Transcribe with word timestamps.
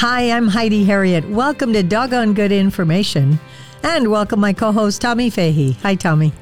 Hi, 0.00 0.30
I'm 0.30 0.48
Heidi 0.48 0.82
Herriott. 0.82 1.28
Welcome 1.28 1.74
to 1.74 1.82
Doggone 1.82 2.32
Good 2.32 2.52
Information. 2.52 3.38
And 3.82 4.10
welcome 4.10 4.40
my 4.40 4.54
co 4.54 4.72
host, 4.72 5.02
Tommy 5.02 5.28
Fahey. 5.28 5.72
Hi, 5.82 5.94
Tommy. 5.94 6.32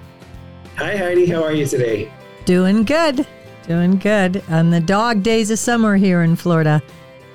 Hi, 0.76 0.96
Heidi. 0.96 1.26
How 1.26 1.42
are 1.42 1.52
you 1.52 1.66
today? 1.66 2.08
Doing 2.44 2.84
good. 2.84 3.26
Doing 3.66 3.98
good. 3.98 4.44
On 4.48 4.70
the 4.70 4.78
dog 4.78 5.24
days 5.24 5.50
of 5.50 5.58
summer 5.58 5.96
here 5.96 6.22
in 6.22 6.36
Florida. 6.36 6.80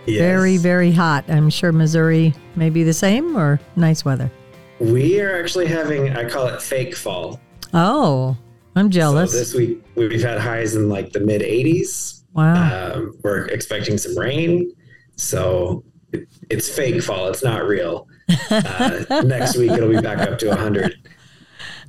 Yes. 0.05 0.19
Very, 0.19 0.55
very 0.55 0.93
hot. 0.93 1.25
I'm 1.27 1.49
sure 1.49 1.73
Missouri 1.73 2.33
may 2.55 2.69
be 2.69 2.83
the 2.83 2.93
same 2.93 3.35
or 3.35 3.59
nice 3.75 4.05
weather. 4.05 4.31
We 4.79 5.19
are 5.19 5.37
actually 5.43 5.67
having, 5.67 6.15
I 6.15 6.29
call 6.29 6.47
it 6.47 6.61
fake 6.61 6.95
fall. 6.95 7.41
Oh, 7.73 8.37
I'm 8.77 8.89
jealous. 8.89 9.33
So 9.33 9.39
this 9.39 9.53
week 9.53 9.83
we've 9.95 10.23
had 10.23 10.39
highs 10.39 10.75
in 10.75 10.87
like 10.87 11.11
the 11.11 11.19
mid 11.19 11.41
80s. 11.41 12.23
wow. 12.31 12.93
Um, 12.93 13.17
we're 13.25 13.47
expecting 13.47 13.97
some 13.97 14.17
rain. 14.17 14.71
So 15.17 15.83
it, 16.13 16.27
it's 16.49 16.69
fake 16.69 17.01
fall. 17.03 17.27
It's 17.27 17.43
not 17.43 17.65
real. 17.65 18.07
Uh, 18.49 19.03
next 19.25 19.57
week 19.57 19.71
it'll 19.71 19.89
be 19.89 19.99
back 20.01 20.19
up 20.19 20.39
to 20.39 20.47
100. 20.49 20.95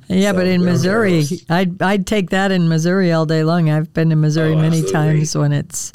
yeah, 0.07 0.33
but 0.33 0.47
in 0.47 0.63
Missouri. 0.65 1.23
I'd, 1.49 1.81
I'd 1.81 2.05
take 2.05 2.29
that 2.31 2.51
in 2.51 2.67
Missouri 2.67 3.11
all 3.11 3.25
day 3.25 3.43
long. 3.43 3.69
I've 3.69 3.93
been 3.93 4.09
to 4.09 4.15
Missouri 4.15 4.53
Oh, 4.53 4.57
many 4.61 4.83
times 4.83 5.35
when 5.35 5.51
it's 5.51 5.91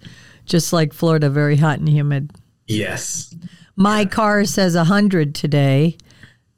just 0.47 0.73
like 0.73 0.93
Florida, 0.93 1.29
very 1.29 1.57
hot 1.57 1.79
and 1.79 1.89
humid. 1.89 2.31
Yes. 2.67 3.35
My 3.77 4.05
car 4.05 4.45
says 4.45 4.75
100 4.77 5.35
today, 5.35 5.97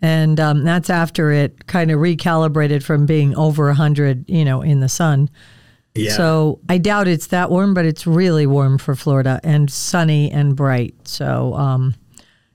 and 0.00 0.38
um, 0.40 0.64
that's 0.64 0.90
after 0.90 1.30
it 1.30 1.66
kind 1.66 1.90
of 1.90 1.98
recalibrated 2.00 2.82
from 2.82 3.06
being 3.06 3.36
over 3.36 3.66
100, 3.66 4.28
you 4.28 4.44
know, 4.44 4.62
in 4.62 4.80
the 4.80 4.88
sun. 4.88 5.28
Yeah. 5.94 6.12
So 6.12 6.60
I 6.68 6.78
doubt 6.78 7.08
it's 7.08 7.26
that 7.28 7.50
warm, 7.50 7.74
but 7.74 7.84
it's 7.84 8.06
really 8.06 8.46
warm 8.46 8.78
for 8.78 8.94
Florida 8.94 9.40
and 9.42 9.70
sunny 9.70 10.30
and 10.30 10.56
bright. 10.56 10.94
So 11.06 11.54
um, 11.54 11.94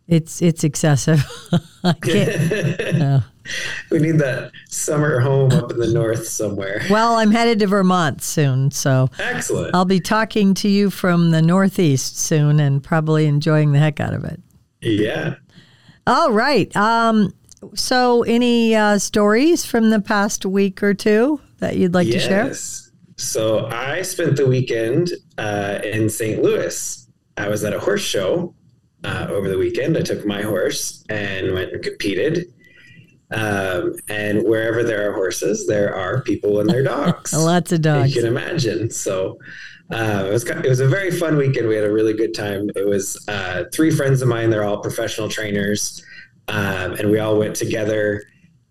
it's 0.08 0.42
it's 0.42 0.64
excessive. 0.64 1.23
No. 1.84 3.23
we 3.92 4.00
need 4.00 4.17
that 4.20 4.52
summer 4.67 5.20
home 5.22 5.52
up 5.53 5.72
in 5.72 5.78
the 5.78 5.88
north 5.94 6.28
somewhere. 6.28 6.81
Well, 6.89 7.16
I'm 7.16 7.31
headed 7.31 7.59
to 7.59 7.67
Vermont 7.67 8.22
soon, 8.22 8.72
so 8.72 9.09
Excellent. 9.20 9.73
I'll 9.73 9.86
be 9.86 10.02
talking 10.02 10.53
to 10.56 10.67
you 10.67 10.90
from 10.90 11.31
the 11.31 11.42
Northeast 11.42 12.17
soon, 12.19 12.59
and 12.59 12.84
probably 12.84 13.25
enjoying 13.25 13.72
the 13.72 13.80
heck 13.80 14.02
out 14.02 14.14
of 14.14 14.25
it. 14.25 14.42
yeah. 14.81 15.36
All 16.06 16.31
right. 16.31 16.75
Um, 16.75 17.34
so, 17.73 18.23
any 18.23 18.75
uh, 18.75 18.97
stories 18.97 19.66
from 19.66 19.90
the 19.90 20.02
past 20.02 20.45
week 20.45 20.84
or 20.84 20.94
two 20.94 21.40
that 21.59 21.78
you'd 21.78 21.94
like 21.94 22.08
to 22.08 22.19
share? 22.19 22.53
So 23.18 23.66
I 23.68 24.04
spent 24.04 24.38
the 24.38 24.46
weekend 24.46 25.12
uh, 25.38 25.80
in 25.84 26.10
St. 26.10 26.42
Louis. 26.42 27.08
I 27.36 27.50
was 27.50 27.64
at 27.64 27.74
a 27.74 27.80
horse 27.80 28.02
show 28.02 28.54
uh, 29.04 29.28
over 29.30 29.50
the 29.50 29.58
weekend. 29.58 29.98
I 29.98 30.02
took 30.02 30.26
my 30.26 30.42
horse 30.42 31.04
and 31.09 31.54
went 31.54 31.74
and 31.74 31.84
competed. 31.84 32.54
Um, 33.32 33.96
and 34.08 34.44
wherever 34.44 34.84
there 34.84 35.09
are 35.09 35.14
horses, 35.14 35.68
there 35.68 35.94
are 35.94 36.22
people 36.22 36.59
and 36.59 36.70
their 36.70 36.84
dogs. 36.84 37.34
Lots 37.38 37.72
of 37.72 37.82
dogs. 37.82 38.16
You 38.16 38.22
can 38.22 38.32
imagine. 38.32 38.90
So 38.90 39.38
uh, 39.92 40.26
it 40.28 40.31
was 40.31 40.46
it 40.46 40.68
was 40.68 40.80
a 40.80 40.88
very 40.88 41.12
fun 41.12 41.38
weekend. 41.38 41.68
We 41.68 41.76
had 41.76 41.86
a 41.86 41.92
really 41.92 42.14
good 42.14 42.34
time. 42.34 42.70
It 42.76 42.88
was 42.88 43.22
uh, 43.28 43.66
three 43.74 43.92
friends 43.92 44.22
of 44.22 44.28
mine. 44.28 44.50
They're 44.50 44.64
all 44.64 44.81
professional 44.81 45.28
trainers, 45.28 46.06
um, 46.48 46.94
and 46.94 47.09
we 47.09 47.20
all 47.20 47.38
went 47.38 47.56
together. 47.56 48.24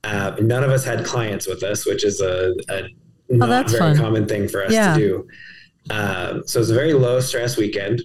Uh, 0.05 0.37
none 0.41 0.63
of 0.63 0.71
us 0.71 0.85
had 0.85 1.05
clients 1.05 1.47
with 1.47 1.63
us, 1.63 1.85
which 1.85 2.05
is 2.05 2.21
a, 2.21 2.55
a 2.69 2.89
not 3.29 3.49
Oh, 3.49 3.51
that's 3.51 3.73
a 3.75 3.79
very 3.79 3.95
fun. 3.95 4.03
common 4.03 4.27
thing 4.27 4.49
for 4.49 4.65
us 4.65 4.73
Yeah. 4.73 4.95
to 4.95 5.01
do. 5.01 5.27
Um, 5.91 6.43
so 6.47 6.61
it's 6.61 6.71
a 6.71 6.75
very 6.75 6.93
low 6.93 7.21
stress 7.21 7.57
weekend. 7.57 8.03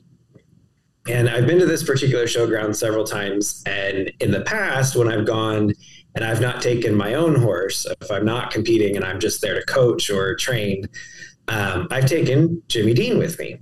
And 1.09 1.27
I've 1.30 1.47
been 1.47 1.58
to 1.59 1.66
this 1.66 1.83
particular 1.83 2.25
showground 2.25 2.75
several 2.75 3.03
times. 3.03 3.64
And 3.66 4.11
in 4.19 4.31
the 4.31 4.42
past, 4.42 4.95
when 4.95 5.08
I've 5.11 5.25
gone 5.25 5.73
and 6.16 6.23
I've 6.25 6.42
not 6.42 6.61
taken 6.61 6.93
my 6.93 7.15
own 7.15 7.36
horse, 7.36 7.87
if 8.02 8.11
I'm 8.11 8.26
not 8.26 8.52
competing 8.52 8.95
and 8.98 9.04
I'm 9.05 9.20
just 9.20 9.42
there 9.42 9.55
to 9.55 9.65
coach 9.65 10.09
or 10.11 10.36
train, 10.36 10.87
um, 11.48 11.88
I've 11.89 12.05
taken 12.05 12.61
Jimmy 12.67 12.93
Dean 12.93 13.17
with 13.17 13.39
me. 13.39 13.59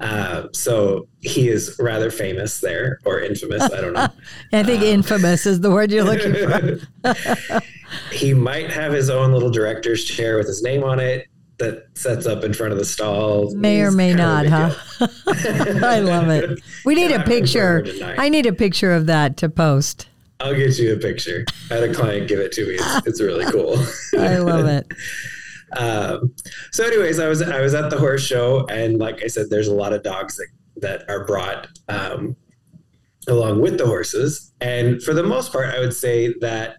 Uh, 0.00 0.48
so 0.52 1.06
he 1.20 1.48
is 1.48 1.76
rather 1.78 2.10
famous 2.10 2.58
there 2.60 2.98
or 3.04 3.20
infamous. 3.20 3.62
I 3.62 3.80
don't 3.82 3.92
know. 3.92 4.08
I 4.52 4.62
think 4.62 4.80
Um, 4.80 4.86
infamous 4.86 5.44
is 5.46 5.60
the 5.60 5.70
word 5.70 5.92
you're 5.92 6.04
looking 6.04 6.34
for. 6.34 6.80
he 8.12 8.34
might 8.34 8.70
have 8.70 8.92
his 8.92 9.10
own 9.10 9.32
little 9.32 9.50
director's 9.50 10.04
chair 10.04 10.36
with 10.36 10.46
his 10.46 10.62
name 10.62 10.84
on 10.84 11.00
it 11.00 11.26
that 11.58 11.86
sets 11.94 12.24
up 12.26 12.42
in 12.44 12.54
front 12.54 12.72
of 12.72 12.78
the 12.78 12.84
stall. 12.84 13.54
May 13.54 13.82
or 13.82 13.90
may 13.90 14.14
not, 14.14 14.46
huh? 14.46 14.74
I 15.28 16.00
love 16.00 16.28
it. 16.28 16.58
We 16.84 16.94
need 16.94 17.10
Yeah, 17.10 17.22
a 17.22 17.24
picture. 17.26 17.84
I 18.18 18.28
need 18.30 18.46
a 18.46 18.52
picture 18.52 18.92
of 18.92 19.06
that 19.06 19.36
to 19.38 19.48
post. 19.50 20.08
I'll 20.40 20.54
get 20.54 20.78
you 20.78 20.94
a 20.94 20.96
picture. 20.96 21.44
I 21.70 21.74
had 21.74 21.82
a 21.82 21.92
client 21.94 22.28
give 22.28 22.38
it 22.40 22.52
to 22.52 22.66
me. 22.66 22.76
It's, 22.80 23.06
it's 23.06 23.20
really 23.20 23.44
cool. 23.52 23.76
I 24.18 24.38
love 24.38 24.66
it. 24.66 24.86
Um, 25.76 26.34
so, 26.72 26.84
anyways, 26.84 27.20
I 27.20 27.28
was 27.28 27.42
I 27.42 27.60
was 27.60 27.74
at 27.74 27.90
the 27.90 27.96
horse 27.96 28.24
show, 28.24 28.66
and 28.66 28.98
like 28.98 29.22
I 29.22 29.28
said, 29.28 29.50
there's 29.50 29.68
a 29.68 29.72
lot 29.72 29.92
of 29.92 30.02
dogs 30.02 30.34
that 30.36 30.48
that 30.78 31.08
are 31.08 31.24
brought 31.24 31.68
um, 31.88 32.34
along 33.28 33.60
with 33.60 33.78
the 33.78 33.86
horses, 33.86 34.52
and 34.60 35.00
for 35.00 35.14
the 35.14 35.22
most 35.22 35.52
part, 35.52 35.72
I 35.72 35.78
would 35.78 35.94
say 35.94 36.34
that 36.40 36.78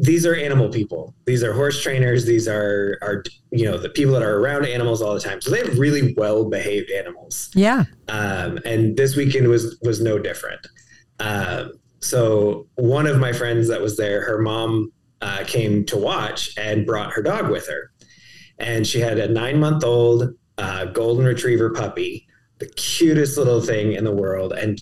these 0.00 0.24
are 0.24 0.34
animal 0.34 0.68
people. 0.68 1.14
These 1.26 1.42
are 1.42 1.52
horse 1.52 1.82
trainers. 1.82 2.24
These 2.24 2.46
are 2.48 2.98
are 3.02 3.24
you 3.50 3.64
know 3.64 3.78
the 3.78 3.88
people 3.88 4.12
that 4.14 4.22
are 4.22 4.38
around 4.38 4.64
animals 4.66 5.02
all 5.02 5.14
the 5.14 5.20
time. 5.20 5.40
So 5.40 5.50
they 5.50 5.58
have 5.58 5.78
really 5.78 6.14
well 6.16 6.44
behaved 6.44 6.90
animals 6.90 7.50
Yeah. 7.54 7.84
um, 8.08 8.58
and 8.64 8.96
this 8.96 9.16
weekend 9.16 9.48
was 9.48 9.76
was 9.82 10.00
no 10.00 10.18
different. 10.18 10.66
Um, 11.20 11.72
so 12.00 12.68
one 12.76 13.06
of 13.08 13.18
my 13.18 13.32
friends 13.32 13.66
that 13.68 13.80
was 13.80 13.96
there, 13.96 14.24
her 14.24 14.38
mom 14.38 14.92
uh, 15.20 15.42
came 15.46 15.84
to 15.86 15.96
watch 15.96 16.56
and 16.56 16.86
brought 16.86 17.12
her 17.12 17.22
dog 17.22 17.50
with 17.50 17.66
her, 17.68 17.90
and 18.58 18.86
she 18.86 19.00
had 19.00 19.18
a 19.18 19.28
nine 19.28 19.58
month 19.58 19.82
old 19.82 20.32
uh, 20.58 20.84
golden 20.86 21.24
retriever 21.24 21.70
puppy, 21.70 22.26
the 22.58 22.66
cutest 22.66 23.36
little 23.36 23.60
thing 23.60 23.92
in 23.94 24.04
the 24.04 24.12
world, 24.14 24.52
and 24.52 24.80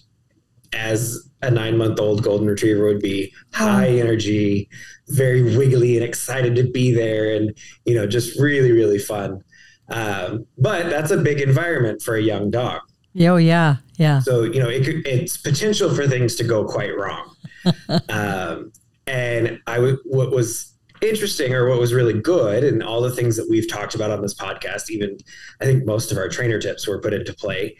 as 0.77 1.31
a 1.43 1.51
nine 1.51 1.77
month 1.77 1.99
old 2.01 2.23
golden 2.23 2.47
retriever 2.47 2.85
would 2.85 3.01
be 3.01 3.33
high 3.53 3.89
energy 3.89 4.69
very 5.09 5.57
wiggly 5.57 5.97
and 5.97 6.05
excited 6.05 6.55
to 6.57 6.65
be 6.71 6.93
there 6.93 7.35
and 7.35 7.57
you 7.85 7.95
know 7.95 8.07
just 8.07 8.39
really 8.41 8.73
really 8.73 8.99
fun 8.99 9.43
um, 9.89 10.45
but 10.59 10.91
that's 10.91 11.11
a 11.11 11.17
big 11.17 11.41
environment 11.41 12.03
for 12.03 12.17
a 12.17 12.23
young 12.23 12.51
dog 12.51 12.81
Oh, 13.19 13.37
yeah. 13.37 13.77
Yeah. 13.97 14.21
so 14.21 14.43
you 14.43 14.61
know, 14.61 14.69
it 14.69 14.85
could, 14.85 15.07
it's 15.07 15.39
potential 15.39 15.95
for 15.95 16.07
things 16.07 16.35
to 16.37 16.45
go 16.45 16.67
quite 16.67 16.95
wrong. 16.99 17.35
um, 18.11 18.73
and 19.07 19.59
I 19.67 19.77
w- 19.77 19.99
what 20.05 20.33
was 20.33 20.75
interesting, 21.01 21.55
or 21.55 21.67
what 21.69 21.79
was 21.79 21.95
really 21.95 22.21
good, 22.21 22.63
and 22.63 22.83
all 22.83 23.01
the 23.01 23.11
things 23.11 23.37
that 23.37 23.47
we've 23.49 23.69
talked 23.71 23.95
about 23.95 24.11
on 24.11 24.21
this 24.21 24.35
podcast, 24.35 24.91
even 24.91 25.17
I 25.63 25.65
think 25.65 25.87
most 25.87 26.13
of 26.13 26.19
our 26.19 26.29
trainer 26.29 26.61
tips 26.61 26.87
were 26.87 27.01
put 27.01 27.15
into 27.15 27.33
play. 27.33 27.77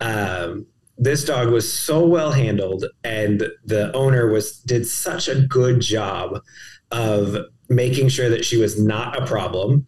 Um, 0.00 0.66
this 1.00 1.24
dog 1.24 1.50
was 1.50 1.70
so 1.70 2.06
well 2.06 2.30
handled, 2.30 2.84
and 3.02 3.48
the 3.64 3.92
owner 3.94 4.30
was 4.30 4.60
did 4.60 4.86
such 4.86 5.28
a 5.28 5.40
good 5.40 5.80
job 5.80 6.40
of 6.92 7.36
making 7.68 8.08
sure 8.08 8.28
that 8.28 8.44
she 8.44 8.58
was 8.58 8.80
not 8.80 9.20
a 9.20 9.26
problem, 9.26 9.86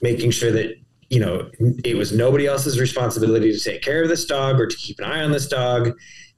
making 0.00 0.30
sure 0.30 0.50
that 0.50 0.74
you 1.10 1.20
know, 1.20 1.48
it 1.84 1.96
was 1.96 2.12
nobody 2.12 2.46
else's 2.46 2.80
responsibility 2.80 3.52
to 3.52 3.58
take 3.60 3.82
care 3.82 4.02
of 4.02 4.08
this 4.08 4.24
dog 4.24 4.58
or 4.58 4.66
to 4.66 4.76
keep 4.76 4.98
an 4.98 5.04
eye 5.04 5.22
on 5.22 5.30
this 5.30 5.46
dog. 5.46 5.92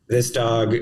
This 0.08 0.30
dog, 0.30 0.76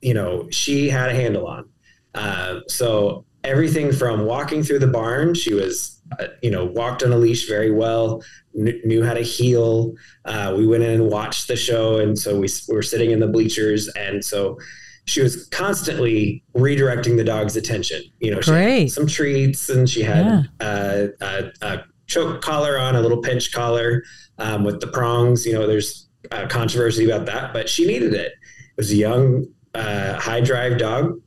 you 0.00 0.14
know, 0.14 0.48
she 0.50 0.88
had 0.88 1.10
a 1.10 1.14
handle 1.14 1.46
on. 1.46 1.68
Uh, 2.14 2.60
so 2.68 3.24
everything 3.42 3.92
from 3.92 4.24
walking 4.24 4.62
through 4.62 4.78
the 4.78 4.86
barn, 4.86 5.34
she 5.34 5.52
was, 5.52 5.97
uh, 6.18 6.26
you 6.42 6.50
know, 6.50 6.64
walked 6.64 7.02
on 7.02 7.12
a 7.12 7.16
leash 7.16 7.46
very 7.48 7.70
well, 7.70 8.22
kn- 8.54 8.80
knew 8.84 9.04
how 9.04 9.14
to 9.14 9.20
heel. 9.22 9.94
Uh, 10.24 10.54
we 10.56 10.66
went 10.66 10.82
in 10.82 10.90
and 11.00 11.10
watched 11.10 11.48
the 11.48 11.56
show, 11.56 11.98
and 11.98 12.18
so 12.18 12.38
we, 12.38 12.48
we 12.68 12.74
were 12.74 12.82
sitting 12.82 13.10
in 13.10 13.20
the 13.20 13.26
bleachers, 13.26 13.88
and 13.88 14.24
so 14.24 14.58
she 15.04 15.20
was 15.22 15.46
constantly 15.48 16.42
redirecting 16.54 17.16
the 17.16 17.24
dog's 17.24 17.56
attention. 17.56 18.02
You 18.20 18.32
know, 18.32 18.40
she 18.40 18.50
had 18.50 18.90
some 18.90 19.06
treats, 19.06 19.68
and 19.68 19.88
she 19.88 20.02
had 20.02 20.26
Yeah. 20.60 20.66
uh, 20.66 21.06
a, 21.20 21.50
a 21.62 21.84
choke 22.06 22.40
collar 22.42 22.78
on, 22.78 22.96
a 22.96 23.00
little 23.00 23.20
pinch 23.22 23.52
collar 23.52 24.02
um, 24.38 24.64
with 24.64 24.80
the 24.80 24.86
prongs. 24.88 25.46
You 25.46 25.52
know, 25.54 25.66
there's 25.66 26.08
controversy 26.48 27.08
about 27.08 27.26
that, 27.26 27.52
but 27.52 27.68
she 27.68 27.86
needed 27.86 28.14
it. 28.14 28.32
It 28.32 28.76
was 28.76 28.90
a 28.92 28.96
young, 28.96 29.46
uh, 29.74 30.14
high 30.18 30.40
drive 30.40 30.78
dog. 30.78 31.20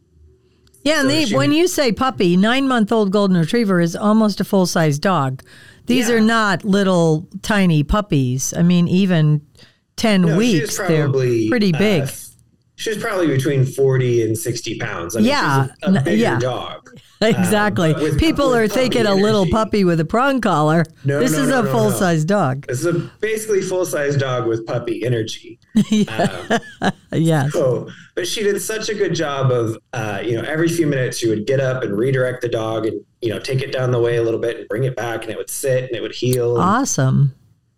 Yeah, 0.84 1.02
and 1.02 1.28
she- 1.28 1.36
when 1.36 1.52
you 1.52 1.68
say 1.68 1.92
puppy, 1.92 2.36
nine 2.38 2.68
month 2.68 2.92
old 2.92 3.12
golden 3.12 3.38
retriever 3.38 3.80
is 3.80 3.96
almost 3.96 4.40
a 4.42 4.44
full 4.44 4.66
size 4.66 4.98
dog. 5.00 5.44
These 5.88 6.10
Yeah. 6.10 6.16
are 6.16 6.22
not 6.22 6.64
little 6.64 7.28
tiny 7.42 7.84
puppies. 7.84 8.54
I 8.56 8.62
mean, 8.64 8.88
even 8.88 9.42
10 9.98 10.22
No, 10.22 10.38
weeks, 10.38 10.78
they're 10.78 11.04
probably, 11.06 11.50
pretty 11.50 11.74
uh, 11.74 11.78
big. 11.78 12.10
she 12.76 12.90
was 12.90 12.98
probably 13.00 13.28
between 13.28 13.66
40 13.66 14.24
and 14.24 14.38
60 14.38 14.78
pounds. 14.80 15.16
I 15.16 15.20
mean, 15.20 15.28
Yeah. 15.30 15.66
she's 15.84 15.96
a, 15.96 16.00
a 16.00 16.02
bigger 16.02 16.18
Yeah. 16.18 16.40
dog. 16.40 16.90
Exactly. 17.28 17.94
but 17.94 18.02
with- 18.02 18.20
People 18.20 18.50
with 18.50 18.58
are 18.58 18.68
thinking 18.68 19.06
a 19.06 19.14
little 19.14 19.46
puppy 19.48 19.84
with 19.84 20.00
a 20.00 20.06
prong 20.06 20.42
collar. 20.42 20.84
No, 21.06 21.20
this 21.20 21.34
no, 21.34 21.44
is 21.44 21.50
no, 21.50 21.62
a 21.62 21.72
full 21.72 21.92
size 21.92 22.26
dog. 22.26 22.66
This 22.68 22.80
is 22.84 22.88
a 22.88 22.94
basically 23.20 23.62
full 23.62 23.86
size 23.86 24.18
dog 24.18 24.48
with 24.48 24.66
puppy 24.66 25.06
energy. 25.06 25.60
Um, 26.82 26.92
Yes. 27.14 27.52
so, 27.52 27.90
but 28.16 28.26
she 28.28 28.42
did 28.42 28.60
such 28.62 28.88
a 28.90 28.94
good 28.94 29.14
job 29.14 29.52
of, 29.52 29.78
uh, 29.94 30.22
you 30.24 30.34
know, 30.42 30.44
every 30.48 30.70
few 30.70 30.88
minutes 30.88 31.18
she 31.18 31.28
would 31.28 31.46
get 31.46 31.60
up 31.60 31.84
and 31.84 31.98
redirect 31.98 32.42
the 32.42 32.48
dog 32.48 32.86
and, 32.86 33.02
you 33.22 33.30
know, 33.30 33.38
take 33.40 33.62
it 33.62 33.72
down 33.74 33.92
the 33.92 34.00
way 34.00 34.16
a 34.16 34.24
little 34.24 34.40
bit 34.40 34.58
and 34.58 34.68
bring 34.70 34.86
it 34.86 34.96
back 34.96 35.22
and 35.24 35.30
it 35.32 35.38
would 35.38 35.50
sit 35.50 35.84
and 35.84 35.92
it 35.96 36.02
would 36.02 36.14
heel. 36.14 36.58
Awesome. 36.58 37.36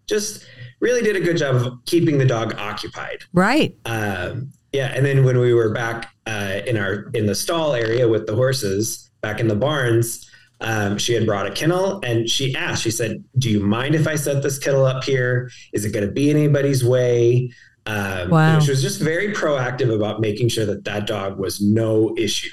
Just 0.08 0.46
really 0.80 1.02
did 1.02 1.16
a 1.16 1.20
good 1.20 1.38
job 1.38 1.56
of 1.56 1.74
keeping 1.86 2.20
the 2.20 2.26
dog 2.26 2.54
occupied. 2.60 3.24
Right. 3.34 3.76
Um, 3.86 4.52
yeah, 4.72 4.94
and 4.96 5.04
then 5.06 5.24
when 5.24 5.40
we 5.40 5.54
were 5.54 5.72
back 5.72 6.14
uh, 6.28 6.60
in 6.68 6.78
our 6.78 7.10
in 7.14 7.26
the 7.26 7.36
stall 7.36 7.74
area 7.74 8.08
with 8.08 8.26
the 8.28 8.36
horses 8.36 9.10
back 9.24 9.40
in 9.40 9.48
the 9.48 9.56
barns, 9.56 10.30
um, 10.62 10.98
she 11.00 11.14
had 11.14 11.26
brought 11.26 11.48
a 11.48 11.52
kennel 11.52 12.00
and 12.04 12.30
she 12.30 12.54
asked. 12.56 12.84
She 12.84 12.92
said, 12.92 13.24
"Do 13.40 13.50
you 13.50 13.60
mind 13.60 13.96
if 13.96 14.08
I 14.08 14.16
set 14.16 14.44
this 14.44 14.60
kennel 14.60 14.86
up 14.86 15.04
here? 15.04 15.50
Is 15.74 15.84
it 15.86 15.92
going 15.94 16.06
to 16.06 16.12
be 16.12 16.30
in 16.30 16.38
anybody's 16.38 16.84
way?" 16.86 17.50
Um, 17.86 17.98
you 18.20 18.26
know, 18.28 18.30
Wow. 18.30 18.60
she 18.60 18.70
was 18.72 18.82
just 18.82 19.02
very 19.02 19.34
proactive 19.34 19.94
about 19.94 20.22
making 20.22 20.50
sure 20.50 20.66
that 20.68 20.86
that 20.86 21.08
dog 21.08 21.38
was 21.40 21.60
no 21.60 22.14
issue. 22.18 22.52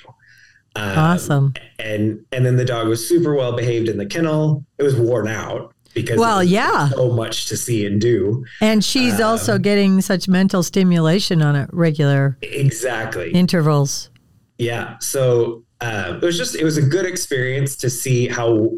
Um, 0.77 0.99
Awesome. 0.99 1.55
And 1.79 2.21
and 2.33 2.47
then 2.47 2.57
the 2.57 2.65
dog 2.65 2.89
was 2.89 3.07
super 3.07 3.35
well 3.35 3.53
behaved 3.55 3.89
in 3.89 3.99
the 3.99 4.07
kennel. 4.07 4.65
It 4.79 4.83
was 4.85 4.97
worn 4.97 5.29
out 5.29 5.73
because 5.95 6.19
Well, 6.19 6.43
yeah. 6.43 6.89
so 6.91 7.13
much 7.13 7.47
to 7.47 7.57
see 7.57 7.85
and 7.87 8.01
do. 8.01 8.45
And 8.61 8.85
she's 8.85 9.21
also 9.21 9.55
Um, 9.57 9.63
getting 9.63 10.01
such 10.01 10.27
mental 10.29 10.63
stimulation 10.65 11.43
on 11.43 11.55
a 11.57 11.69
regular 11.73 12.37
Exactly. 12.43 13.31
intervals. 13.33 14.11
Yeah. 14.59 14.97
So 15.01 15.65
uh, 15.81 16.19
it 16.21 16.25
was 16.25 16.37
just, 16.37 16.55
it 16.55 16.65
was 16.65 16.77
a 16.77 16.83
good 16.83 17.07
experience 17.07 17.77
to 17.77 17.91
see 17.91 18.29
how 18.29 18.71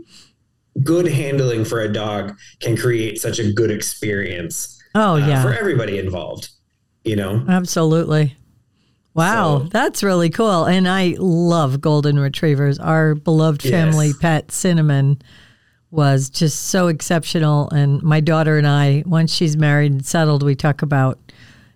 good 0.82 1.06
handling 1.06 1.64
for 1.64 1.80
a 1.80 1.92
dog 1.92 2.36
can 2.60 2.76
create 2.76 3.20
such 3.20 3.38
a 3.38 3.52
good 3.52 3.70
experience 3.70 4.80
Oh, 4.94 5.14
uh, 5.14 5.16
yeah. 5.18 5.42
for 5.42 5.52
everybody 5.52 5.98
involved, 5.98 6.48
you 7.04 7.16
know? 7.16 7.44
Absolutely. 7.48 8.36
Wow, 9.14 9.58
So- 9.60 9.68
that's 9.68 10.02
really 10.02 10.30
cool. 10.30 10.64
And 10.64 10.88
I 10.88 11.16
love 11.18 11.80
golden 11.80 12.18
retrievers. 12.18 12.78
Our 12.78 13.14
beloved 13.14 13.62
family 13.62 14.08
Yes. 14.08 14.16
pet, 14.18 14.52
Cinnamon, 14.52 15.20
was 15.90 16.30
just 16.30 16.68
so 16.68 16.86
exceptional. 16.88 17.68
And 17.70 18.02
my 18.02 18.20
daughter 18.20 18.56
and 18.56 18.66
I, 18.66 19.02
once 19.06 19.30
she's 19.34 19.56
married 19.58 19.92
and 19.92 20.06
settled, 20.06 20.42
we 20.42 20.54
talk 20.54 20.80
about 20.80 21.18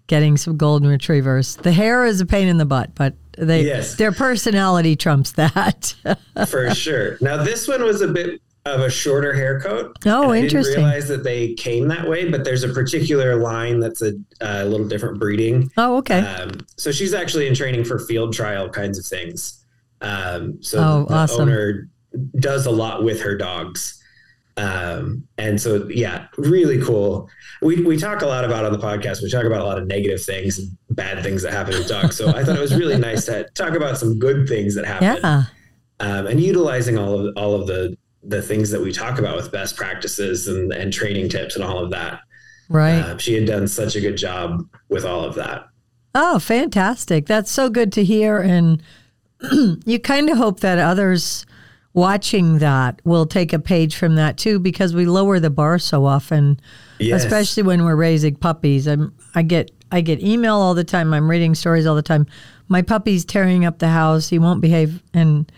getting 0.06 0.38
some 0.38 0.56
golden 0.56 0.88
retrievers. 0.88 1.56
The 1.56 1.72
hair 1.72 2.06
is 2.06 2.20
a 2.22 2.26
pain 2.26 2.48
in 2.48 2.56
the 2.56 2.64
butt, 2.64 2.94
but 2.94 3.12
they 3.36 3.64
Yes. 3.64 3.96
their 3.96 4.12
personality 4.12 4.96
trumps 4.96 5.32
that. 5.32 5.94
For 6.48 6.74
sure. 6.74 7.18
Now, 7.20 7.42
this 7.42 7.66
one 7.68 7.82
was 7.84 8.00
a 8.02 8.08
bit 8.08 8.40
of 8.64 8.80
a 8.80 8.90
shorter 8.90 9.32
hair 9.32 9.60
coat. 9.60 9.96
Oh, 10.06 10.22
and 10.24 10.32
I 10.32 10.38
interesting. 10.38 10.74
didn't 10.74 10.84
realize 10.84 11.08
that 11.08 11.22
they 11.22 11.54
came 11.54 11.86
that 11.88 12.08
way, 12.08 12.28
but 12.28 12.42
there's 12.44 12.64
a 12.64 12.68
particular 12.68 13.36
line 13.36 13.78
that's 13.78 14.02
a, 14.02 14.14
a 14.40 14.64
little 14.64 14.88
different 14.88 15.20
breeding. 15.20 15.70
oh, 15.76 15.96
okay. 15.98 16.18
Um, 16.20 16.50
so 16.76 16.90
she's 16.90 17.14
actually 17.14 17.46
in 17.46 17.54
training 17.54 17.84
for 17.84 17.98
field 18.00 18.32
trial 18.34 18.68
kinds 18.68 18.98
of 18.98 19.06
things. 19.06 19.64
Um, 20.00 20.60
so 20.62 20.78
Oh, 20.78 21.06
the 21.08 21.14
awesome. 21.14 21.42
owner 21.42 21.88
does 22.40 22.66
a 22.66 22.70
lot 22.70 23.04
with 23.04 23.20
her 23.20 23.36
dogs. 23.36 24.02
Um, 24.56 25.28
and 25.36 25.60
so, 25.60 25.86
yeah, 25.88 26.28
really 26.38 26.80
cool. 26.80 27.28
We, 27.60 27.82
we 27.82 27.98
talk 27.98 28.22
a 28.22 28.26
lot 28.26 28.44
about 28.44 28.64
on 28.64 28.72
the 28.72 28.78
podcast, 28.78 29.22
we 29.22 29.30
talk 29.30 29.44
about 29.44 29.60
a 29.60 29.64
lot 29.64 29.78
of 29.78 29.86
negative 29.86 30.22
things 30.22 30.58
and 30.58 30.76
bad 30.90 31.22
things 31.22 31.42
that 31.42 31.52
happen 31.52 31.74
to 31.74 31.84
dogs. 31.86 32.16
So 32.16 32.28
I 32.28 32.42
thought 32.42 32.56
it 32.56 32.60
was 32.60 32.74
really 32.74 32.96
nice 32.96 33.26
to 33.26 33.44
talk 33.54 33.74
about 33.74 33.98
some 33.98 34.18
good 34.18 34.48
things 34.48 34.74
that 34.74 34.86
happen 34.86 35.20
yeah. 35.22 35.44
um, 36.00 36.26
and 36.26 36.40
utilizing 36.40 36.96
all 36.96 37.26
of, 37.26 37.36
all 37.36 37.54
of 37.54 37.66
the, 37.66 37.96
the 38.22 38.40
things 38.40 38.70
that 38.70 38.80
we 38.80 38.92
talk 38.92 39.18
about 39.18 39.36
with 39.36 39.52
best 39.52 39.76
practices 39.76 40.48
and, 40.48 40.72
and 40.72 40.92
training 40.92 41.28
tips 41.28 41.54
and 41.54 41.64
all 41.64 41.78
of 41.78 41.90
that. 41.90 42.20
Right. 42.68 42.98
Uh, 42.98 43.18
she 43.18 43.34
had 43.34 43.46
done 43.46 43.68
such 43.68 43.94
a 43.94 44.00
good 44.00 44.16
job 44.16 44.66
with 44.88 45.04
all 45.04 45.22
of 45.22 45.34
that. 45.34 45.66
Oh, 46.14 46.38
fantastic. 46.38 47.26
That's 47.26 47.50
so 47.50 47.68
good 47.68 47.92
to 47.92 48.02
hear. 48.02 48.38
And 48.38 48.82
you 49.84 50.00
kind 50.00 50.30
of 50.30 50.38
hope 50.38 50.60
that 50.60 50.78
others 50.78 51.44
watching 51.96 52.58
that 52.58 53.00
will 53.04 53.26
take 53.26 53.52
a 53.52 53.58
page 53.58 53.96
from 53.96 54.14
that 54.14 54.36
too, 54.36 54.60
because 54.60 54.94
we 54.94 55.06
lower 55.06 55.40
the 55.40 55.50
bar 55.50 55.78
so 55.80 56.04
often, 56.04 56.60
Yes. 57.00 57.24
especially 57.24 57.64
when 57.64 57.84
we're 57.84 57.96
raising 57.96 58.36
puppies. 58.36 58.86
I'm, 58.86 59.12
I 59.34 59.42
get 59.42 59.72
I 59.90 60.00
get 60.02 60.20
email 60.20 60.54
all 60.56 60.74
the 60.74 60.84
time. 60.84 61.12
I'm 61.14 61.28
reading 61.30 61.54
stories 61.54 61.86
all 61.86 61.94
the 61.94 62.02
time. 62.02 62.26
My 62.68 62.82
puppy's 62.82 63.24
tearing 63.24 63.64
up 63.64 63.78
the 63.78 63.88
house. 63.88 64.28
He 64.28 64.38
won't 64.38 64.60
behave. 64.60 65.00
And, 65.14 65.50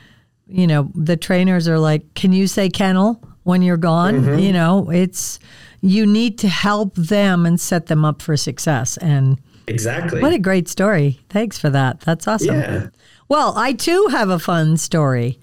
you 0.46 0.66
know, 0.66 0.90
the 0.94 1.16
trainers 1.16 1.66
are 1.66 1.78
like, 1.78 2.12
can 2.14 2.32
you 2.34 2.46
say 2.46 2.68
kennel 2.68 3.22
when 3.44 3.62
you're 3.62 3.78
gone? 3.78 4.20
Mm-hmm. 4.20 4.38
You 4.38 4.52
know, 4.52 4.90
it's, 4.90 5.38
you 5.80 6.04
need 6.04 6.38
to 6.40 6.48
help 6.48 6.94
them 6.94 7.46
and 7.46 7.58
set 7.58 7.86
them 7.86 8.04
up 8.04 8.20
for 8.22 8.36
success. 8.36 8.96
And, 8.98 9.40
Exactly. 9.66 10.20
what 10.22 10.32
a 10.34 10.38
great 10.38 10.68
story. 10.68 11.20
Thanks 11.30 11.58
for 11.58 11.70
that. 11.70 12.00
That's 12.00 12.26
awesome. 12.28 12.54
Yeah. 12.56 12.88
Well, 13.28 13.52
I 13.56 13.72
too 13.74 14.08
have 14.10 14.28
a 14.30 14.38
fun 14.38 14.76
story. 14.78 15.38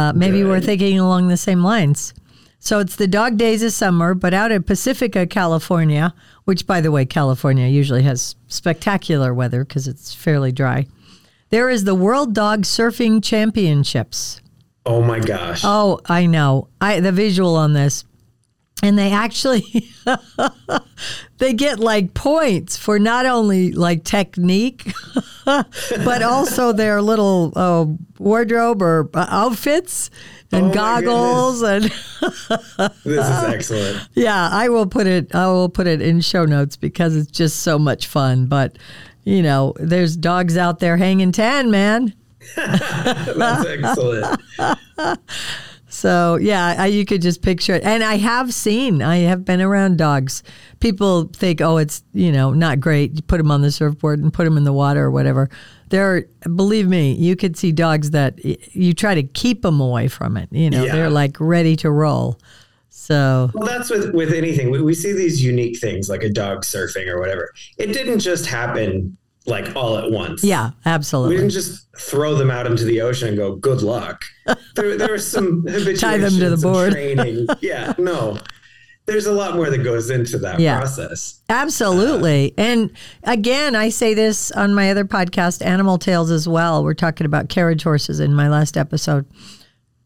Uh, 0.00 0.12
maybe 0.14 0.42
we're 0.42 0.60
thinking 0.60 0.98
along 0.98 1.28
the 1.28 1.36
same 1.36 1.62
lines. 1.62 2.14
So 2.58 2.78
it's 2.78 2.96
the 2.96 3.06
dog 3.06 3.36
days 3.36 3.62
of 3.62 3.72
summer, 3.72 4.14
but 4.14 4.32
out 4.32 4.50
at 4.50 4.64
Pacifica, 4.64 5.26
California, 5.26 6.14
which, 6.44 6.66
by 6.66 6.80
the 6.80 6.90
way, 6.90 7.04
California 7.04 7.66
usually 7.66 8.02
has 8.04 8.34
spectacular 8.48 9.34
weather 9.34 9.62
because 9.62 9.86
it's 9.86 10.14
fairly 10.14 10.52
dry. 10.52 10.86
There 11.50 11.68
is 11.68 11.84
the 11.84 11.94
World 11.94 12.34
Dog 12.34 12.62
Surfing 12.62 13.22
Championships. 13.22 14.40
Oh 14.86 15.02
my 15.02 15.20
gosh. 15.20 15.62
Oh, 15.64 16.00
I 16.06 16.24
know. 16.24 16.68
I 16.80 17.00
the 17.00 17.12
visual 17.12 17.56
on 17.56 17.74
this. 17.74 18.04
And 18.82 18.98
they 18.98 19.12
actually 19.12 19.90
they 21.38 21.52
get 21.52 21.78
like 21.78 22.14
points 22.14 22.76
for 22.76 22.98
not 22.98 23.26
only 23.26 23.72
like 23.72 24.04
technique 24.04 24.92
but 25.44 26.22
also 26.22 26.72
their 26.72 27.02
little 27.02 27.52
uh, 27.56 27.86
wardrobe 28.18 28.80
or 28.82 29.10
uh, 29.14 29.26
outfits 29.28 30.10
and 30.52 30.66
Oh 30.66 30.72
goggles 30.72 31.62
and 31.62 31.84
this 33.04 33.26
is 33.26 33.44
excellent. 33.44 34.08
yeah, 34.14 34.48
I 34.50 34.68
will 34.68 34.86
put 34.86 35.06
it 35.06 35.34
I 35.34 35.46
will 35.48 35.68
put 35.68 35.86
it 35.86 36.00
in 36.00 36.20
show 36.20 36.44
notes 36.44 36.76
because 36.76 37.16
it's 37.16 37.30
just 37.30 37.60
so 37.60 37.78
much 37.78 38.06
fun, 38.06 38.46
but 38.46 38.78
you 39.24 39.42
know, 39.42 39.74
there's 39.76 40.16
dogs 40.16 40.56
out 40.56 40.78
there 40.78 40.96
hanging 40.96 41.32
tan 41.32 41.70
man. 41.70 42.14
That's 42.56 43.66
excellent. 43.66 44.40
So 45.92 46.36
yeah, 46.36 46.76
I, 46.78 46.86
you 46.86 47.04
could 47.04 47.20
just 47.20 47.42
picture 47.42 47.74
it. 47.74 47.82
And 47.82 48.02
I 48.04 48.16
have 48.16 48.54
seen, 48.54 49.02
I 49.02 49.16
have 49.18 49.44
been 49.44 49.60
around 49.60 49.98
dogs. 49.98 50.42
People 50.78 51.24
think, 51.34 51.60
oh, 51.60 51.76
it's 51.78 52.02
you 52.14 52.30
know 52.32 52.52
not 52.52 52.78
great. 52.80 53.14
You 53.16 53.22
put 53.22 53.38
them 53.38 53.50
on 53.50 53.60
the 53.60 53.72
surfboard 53.72 54.20
and 54.20 54.32
put 54.32 54.44
them 54.44 54.56
in 54.56 54.64
the 54.64 54.72
water 54.72 55.04
or 55.04 55.10
whatever. 55.10 55.50
There, 55.88 56.26
believe 56.54 56.86
me, 56.88 57.12
you 57.14 57.34
could 57.34 57.56
see 57.56 57.72
dogs 57.72 58.12
that 58.12 58.38
you 58.44 58.94
try 58.94 59.16
to 59.16 59.24
keep 59.24 59.62
them 59.62 59.80
away 59.80 60.06
from 60.06 60.36
it. 60.36 60.48
You 60.52 60.70
know, 60.70 60.84
Yeah. 60.84 60.92
they're 60.94 61.10
like 61.10 61.36
ready 61.40 61.74
to 61.76 61.90
roll. 61.90 62.38
So 62.88 63.50
Well, 63.54 63.66
that's 63.66 63.90
with 63.90 64.14
with 64.14 64.32
anything. 64.32 64.70
We, 64.70 64.80
we 64.82 64.94
see 64.94 65.12
these 65.12 65.42
unique 65.42 65.78
things 65.80 66.08
like 66.08 66.22
a 66.22 66.30
dog 66.30 66.62
surfing 66.62 67.08
or 67.08 67.18
whatever. 67.18 67.52
It 67.78 67.88
didn't 67.92 68.20
just 68.20 68.46
happen 68.46 69.16
like 69.50 69.74
all 69.76 69.98
at 69.98 70.10
once. 70.10 70.42
yeah, 70.44 70.70
absolutely. 70.86 71.34
We 71.34 71.40
didn't 71.42 71.52
just 71.52 71.86
throw 71.98 72.34
them 72.34 72.50
out 72.50 72.66
into 72.66 72.84
the 72.84 73.00
ocean 73.02 73.28
and 73.28 73.36
go, 73.36 73.56
"Good 73.56 73.82
luck." 73.82 74.24
There, 74.76 74.96
there 74.96 75.12
was 75.12 75.30
some 75.30 75.64
Tie 75.98 76.16
them 76.18 76.38
to 76.38 76.50
the 76.50 76.56
board. 76.56 76.92
training. 76.92 77.46
Yeah, 77.60 77.92
no. 77.98 78.38
There's 79.06 79.26
a 79.26 79.32
lot 79.32 79.56
more 79.56 79.68
that 79.70 79.78
goes 79.78 80.08
into 80.10 80.38
that 80.38 80.60
Yeah. 80.60 80.78
process. 80.78 81.40
Absolutely. 81.48 82.52
Uh, 82.56 82.60
and 82.62 82.90
again, 83.24 83.74
I 83.74 83.88
say 83.88 84.14
this 84.14 84.52
on 84.52 84.72
my 84.74 84.90
other 84.90 85.04
podcast, 85.04 85.64
Animal 85.66 85.98
Tales, 85.98 86.30
as 86.30 86.46
well. 86.46 86.84
We're 86.84 86.94
talking 86.94 87.24
about 87.26 87.48
carriage 87.48 87.82
horses 87.82 88.20
in 88.20 88.34
my 88.34 88.48
last 88.48 88.76
episode. 88.76 89.26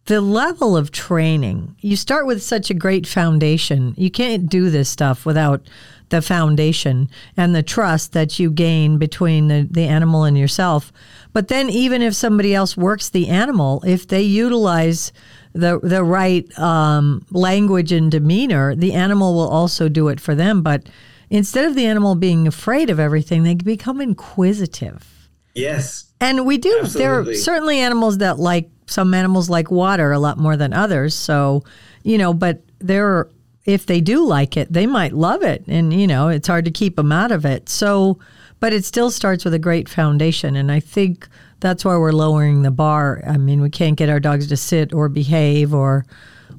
The 0.06 0.20
level 0.22 0.76
of 0.76 0.90
training, 0.90 1.76
you 1.80 1.96
start 1.96 2.26
with 2.26 2.42
such 2.42 2.70
a 2.70 2.74
great 2.74 3.06
foundation. 3.06 3.94
You 3.98 4.10
can't 4.10 4.48
do 4.48 4.70
this 4.70 4.88
stuff 4.88 5.26
without 5.26 5.66
the 6.08 6.22
foundation 6.22 7.08
and 7.36 7.54
the 7.54 7.62
trust 7.62 8.12
that 8.12 8.38
you 8.38 8.50
gain 8.50 8.98
between 8.98 9.48
the, 9.48 9.66
the 9.70 9.86
animal 9.86 10.24
and 10.24 10.36
yourself. 10.38 10.92
But 11.32 11.48
then, 11.48 11.68
even 11.70 12.02
if 12.02 12.14
somebody 12.14 12.54
else 12.54 12.76
works 12.76 13.08
the 13.08 13.28
animal, 13.28 13.82
if 13.86 14.06
they 14.06 14.22
utilize 14.22 15.12
the 15.52 15.80
the 15.80 16.04
right 16.04 16.46
um, 16.58 17.24
language 17.30 17.92
and 17.92 18.10
demeanor, 18.10 18.74
the 18.74 18.92
animal 18.92 19.34
will 19.34 19.48
also 19.48 19.88
do 19.88 20.08
it 20.08 20.20
for 20.20 20.34
them. 20.34 20.62
But 20.62 20.88
instead 21.30 21.64
of 21.64 21.74
the 21.74 21.86
animal 21.86 22.14
being 22.14 22.46
afraid 22.46 22.90
of 22.90 23.00
everything, 23.00 23.42
they 23.42 23.54
become 23.54 24.00
inquisitive. 24.00 25.28
Yes. 25.54 26.06
And 26.20 26.46
we 26.46 26.58
do. 26.58 26.84
There 26.84 27.20
are 27.20 27.34
certainly 27.34 27.78
animals 27.78 28.18
that 28.18 28.38
like 28.38 28.70
some 28.86 29.14
animals 29.14 29.48
like 29.48 29.70
water 29.70 30.12
a 30.12 30.18
lot 30.18 30.38
more 30.38 30.56
than 30.56 30.72
others. 30.72 31.14
So, 31.14 31.64
you 32.02 32.18
know, 32.18 32.34
but 32.34 32.62
there 32.78 33.06
are 33.08 33.30
if 33.64 33.86
they 33.86 34.00
do 34.00 34.24
like 34.24 34.56
it, 34.56 34.72
they 34.72 34.86
might 34.86 35.12
love 35.12 35.42
it. 35.42 35.64
And, 35.66 35.92
you 35.92 36.06
know, 36.06 36.28
it's 36.28 36.48
hard 36.48 36.64
to 36.66 36.70
keep 36.70 36.96
them 36.96 37.12
out 37.12 37.32
of 37.32 37.44
it. 37.44 37.68
So, 37.68 38.18
but 38.60 38.72
it 38.72 38.84
still 38.84 39.10
starts 39.10 39.44
with 39.44 39.54
a 39.54 39.58
great 39.58 39.88
foundation. 39.88 40.56
And 40.56 40.70
I 40.70 40.80
think 40.80 41.28
that's 41.60 41.84
why 41.84 41.96
we're 41.96 42.12
lowering 42.12 42.62
the 42.62 42.70
bar. 42.70 43.22
I 43.26 43.38
mean, 43.38 43.62
we 43.62 43.70
can't 43.70 43.96
get 43.96 44.10
our 44.10 44.20
dogs 44.20 44.48
to 44.48 44.56
sit 44.56 44.92
or 44.92 45.08
behave 45.08 45.72
or 45.72 46.04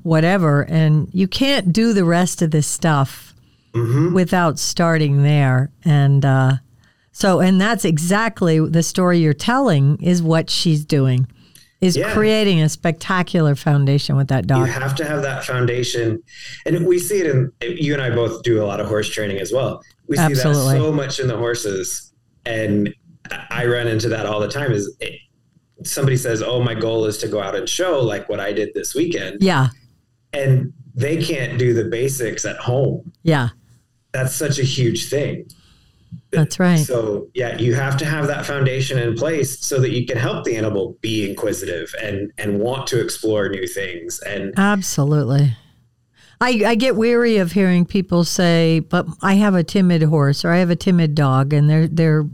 whatever. 0.02 0.64
And 0.64 1.10
you 1.14 1.28
can't 1.28 1.72
do 1.72 1.94
the 1.94 2.06
rest 2.06 2.42
of 2.42 2.52
this 2.52 2.68
stuff 2.68 3.34
without 4.14 4.58
starting 4.58 5.24
there. 5.24 5.70
And, 5.84 6.24
uh, 6.26 6.54
so, 7.12 7.40
and 7.40 7.62
that's 7.62 7.86
exactly 7.86 8.60
the 8.60 8.84
story 8.84 9.20
you're 9.20 9.34
telling 9.34 10.02
is 10.02 10.22
what 10.24 10.50
she's 10.50 10.84
doing, 10.84 11.28
is 11.86 11.96
Yeah. 11.96 12.14
creating 12.14 12.62
a 12.62 12.68
spectacular 12.70 13.56
foundation 13.56 14.16
with 14.18 14.28
that 14.30 14.48
dog. 14.48 14.60
You 14.60 14.74
have 14.74 14.96
to 14.96 15.06
have 15.06 15.22
that 15.22 15.44
foundation. 15.46 16.22
And 16.66 16.86
we 16.86 17.00
see 17.00 17.20
it 17.20 17.28
in, 17.28 17.52
you 17.62 17.94
and 17.94 18.02
I 18.02 18.10
both 18.10 18.44
do 18.44 18.62
a 18.62 18.66
lot 18.66 18.80
of 18.80 18.88
horse 18.88 19.10
training 19.10 19.38
as 19.40 19.52
well. 19.52 19.82
We 20.08 20.18
see 20.18 20.34
that 20.34 20.38
so 20.56 20.92
much 20.92 21.20
in 21.20 21.28
the 21.28 21.38
horses. 21.38 22.12
And 22.46 22.94
I 23.50 23.66
run 23.66 23.88
into 23.88 24.10
that 24.10 24.26
all 24.26 24.40
the 24.40 24.48
time 24.50 24.72
is 24.72 24.96
it, 25.00 25.20
somebody 25.84 26.18
says, 26.18 26.42
Oh, 26.44 26.62
my 26.62 26.74
goal 26.76 27.06
is 27.06 27.18
to 27.20 27.28
go 27.28 27.42
out 27.42 27.56
and 27.56 27.68
show 27.68 28.00
like 28.02 28.30
what 28.30 28.40
I 28.40 28.54
did 28.54 28.70
this 28.74 28.94
weekend. 28.96 29.38
Yeah, 29.42 29.70
And 30.34 30.74
they 30.94 31.18
can't 31.24 31.58
do 31.60 31.74
the 31.74 31.86
basics 31.86 32.46
at 32.46 32.58
home. 32.58 33.12
yeah, 33.24 33.50
That's 34.14 34.34
such 34.36 34.60
a 34.60 34.64
huge 34.64 35.10
thing. 35.10 35.48
That's 36.36 36.60
right. 36.60 36.80
So 36.80 37.28
yeah, 37.34 37.58
you 37.58 37.74
have 37.76 37.98
to 37.98 38.06
have 38.06 38.28
that 38.28 38.46
foundation 38.46 38.98
in 39.00 39.16
place 39.16 39.60
so 39.60 39.80
that 39.80 39.92
you 39.92 40.06
can 40.06 40.18
help 40.18 40.44
the 40.46 40.56
animal 40.56 40.98
be 41.02 41.30
inquisitive 41.30 41.94
and 42.02 42.32
and 42.38 42.60
want 42.60 42.88
to 42.88 43.02
explore 43.02 43.50
new 43.50 43.68
things. 43.68 44.20
And 44.22 44.54
Absolutely. 44.58 45.56
I, 46.42 46.62
I 46.66 46.76
get 46.76 46.98
weary 46.98 47.38
of 47.38 47.54
hearing 47.54 47.86
people 47.86 48.24
say, 48.26 48.80
"But 48.80 49.08
I 49.22 49.36
have 49.36 49.56
a 49.56 49.64
timid 49.64 50.04
horse, 50.04 50.44
or 50.44 50.52
I 50.52 50.58
have 50.58 50.70
a 50.70 50.76
timid 50.76 51.16
dog," 51.16 51.54
and 51.54 51.70
they're 51.70 51.88
they're, 51.88 52.26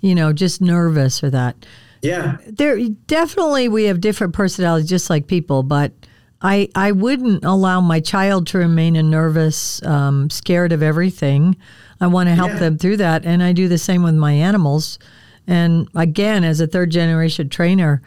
you 0.00 0.14
know, 0.14 0.32
just 0.32 0.60
nervous 0.60 1.24
or 1.24 1.30
that. 1.30 1.66
yeah, 2.00 2.36
There 2.46 2.78
definitely 3.08 3.68
we 3.68 3.84
have 3.84 4.00
different 4.00 4.32
personalities, 4.32 4.88
just 4.88 5.10
like 5.10 5.26
people. 5.26 5.64
But 5.64 5.92
I 6.40 6.68
I 6.74 6.92
wouldn't 6.92 7.44
allow 7.44 7.80
my 7.80 8.00
child 8.00 8.46
to 8.48 8.58
remain 8.58 8.96
a 8.96 9.02
nervous, 9.02 9.82
um, 9.84 10.30
scared 10.30 10.72
of 10.72 10.82
everything. 10.82 11.56
I 12.00 12.06
want 12.06 12.28
to 12.28 12.34
help 12.34 12.52
Yeah. 12.52 12.58
them 12.60 12.78
through 12.78 12.98
that, 12.98 13.24
and 13.24 13.42
I 13.42 13.52
do 13.52 13.66
the 13.68 13.78
same 13.78 14.02
with 14.02 14.14
my 14.14 14.32
animals. 14.32 14.98
And 15.46 15.88
again, 15.94 16.44
as 16.44 16.60
a 16.60 16.66
third 16.66 16.90
generation 16.90 17.48
trainer, 17.48 18.02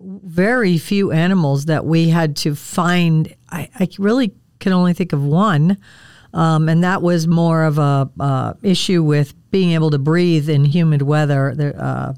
very 0.00 0.78
few 0.78 1.12
animals 1.12 1.66
that 1.66 1.84
we 1.86 2.08
had 2.08 2.34
to 2.36 2.54
find. 2.54 3.32
I, 3.50 3.68
I 3.78 3.88
really 3.98 4.34
can 4.58 4.72
only 4.72 4.92
think 4.94 5.12
of 5.12 5.22
one, 5.22 5.76
um, 6.34 6.68
and 6.68 6.82
that 6.82 7.02
was 7.02 7.28
more 7.28 7.62
of 7.64 7.78
a 7.78 8.10
uh, 8.18 8.54
issue 8.62 9.02
with 9.04 9.32
being 9.52 9.72
able 9.72 9.90
to 9.90 9.98
breathe 9.98 10.48
in 10.50 10.64
humid 10.64 11.02
weather, 11.02 11.54
there, 11.54 11.74
uh, 11.80 12.14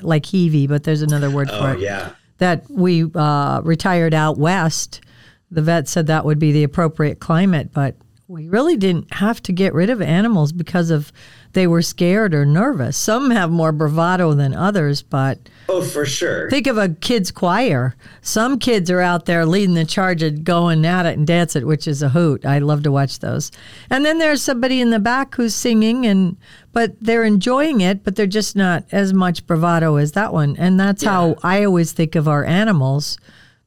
like 0.00 0.24
heavy. 0.26 0.66
But 0.66 0.84
there's 0.84 1.02
another 1.02 1.30
word 1.30 1.48
for 1.50 1.54
it. 1.56 1.60
oh 1.62 1.72
it 1.72 1.80
yeah, 1.80 2.10
that 2.38 2.64
we 2.70 3.04
uh, 3.14 3.60
retired 3.64 4.14
out 4.14 4.38
west. 4.38 5.02
The 5.50 5.62
vet 5.62 5.88
said 5.88 6.06
that 6.06 6.24
would 6.24 6.38
be 6.38 6.52
the 6.52 6.64
appropriate 6.64 7.18
climate, 7.18 7.72
but 7.72 7.96
we 8.30 8.48
really 8.48 8.76
didn't 8.76 9.12
have 9.14 9.42
to 9.42 9.52
get 9.52 9.74
rid 9.74 9.90
of 9.90 10.00
animals 10.00 10.52
because 10.52 10.90
of 10.90 11.12
they 11.52 11.66
were 11.66 11.82
scared 11.82 12.32
or 12.32 12.46
nervous. 12.46 12.96
Some 12.96 13.32
have 13.32 13.50
more 13.50 13.72
bravado 13.72 14.34
than 14.34 14.54
others, 14.54 15.02
but 15.02 15.40
oh 15.68 15.82
for 15.82 16.06
sure. 16.06 16.48
think 16.48 16.68
of 16.68 16.78
a 16.78 16.90
kids 16.90 17.32
choir. 17.32 17.96
Some 18.22 18.60
kids 18.60 18.88
are 18.88 19.00
out 19.00 19.26
there 19.26 19.44
leading 19.44 19.74
the 19.74 19.84
charge 19.84 20.22
and 20.22 20.44
going 20.44 20.86
at 20.86 21.06
it 21.06 21.18
and 21.18 21.26
dance 21.26 21.56
it, 21.56 21.66
which 21.66 21.88
is 21.88 22.02
a 22.02 22.10
hoot. 22.10 22.46
I 22.46 22.60
love 22.60 22.84
to 22.84 22.92
watch 22.92 23.18
those. 23.18 23.50
And 23.90 24.06
then 24.06 24.18
there's 24.18 24.42
somebody 24.42 24.80
in 24.80 24.90
the 24.90 25.00
back 25.00 25.34
who's 25.34 25.54
singing 25.54 26.06
and 26.06 26.36
but 26.72 26.94
they're 27.00 27.24
enjoying 27.24 27.80
it, 27.80 28.04
but 28.04 28.14
they're 28.14 28.28
just 28.28 28.54
not 28.54 28.84
as 28.92 29.12
much 29.12 29.44
bravado 29.44 29.96
as 29.96 30.12
that 30.12 30.32
one. 30.32 30.54
And 30.56 30.78
that's 30.78 31.02
how 31.02 31.34
I 31.42 31.64
always 31.64 31.90
think 31.90 32.14
of 32.14 32.28
our 32.28 32.44
animals, 32.44 33.18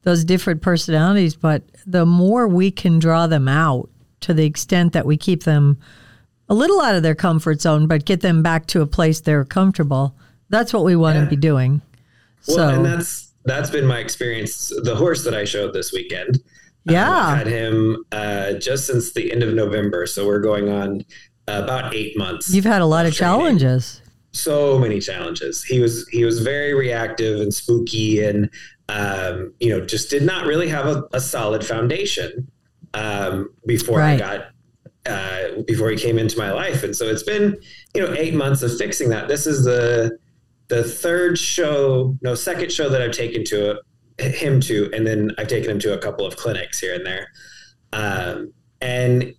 those 0.04 0.24
different 0.24 0.62
personalities, 0.62 1.36
but 1.36 1.62
the 1.86 2.06
more 2.06 2.46
we 2.48 2.70
can 2.70 2.98
draw 2.98 3.26
them 3.26 3.48
out 3.48 3.88
to 4.20 4.32
the 4.34 4.44
extent 4.44 4.92
that 4.92 5.06
we 5.06 5.16
keep 5.16 5.44
them 5.44 5.78
a 6.48 6.54
little 6.54 6.80
out 6.80 6.94
of 6.94 7.02
their 7.02 7.14
comfort 7.14 7.60
zone, 7.60 7.86
but 7.86 8.04
get 8.04 8.20
them 8.20 8.42
back 8.42 8.66
to 8.66 8.80
a 8.82 8.86
place 8.86 9.20
they're 9.20 9.44
comfortable. 9.44 10.14
That's 10.50 10.72
what 10.72 10.84
we 10.84 10.96
want 10.96 11.16
Yeah. 11.16 11.24
to 11.24 11.30
be 11.30 11.36
doing. 11.36 11.80
Well, 12.48 12.56
so 12.56 12.68
and 12.68 12.84
that's 12.84 13.32
that's 13.46 13.70
been 13.70 13.86
my 13.86 13.98
experience. 13.98 14.72
The 14.82 14.94
horse 14.94 15.24
that 15.24 15.34
I 15.34 15.44
showed 15.44 15.72
this 15.74 15.92
weekend. 15.92 16.40
Yeah. 16.86 17.28
um, 17.28 17.38
had 17.38 17.46
him 17.46 18.04
uh, 18.12 18.52
just 18.54 18.86
since 18.86 19.12
the 19.14 19.32
end 19.32 19.42
of 19.42 19.54
November, 19.54 20.06
so 20.06 20.26
we're 20.26 20.40
going 20.40 20.68
on 20.68 21.04
about 21.48 21.94
eight 21.94 22.16
months. 22.16 22.52
You've 22.54 22.64
had 22.66 22.82
a 22.82 22.86
lot 22.86 23.06
of 23.06 23.14
training. 23.14 23.38
challenges. 23.38 24.02
So 24.34 24.78
many 24.78 25.00
challenges. 25.00 25.62
He 25.62 25.80
was 25.80 26.06
he 26.08 26.24
was 26.24 26.40
very 26.40 26.74
reactive 26.74 27.40
and 27.40 27.52
spooky, 27.52 28.22
and 28.24 28.50
um, 28.88 29.54
you 29.60 29.70
know 29.70 29.84
just 29.84 30.10
did 30.10 30.22
not 30.22 30.46
really 30.46 30.68
have 30.68 30.86
a, 30.86 31.04
a 31.12 31.20
solid 31.20 31.64
foundation 31.64 32.50
um, 32.94 33.50
before 33.66 33.98
Right. 33.98 34.20
I 34.20 34.36
got 34.36 34.46
uh, 35.06 35.62
before 35.66 35.90
he 35.90 35.96
came 35.96 36.18
into 36.18 36.38
my 36.38 36.50
life. 36.50 36.82
And 36.82 36.96
so 36.96 37.06
it's 37.06 37.22
been 37.22 37.56
you 37.94 38.02
know 38.02 38.12
eight 38.14 38.34
months 38.34 38.62
of 38.62 38.76
fixing 38.76 39.08
that. 39.10 39.28
This 39.28 39.46
is 39.46 39.64
the 39.64 40.18
the 40.68 40.82
third 40.82 41.38
show, 41.38 42.16
no 42.22 42.34
second 42.34 42.72
show 42.72 42.88
that 42.88 43.02
I've 43.02 43.12
taken 43.12 43.44
to 43.44 43.80
him 44.18 44.60
to, 44.60 44.90
and 44.94 45.06
then 45.06 45.32
I've 45.38 45.48
taken 45.48 45.72
him 45.72 45.78
to 45.80 45.94
a 45.94 45.98
couple 45.98 46.24
of 46.26 46.36
clinics 46.36 46.78
here 46.80 46.94
and 46.94 47.04
there. 47.04 47.28
Um, 47.92 48.52
and 48.80 49.34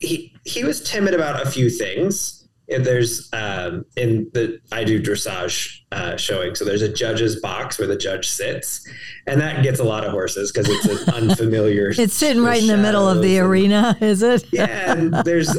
he 0.00 0.34
he 0.44 0.64
was 0.64 0.82
timid 0.82 1.14
about 1.14 1.44
a 1.44 1.50
few 1.50 1.70
things. 1.70 2.37
And 2.70 2.84
there's 2.84 3.28
um, 3.32 3.84
in 3.96 4.30
the 4.34 4.60
I 4.72 4.84
do 4.84 5.00
dressage 5.00 5.80
uh, 5.90 6.16
showing, 6.16 6.54
so 6.54 6.64
there's 6.66 6.82
a 6.82 6.92
judge's 6.92 7.40
box 7.40 7.78
where 7.78 7.88
the 7.88 7.96
judge 7.96 8.28
sits, 8.28 8.86
and 9.26 9.40
that 9.40 9.62
gets 9.62 9.80
a 9.80 9.84
lot 9.84 10.04
of 10.04 10.10
horses 10.12 10.52
because 10.52 10.68
it's 10.68 11.08
an 11.08 11.14
unfamiliar. 11.30 11.92
It's 11.96 12.12
sitting 12.14 12.42
right 12.42 12.60
in 12.60 12.68
the 12.68 12.76
middle 12.76 13.08
of 13.08 13.22
the 13.22 13.38
and- 13.38 13.46
arena, 13.46 13.96
is 14.02 14.22
it? 14.22 14.44
yeah, 14.52 14.92
and 14.92 15.14
there's 15.24 15.56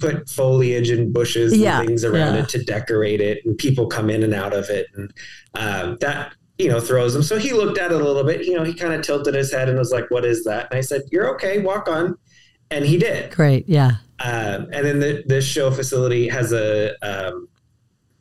put 0.00 0.28
foliage 0.28 0.90
and 0.90 1.12
bushes 1.12 1.56
Yeah, 1.56 1.78
and 1.80 1.88
things 1.88 2.04
around 2.04 2.34
yeah. 2.34 2.42
it 2.42 2.48
to 2.50 2.62
decorate 2.64 3.20
it, 3.20 3.44
and 3.44 3.58
people 3.58 3.86
come 3.88 4.08
in 4.08 4.22
and 4.22 4.32
out 4.34 4.52
of 4.52 4.70
it, 4.70 4.86
and 4.94 5.12
um, 5.54 5.96
that 6.02 6.34
you 6.58 6.68
know 6.68 6.78
throws 6.78 7.16
him. 7.16 7.24
So 7.24 7.36
he 7.36 7.52
looked 7.52 7.78
at 7.78 7.90
it 7.90 8.00
a 8.00 8.04
little 8.04 8.22
bit. 8.22 8.44
You 8.46 8.54
know, 8.54 8.62
he 8.62 8.74
kind 8.74 8.94
of 8.94 9.02
tilted 9.02 9.34
his 9.34 9.52
head 9.52 9.68
and 9.68 9.76
was 9.76 9.90
like, 9.90 10.08
"What 10.12 10.24
is 10.24 10.44
that?" 10.44 10.68
And 10.70 10.78
I 10.78 10.82
said, 10.82 11.02
"You're 11.10 11.34
okay. 11.34 11.58
Walk 11.58 11.88
on," 11.88 12.16
and 12.70 12.84
he 12.84 12.96
did. 12.96 13.32
Great. 13.32 13.68
Yeah. 13.68 13.96
Um, 14.20 14.68
and 14.72 14.86
then 14.86 15.00
the, 15.00 15.24
this 15.26 15.44
show 15.44 15.70
facility 15.70 16.28
has 16.28 16.52
a 16.52 16.94
um, 17.02 17.48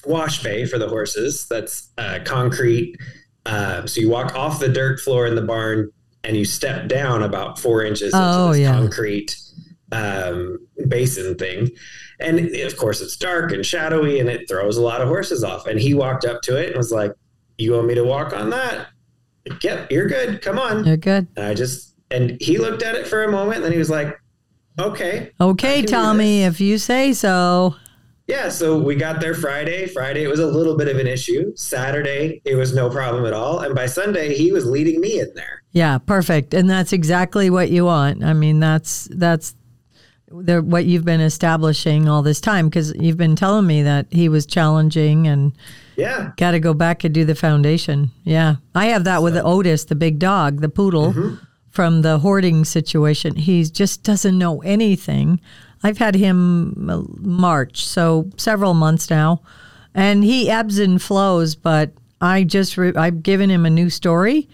wash 0.06 0.42
bay 0.44 0.66
for 0.66 0.78
the 0.78 0.88
horses. 0.88 1.48
That's 1.48 1.90
uh, 1.98 2.20
concrete. 2.26 2.98
Um, 3.46 3.88
so 3.88 4.02
you 4.02 4.10
walk 4.10 4.36
off 4.36 4.60
the 4.60 4.70
dirt 4.70 5.00
floor 5.00 5.28
in 5.28 5.36
the 5.36 5.42
barn 5.42 5.92
and 6.24 6.36
you 6.38 6.46
step 6.46 6.88
down 6.88 7.24
about 7.24 7.60
four 7.60 7.84
inches 7.84 8.12
Oh, 8.16 8.48
into 8.48 8.52
this 8.54 8.62
yeah. 8.62 8.72
concrete 8.74 9.38
um, 9.92 10.58
basin 10.88 11.36
thing. 11.36 11.70
And 12.20 12.40
of 12.56 12.78
course, 12.78 13.02
it's 13.02 13.18
dark 13.18 13.52
and 13.52 13.66
shadowy 13.66 14.20
and 14.20 14.30
it 14.30 14.48
throws 14.48 14.78
a 14.78 14.82
lot 14.82 15.02
of 15.02 15.08
horses 15.10 15.44
off. 15.44 15.68
And 15.68 15.80
he 15.80 15.94
walked 15.94 16.26
up 16.26 16.42
to 16.44 16.58
it 16.58 16.68
and 16.70 16.78
was 16.78 16.92
like, 16.92 17.12
You 17.58 17.74
want 17.74 17.88
me 17.88 17.96
to 17.96 18.04
walk 18.04 18.34
on 18.34 18.50
that? 18.52 18.88
Yep, 19.62 19.92
you're 19.92 20.08
good. 20.08 20.42
Come 20.42 20.58
on. 20.58 20.86
You're 20.86 20.96
good. 20.98 21.28
And 21.36 21.46
I 21.46 21.54
just, 21.54 21.96
and 22.12 22.38
he 22.40 22.58
looked 22.58 22.82
at 22.82 22.96
it 22.96 23.06
for 23.08 23.24
a 23.26 23.32
moment 23.32 23.58
and 23.58 23.66
then 23.66 23.72
he 23.74 23.78
was 23.78 23.90
like, 23.90 24.18
Okay. 24.80 25.32
Okay, 25.40 25.84
Tommy, 25.84 26.44
if 26.44 26.60
you 26.60 26.78
say 26.78 27.14
so. 27.14 27.76
Yeah, 28.28 28.50
so 28.50 28.80
we 28.80 28.96
got 28.96 29.20
there 29.20 29.34
Friday. 29.34 29.86
Friday 29.88 30.24
it 30.24 30.30
was 30.30 30.40
a 30.40 30.48
little 30.48 30.78
bit 30.78 30.88
of 30.88 30.98
an 30.98 31.08
issue. 31.08 31.54
Saturday 31.56 32.42
it 32.46 32.56
was 32.56 32.74
no 32.74 32.90
problem 32.90 33.26
at 33.26 33.34
all, 33.34 33.60
and 33.60 33.76
by 33.76 33.86
Sunday 33.86 34.34
he 34.34 34.52
was 34.52 34.66
leading 34.66 35.02
me 35.02 35.20
in 35.20 35.34
there. 35.36 35.62
Yeah, 35.72 35.98
perfect. 35.98 36.54
And 36.54 36.70
that's 36.70 36.94
exactly 36.94 37.50
what 37.50 37.70
you 37.70 37.86
want. 37.86 38.24
I 38.24 38.34
mean, 38.34 38.60
that's 38.60 39.10
that's 39.12 39.56
the, 40.30 40.62
what 40.62 40.86
you've 40.86 41.06
been 41.06 41.22
establishing 41.22 42.08
all 42.08 42.22
this 42.22 42.40
time 42.40 42.70
because 42.70 42.94
you've 42.96 43.18
been 43.18 43.36
telling 43.36 43.68
me 43.68 43.84
that 43.84 44.08
he 44.10 44.30
was 44.30 44.46
challenging 44.46 45.28
and 45.28 45.54
Yeah, 45.96 46.32
got 46.38 46.52
to 46.52 46.60
go 46.60 46.74
back 46.74 47.04
and 47.04 47.14
do 47.14 47.26
the 47.26 47.36
foundation. 47.36 48.12
Yeah. 48.24 48.56
I 48.74 48.88
have 48.88 49.04
that 49.04 49.22
with 49.22 49.36
Otis, 49.38 49.86
the 49.86 49.96
big 49.96 50.18
dog, 50.18 50.62
the 50.62 50.70
poodle 50.70 51.14
mm-hmm. 51.14 51.44
From 51.74 52.04
the 52.04 52.20
hoarding 52.20 52.64
situation. 52.64 53.36
He 53.36 53.64
just 53.66 54.04
doesn't 54.04 54.38
know 54.38 54.62
anything. 54.62 55.42
I've 55.82 55.98
had 55.98 56.16
him 56.16 56.90
uh, 56.90 57.02
March, 57.20 57.86
so 57.86 58.30
several 58.38 58.76
months 58.76 59.10
now, 59.10 59.42
and 59.94 60.24
he 60.24 60.50
ebbs 60.50 60.78
and 60.78 61.02
flows, 61.02 61.56
but 61.56 61.92
I 62.22 62.44
just, 62.44 62.78
re- 62.78 62.94
I've 62.96 63.24
given 63.24 63.50
him 63.50 63.66
a 63.66 63.70
new 63.70 63.90
story. 63.90 64.48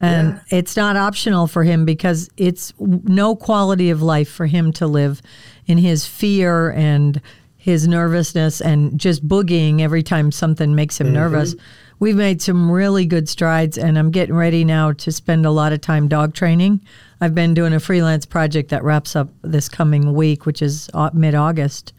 And 0.00 0.40
it's 0.48 0.76
not 0.76 0.96
optional 0.96 1.46
for 1.46 1.62
him 1.62 1.84
because 1.84 2.28
it's 2.36 2.72
no 2.80 3.36
quality 3.36 3.90
of 3.90 4.02
life 4.02 4.28
for 4.28 4.46
him 4.46 4.72
to 4.72 4.88
live 4.88 5.22
in 5.66 5.78
his 5.78 6.04
fear 6.04 6.72
and 6.72 7.20
his 7.56 7.86
nervousness 7.86 8.60
and 8.60 8.98
just 8.98 9.28
boogieing 9.28 9.80
every 9.80 10.02
time 10.02 10.32
something 10.32 10.74
makes 10.74 11.00
him 11.00 11.12
nervous. 11.12 11.54
We've 12.02 12.16
made 12.16 12.42
some 12.42 12.68
really 12.68 13.06
good 13.06 13.28
strides, 13.28 13.78
and 13.78 13.96
I'm 13.96 14.10
getting 14.10 14.34
ready 14.34 14.64
now 14.64 14.90
to 14.90 15.12
spend 15.12 15.46
a 15.46 15.52
lot 15.52 15.72
of 15.72 15.80
time 15.82 16.08
dog 16.08 16.34
training. 16.34 16.84
I've 17.20 17.32
been 17.32 17.54
doing 17.54 17.72
a 17.72 17.78
freelance 17.78 18.26
project 18.26 18.70
that 18.70 18.82
wraps 18.82 19.14
up 19.14 19.28
this 19.42 19.68
coming 19.68 20.12
week, 20.12 20.44
which 20.44 20.62
is 20.62 20.90
mid 21.12 21.36
August, 21.36 21.92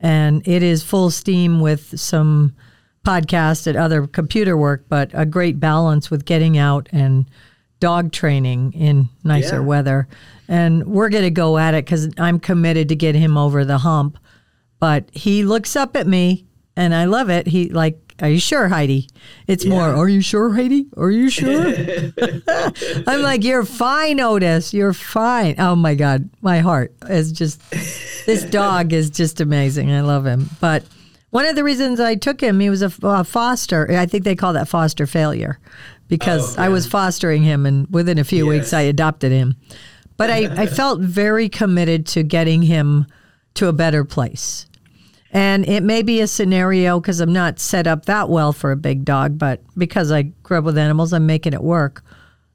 and 0.00 0.46
it 0.46 0.62
is 0.62 0.82
full 0.82 1.10
steam 1.10 1.60
with 1.60 1.98
some 1.98 2.54
podcast 3.06 3.66
and 3.66 3.78
other 3.78 4.06
computer 4.06 4.54
work, 4.54 4.84
but 4.90 5.10
a 5.14 5.24
great 5.24 5.58
balance 5.58 6.10
with 6.10 6.26
getting 6.26 6.58
out 6.58 6.86
and 6.92 7.24
dog 7.80 8.12
training 8.12 8.74
in 8.74 9.08
nicer 9.24 9.60
yeah. 9.60 9.62
weather. 9.62 10.08
And 10.46 10.86
we're 10.86 11.08
going 11.08 11.24
to 11.24 11.30
go 11.30 11.56
at 11.56 11.72
it 11.72 11.86
because 11.86 12.10
I'm 12.18 12.38
committed 12.38 12.90
to 12.90 12.96
get 12.96 13.14
him 13.14 13.38
over 13.38 13.64
the 13.64 13.78
hump. 13.78 14.18
But 14.78 15.08
he 15.14 15.42
looks 15.42 15.74
up 15.74 15.96
at 15.96 16.06
me 16.06 16.44
and 16.76 16.94
I 16.94 17.06
love 17.06 17.30
it. 17.30 17.46
He 17.46 17.70
like, 17.70 18.07
are 18.20 18.28
you 18.28 18.40
sure, 18.40 18.68
Heidi? 18.68 19.08
It's 19.46 19.64
yeah. 19.64 19.70
more, 19.70 19.88
are 19.88 20.08
you 20.08 20.20
sure, 20.20 20.52
Heidi? 20.52 20.86
Are 20.96 21.10
you 21.10 21.30
sure? 21.30 21.72
I'm 23.06 23.22
like, 23.22 23.44
you're 23.44 23.64
fine, 23.64 24.20
Otis. 24.20 24.74
You're 24.74 24.92
fine. 24.92 25.54
Oh 25.58 25.76
my 25.76 25.94
God. 25.94 26.28
My 26.42 26.58
heart 26.58 26.92
is 27.08 27.32
just, 27.32 27.60
this 28.26 28.44
dog 28.50 28.92
is 28.92 29.10
just 29.10 29.40
amazing. 29.40 29.92
I 29.92 30.00
love 30.00 30.26
him. 30.26 30.50
But 30.60 30.84
one 31.30 31.46
of 31.46 31.54
the 31.54 31.64
reasons 31.64 32.00
I 32.00 32.16
took 32.16 32.40
him, 32.40 32.58
he 32.60 32.70
was 32.70 32.82
a, 32.82 32.92
a 33.02 33.22
foster. 33.24 33.90
I 33.92 34.06
think 34.06 34.24
they 34.24 34.36
call 34.36 34.54
that 34.54 34.68
foster 34.68 35.06
failure 35.06 35.58
because 36.08 36.58
oh, 36.58 36.62
I 36.62 36.68
was 36.70 36.86
fostering 36.86 37.42
him, 37.42 37.66
and 37.66 37.86
within 37.90 38.18
a 38.18 38.24
few 38.24 38.46
yes. 38.46 38.58
weeks, 38.58 38.72
I 38.72 38.82
adopted 38.82 39.30
him. 39.30 39.56
But 40.16 40.30
I, 40.30 40.62
I 40.62 40.66
felt 40.66 41.00
very 41.00 41.48
committed 41.48 42.06
to 42.08 42.22
getting 42.22 42.62
him 42.62 43.06
to 43.54 43.68
a 43.68 43.72
better 43.72 44.04
place. 44.04 44.67
And 45.30 45.68
it 45.68 45.82
may 45.82 46.02
be 46.02 46.20
a 46.20 46.26
scenario 46.26 47.00
because 47.00 47.20
I'm 47.20 47.32
not 47.32 47.58
set 47.58 47.86
up 47.86 48.06
that 48.06 48.28
well 48.28 48.52
for 48.52 48.72
a 48.72 48.76
big 48.76 49.04
dog, 49.04 49.38
but 49.38 49.60
because 49.76 50.10
I 50.10 50.22
grew 50.22 50.58
up 50.58 50.64
with 50.64 50.78
animals, 50.78 51.12
I'm 51.12 51.26
making 51.26 51.52
it 51.52 51.62
work. 51.62 52.02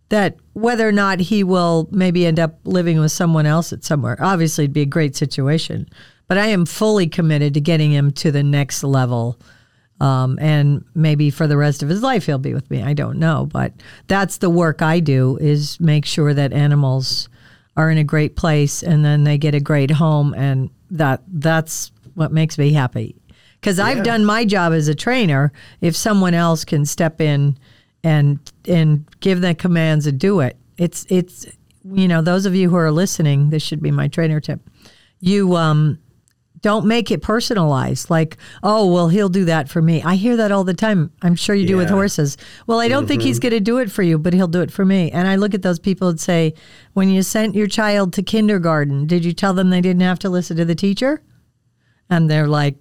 That 0.09 0.37
whether 0.53 0.87
or 0.87 0.91
not 0.91 1.19
he 1.19 1.43
will 1.43 1.87
maybe 1.91 2.25
end 2.25 2.39
up 2.39 2.59
living 2.63 2.99
with 2.99 3.11
someone 3.11 3.45
else 3.45 3.73
at 3.73 3.83
somewhere, 3.83 4.17
obviously, 4.19 4.65
it'd 4.65 4.73
be 4.73 4.81
a 4.81 4.85
great 4.85 5.15
situation. 5.15 5.87
But 6.27 6.37
I 6.37 6.47
am 6.47 6.65
fully 6.65 7.07
committed 7.07 7.53
to 7.53 7.61
getting 7.61 7.91
him 7.91 8.11
to 8.13 8.31
the 8.31 8.43
next 8.43 8.83
level 8.83 9.39
um, 10.03 10.37
and 10.41 10.83
maybe 10.95 11.29
for 11.29 11.47
the 11.47 11.55
rest 11.55 11.81
of 11.81 11.87
his 11.87 12.03
life 12.03 12.25
he'll 12.25 12.37
be 12.37 12.53
with 12.53 12.69
me. 12.69 12.83
I 12.83 12.93
don't 12.93 13.19
know, 13.19 13.47
but 13.49 13.71
that's 14.07 14.37
the 14.37 14.49
work 14.49 14.81
I 14.81 14.99
do 14.99 15.37
is 15.37 15.79
make 15.79 16.05
sure 16.05 16.33
that 16.33 16.51
animals 16.51 17.29
are 17.77 17.89
in 17.89 17.97
a 17.97 18.03
great 18.03 18.35
place 18.35 18.83
and 18.83 19.05
then 19.05 19.23
they 19.23 19.37
get 19.37 19.55
a 19.55 19.61
great 19.61 19.91
home, 19.91 20.33
and 20.33 20.69
that 20.91 21.21
that's 21.27 21.92
what 22.15 22.31
makes 22.31 22.57
me 22.57 22.73
happy. 22.73 23.15
Because 23.59 23.77
yeah. 23.77 23.85
I've 23.85 24.03
done 24.03 24.25
my 24.25 24.45
job 24.45 24.73
as 24.73 24.87
a 24.87 24.95
trainer. 24.95 25.51
If 25.81 25.95
someone 25.95 26.33
else 26.33 26.65
can 26.65 26.85
step 26.85 27.21
in 27.21 27.57
and 28.03 28.39
and 28.67 29.05
give 29.21 29.41
the 29.41 29.55
commands 29.55 30.05
and 30.07 30.19
do 30.19 30.41
it, 30.41 30.57
it's 30.77 31.05
it's 31.09 31.45
you 31.85 32.07
know 32.07 32.21
those 32.21 32.45
of 32.45 32.55
you 32.55 32.69
who 32.69 32.75
are 32.75 32.91
listening, 32.91 33.49
this 33.49 33.63
should 33.63 33.81
be 33.81 33.91
my 33.91 34.07
trainer 34.07 34.39
tip. 34.39 34.59
You 35.19 35.55
um 35.55 35.99
don't 36.63 36.85
make 36.85 37.11
it 37.11 37.21
personalized. 37.21 38.09
Like, 38.09 38.37
oh, 38.63 38.91
well, 38.91 39.09
he'll 39.09 39.29
do 39.29 39.45
that 39.45 39.69
for 39.69 39.81
me. 39.81 40.01
I 40.01 40.15
hear 40.15 40.37
that 40.37 40.51
all 40.51 40.63
the 40.63 40.73
time. 40.73 41.11
I'm 41.21 41.35
sure 41.35 41.53
you 41.53 41.67
do 41.67 41.73
yeah. 41.73 41.79
with 41.79 41.89
horses. 41.89 42.37
Well, 42.65 42.79
I 42.79 42.87
don't 42.87 43.01
mm-hmm. 43.01 43.09
think 43.09 43.21
he's 43.21 43.37
mm-hmm. 43.37 43.49
going 43.49 43.59
to 43.59 43.59
do 43.59 43.77
it 43.79 43.91
for 43.91 44.01
you, 44.01 44.17
but 44.17 44.33
he'll 44.33 44.47
do 44.47 44.61
it 44.61 44.71
for 44.71 44.85
me. 44.85 45.11
And 45.11 45.27
I 45.27 45.35
look 45.35 45.53
at 45.53 45.61
those 45.61 45.77
people 45.77 46.07
and 46.07 46.19
say, 46.19 46.53
when 46.93 47.09
you 47.09 47.21
sent 47.21 47.53
your 47.53 47.67
child 47.67 48.13
to 48.13 48.23
kindergarten, 48.23 49.05
did 49.05 49.25
you 49.25 49.33
tell 49.33 49.53
them 49.53 49.69
they 49.69 49.81
didn't 49.81 50.03
have 50.03 50.19
to 50.19 50.29
listen 50.29 50.55
to 50.55 50.63
the 50.63 50.73
teacher? 50.73 51.21
And 52.13 52.29
they're 52.29 52.47
like, 52.47 52.75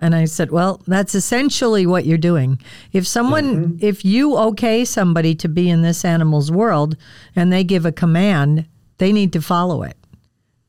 and 0.00 0.14
I 0.14 0.24
said, 0.24 0.50
well, 0.50 0.80
that's 0.86 1.14
essentially 1.14 1.86
what 1.86 2.06
you're 2.06 2.16
doing. 2.18 2.58
If 2.92 3.06
someone, 3.06 3.54
mm-hmm. 3.54 3.84
if 3.84 4.04
you 4.04 4.36
okay 4.36 4.84
somebody 4.84 5.34
to 5.36 5.48
be 5.48 5.68
in 5.68 5.82
this 5.82 6.04
animal's 6.04 6.50
world 6.50 6.96
and 7.36 7.52
they 7.52 7.64
give 7.64 7.84
a 7.84 7.92
command, 7.92 8.66
they 8.96 9.12
need 9.12 9.32
to 9.34 9.42
follow 9.42 9.82
it 9.82 9.96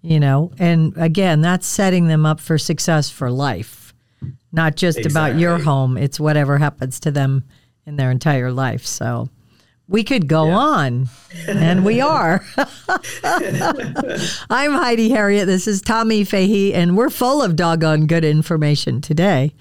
you 0.02 0.20
know 0.20 0.52
and 0.58 0.96
again 0.98 1.42
that's 1.42 1.68
setting 1.68 2.08
them 2.08 2.26
up 2.26 2.40
for 2.40 2.58
success 2.58 3.10
for 3.10 3.30
life 3.30 3.94
not 4.52 4.76
just 4.76 4.98
exactly. 4.98 5.32
about 5.32 5.40
your 5.40 5.60
home 5.60 5.98
it's 5.98 6.20
whatever 6.20 6.58
happens 6.58 7.00
to 7.00 7.12
them 7.12 7.44
in 7.86 7.96
their 7.96 8.12
entire 8.12 8.52
life 8.52 8.86
so 8.86 9.30
we 9.92 10.04
could 10.06 10.28
go 10.28 10.48
yeah. 10.48 10.56
on 10.56 11.10
and 11.48 11.86
we 11.86 12.02
are 12.02 12.44
i'm 14.50 14.72
heidi 14.72 15.10
herriott 15.10 15.46
this 15.46 15.68
is 15.68 15.82
tommy 15.82 16.24
fahey 16.24 16.74
and 16.74 16.98
we're 16.98 17.10
full 17.10 17.44
of 17.44 17.56
doggone 17.56 18.08
good 18.08 18.24
information 18.24 19.02
today 19.02 19.54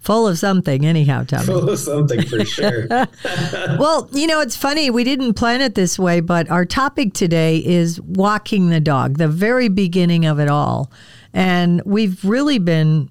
Full 0.00 0.28
of 0.28 0.38
something, 0.38 0.84
anyhow, 0.84 1.24
Tommy. 1.24 1.46
Full 1.46 1.70
of 1.70 1.78
something 1.78 2.26
for 2.26 2.44
sure. 2.44 2.86
well, 3.78 4.06
you 4.12 4.26
know, 4.26 4.42
it's 4.42 4.54
funny. 4.54 4.90
We 4.90 5.02
didn't 5.02 5.32
plan 5.32 5.62
it 5.62 5.76
this 5.76 5.98
way, 5.98 6.20
but 6.20 6.50
our 6.50 6.66
topic 6.66 7.14
today 7.14 7.64
is 7.64 8.02
walking 8.02 8.68
the 8.68 8.80
dog, 8.80 9.16
the 9.16 9.28
very 9.28 9.68
beginning 9.68 10.26
of 10.26 10.38
it 10.38 10.48
all. 10.48 10.92
And 11.32 11.80
we've 11.86 12.22
really 12.22 12.58
been 12.58 13.08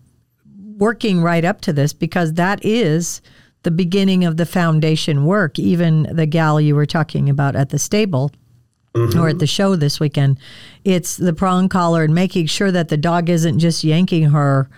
working 0.78 1.24
right 1.24 1.44
up 1.44 1.62
to 1.62 1.74
this 1.74 1.94
because 1.94 2.34
that 2.34 2.64
is 2.64 3.24
the 3.64 3.72
beginning 3.72 4.24
of 4.26 4.38
the 4.38 4.46
foundation 4.46 5.26
work. 5.26 5.58
Even 5.58 6.04
the 6.04 6.26
gal 6.26 6.62
you 6.62 6.76
were 6.76 6.86
talking 6.86 7.30
about 7.30 7.56
at 7.56 7.70
the 7.70 7.80
stable. 7.80 8.32
Mm-hmm. 8.96 9.20
Or 9.20 9.28
at 9.28 9.40
the 9.40 9.48
show 9.48 9.76
this 9.76 10.00
weekend, 10.00 10.38
it's 10.86 11.18
the 11.18 11.34
prong 11.34 11.68
collar 11.68 12.04
and 12.04 12.14
making 12.14 12.46
sure 12.46 12.72
that 12.72 12.90
the 12.90 12.98
dog 12.98 13.28
isn't 13.28 13.58
just 13.58 13.84
yanking 13.84 14.30
her 14.30 14.70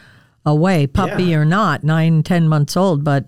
away, 0.45 0.88
puppy 0.88 1.26
yeah. 1.26 1.38
or 1.38 1.43
not, 1.43 1.84
nine, 1.84 2.24
ten 2.24 2.48
months 2.48 2.78
old, 2.78 3.04
but 3.04 3.26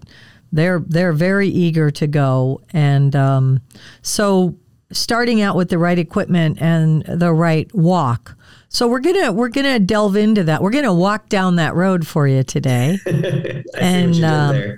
they're 0.52 0.80
they're 0.80 1.12
very 1.12 1.50
eager 1.50 1.92
to 1.92 2.08
go. 2.08 2.62
And 2.72 3.16
um, 3.16 3.62
so, 4.02 4.56
starting 4.92 5.42
out 5.42 5.56
with 5.56 5.70
the 5.70 5.78
right 5.78 6.00
equipment 6.00 6.62
and 6.62 7.04
the 7.04 7.34
right 7.34 7.74
walk. 7.74 8.37
So 8.70 8.88
we're 8.88 9.00
gonna 9.00 9.32
we're 9.32 9.50
gonna 9.50 9.80
delve 9.80 10.16
into 10.18 10.44
that. 10.46 10.62
We're 10.62 10.72
gonna 10.72 10.94
walk 10.94 11.30
down 11.30 11.56
that 11.56 11.74
road 11.76 12.06
for 12.06 12.28
you 12.28 12.44
today. 12.44 13.00
and 13.78 14.24
um, 14.24 14.78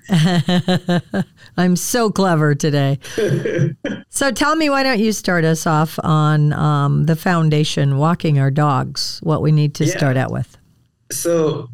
I'm 1.57 1.75
so 1.75 2.11
clever 2.11 2.53
today. 2.53 2.99
so 4.09 4.31
tell 4.31 4.55
me, 4.55 4.69
why 4.69 4.83
don't 4.83 4.99
you 4.99 5.11
start 5.11 5.43
us 5.43 5.65
off 5.65 5.99
on 6.03 6.53
um, 6.53 7.05
the 7.05 7.15
foundation, 7.15 7.97
walking 7.97 8.39
our 8.39 8.51
dogs? 8.51 9.19
What 9.23 9.41
we 9.41 9.51
need 9.51 9.73
to 9.75 9.85
yeah. 9.85 9.97
start 9.97 10.17
out 10.17 10.31
with. 10.31 10.57
So 11.11 11.67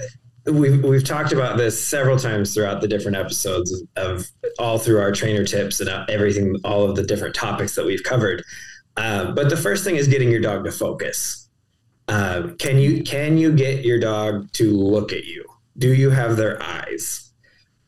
we've 0.46 0.82
we've 0.84 1.04
talked 1.04 1.34
about 1.34 1.58
this 1.58 1.82
several 1.82 2.18
times 2.18 2.54
throughout 2.54 2.80
the 2.80 2.88
different 2.88 3.18
episodes 3.18 3.84
of 3.98 4.26
all 4.58 4.78
through 4.78 5.02
our 5.02 5.12
trainer 5.12 5.44
tips 5.44 5.82
and 5.82 5.90
everything, 6.10 6.56
all 6.64 6.90
of 6.90 6.96
the 6.96 7.04
different 7.04 7.36
topics 7.36 7.76
that 7.76 7.86
we've 7.86 8.04
covered. 8.04 8.44
Uh, 8.98 9.32
but 9.32 9.50
the 9.50 9.58
first 9.58 9.84
thing 9.84 9.98
is 9.98 10.08
getting 10.08 10.32
your 10.32 10.40
dog 10.40 10.64
to 10.64 10.72
focus. 10.72 11.45
Uh, 12.08 12.50
can 12.60 12.78
you 12.78 13.04
can 13.04 13.38
you 13.38 13.52
get 13.52 13.84
your 13.84 14.00
dog 14.00 14.52
to 14.54 14.72
look 14.72 15.12
at 15.12 15.26
you? 15.26 15.44
Do 15.78 15.94
you 15.94 16.10
have 16.10 16.38
their 16.38 16.62
eyes? 16.62 17.32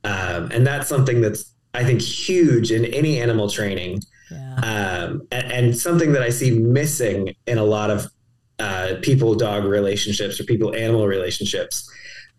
Um, 0.04 0.52
and 0.52 0.66
that's 0.66 0.88
something 0.88 1.22
that's 1.22 1.54
I 1.74 1.84
think 1.84 2.02
huge 2.02 2.72
in 2.72 2.86
any 2.86 3.22
animal 3.22 3.50
training, 3.50 4.02
yeah. 4.32 4.56
um, 4.56 5.28
and, 5.32 5.52
and, 5.52 5.78
something 5.78 6.12
that 6.14 6.24
I 6.24 6.30
see 6.30 6.52
missing 6.58 7.36
in 7.46 7.58
a 7.60 7.64
lot 7.64 7.92
of 7.92 8.08
uh, 8.58 8.96
people 9.02 9.36
dog 9.36 9.66
relationships 9.66 10.40
or 10.40 10.46
people 10.46 10.74
animal 10.74 11.06
relationships 11.06 11.88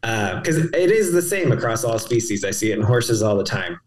because 0.00 0.58
uh, 0.58 0.68
it 0.74 0.90
is 0.90 1.12
the 1.12 1.22
same 1.22 1.52
across 1.52 1.84
all 1.84 1.98
species. 1.98 2.44
I 2.44 2.50
see 2.50 2.72
it 2.72 2.78
in 2.78 2.84
horses 2.84 3.22
all 3.22 3.36
the 3.36 3.44
time. 3.44 3.78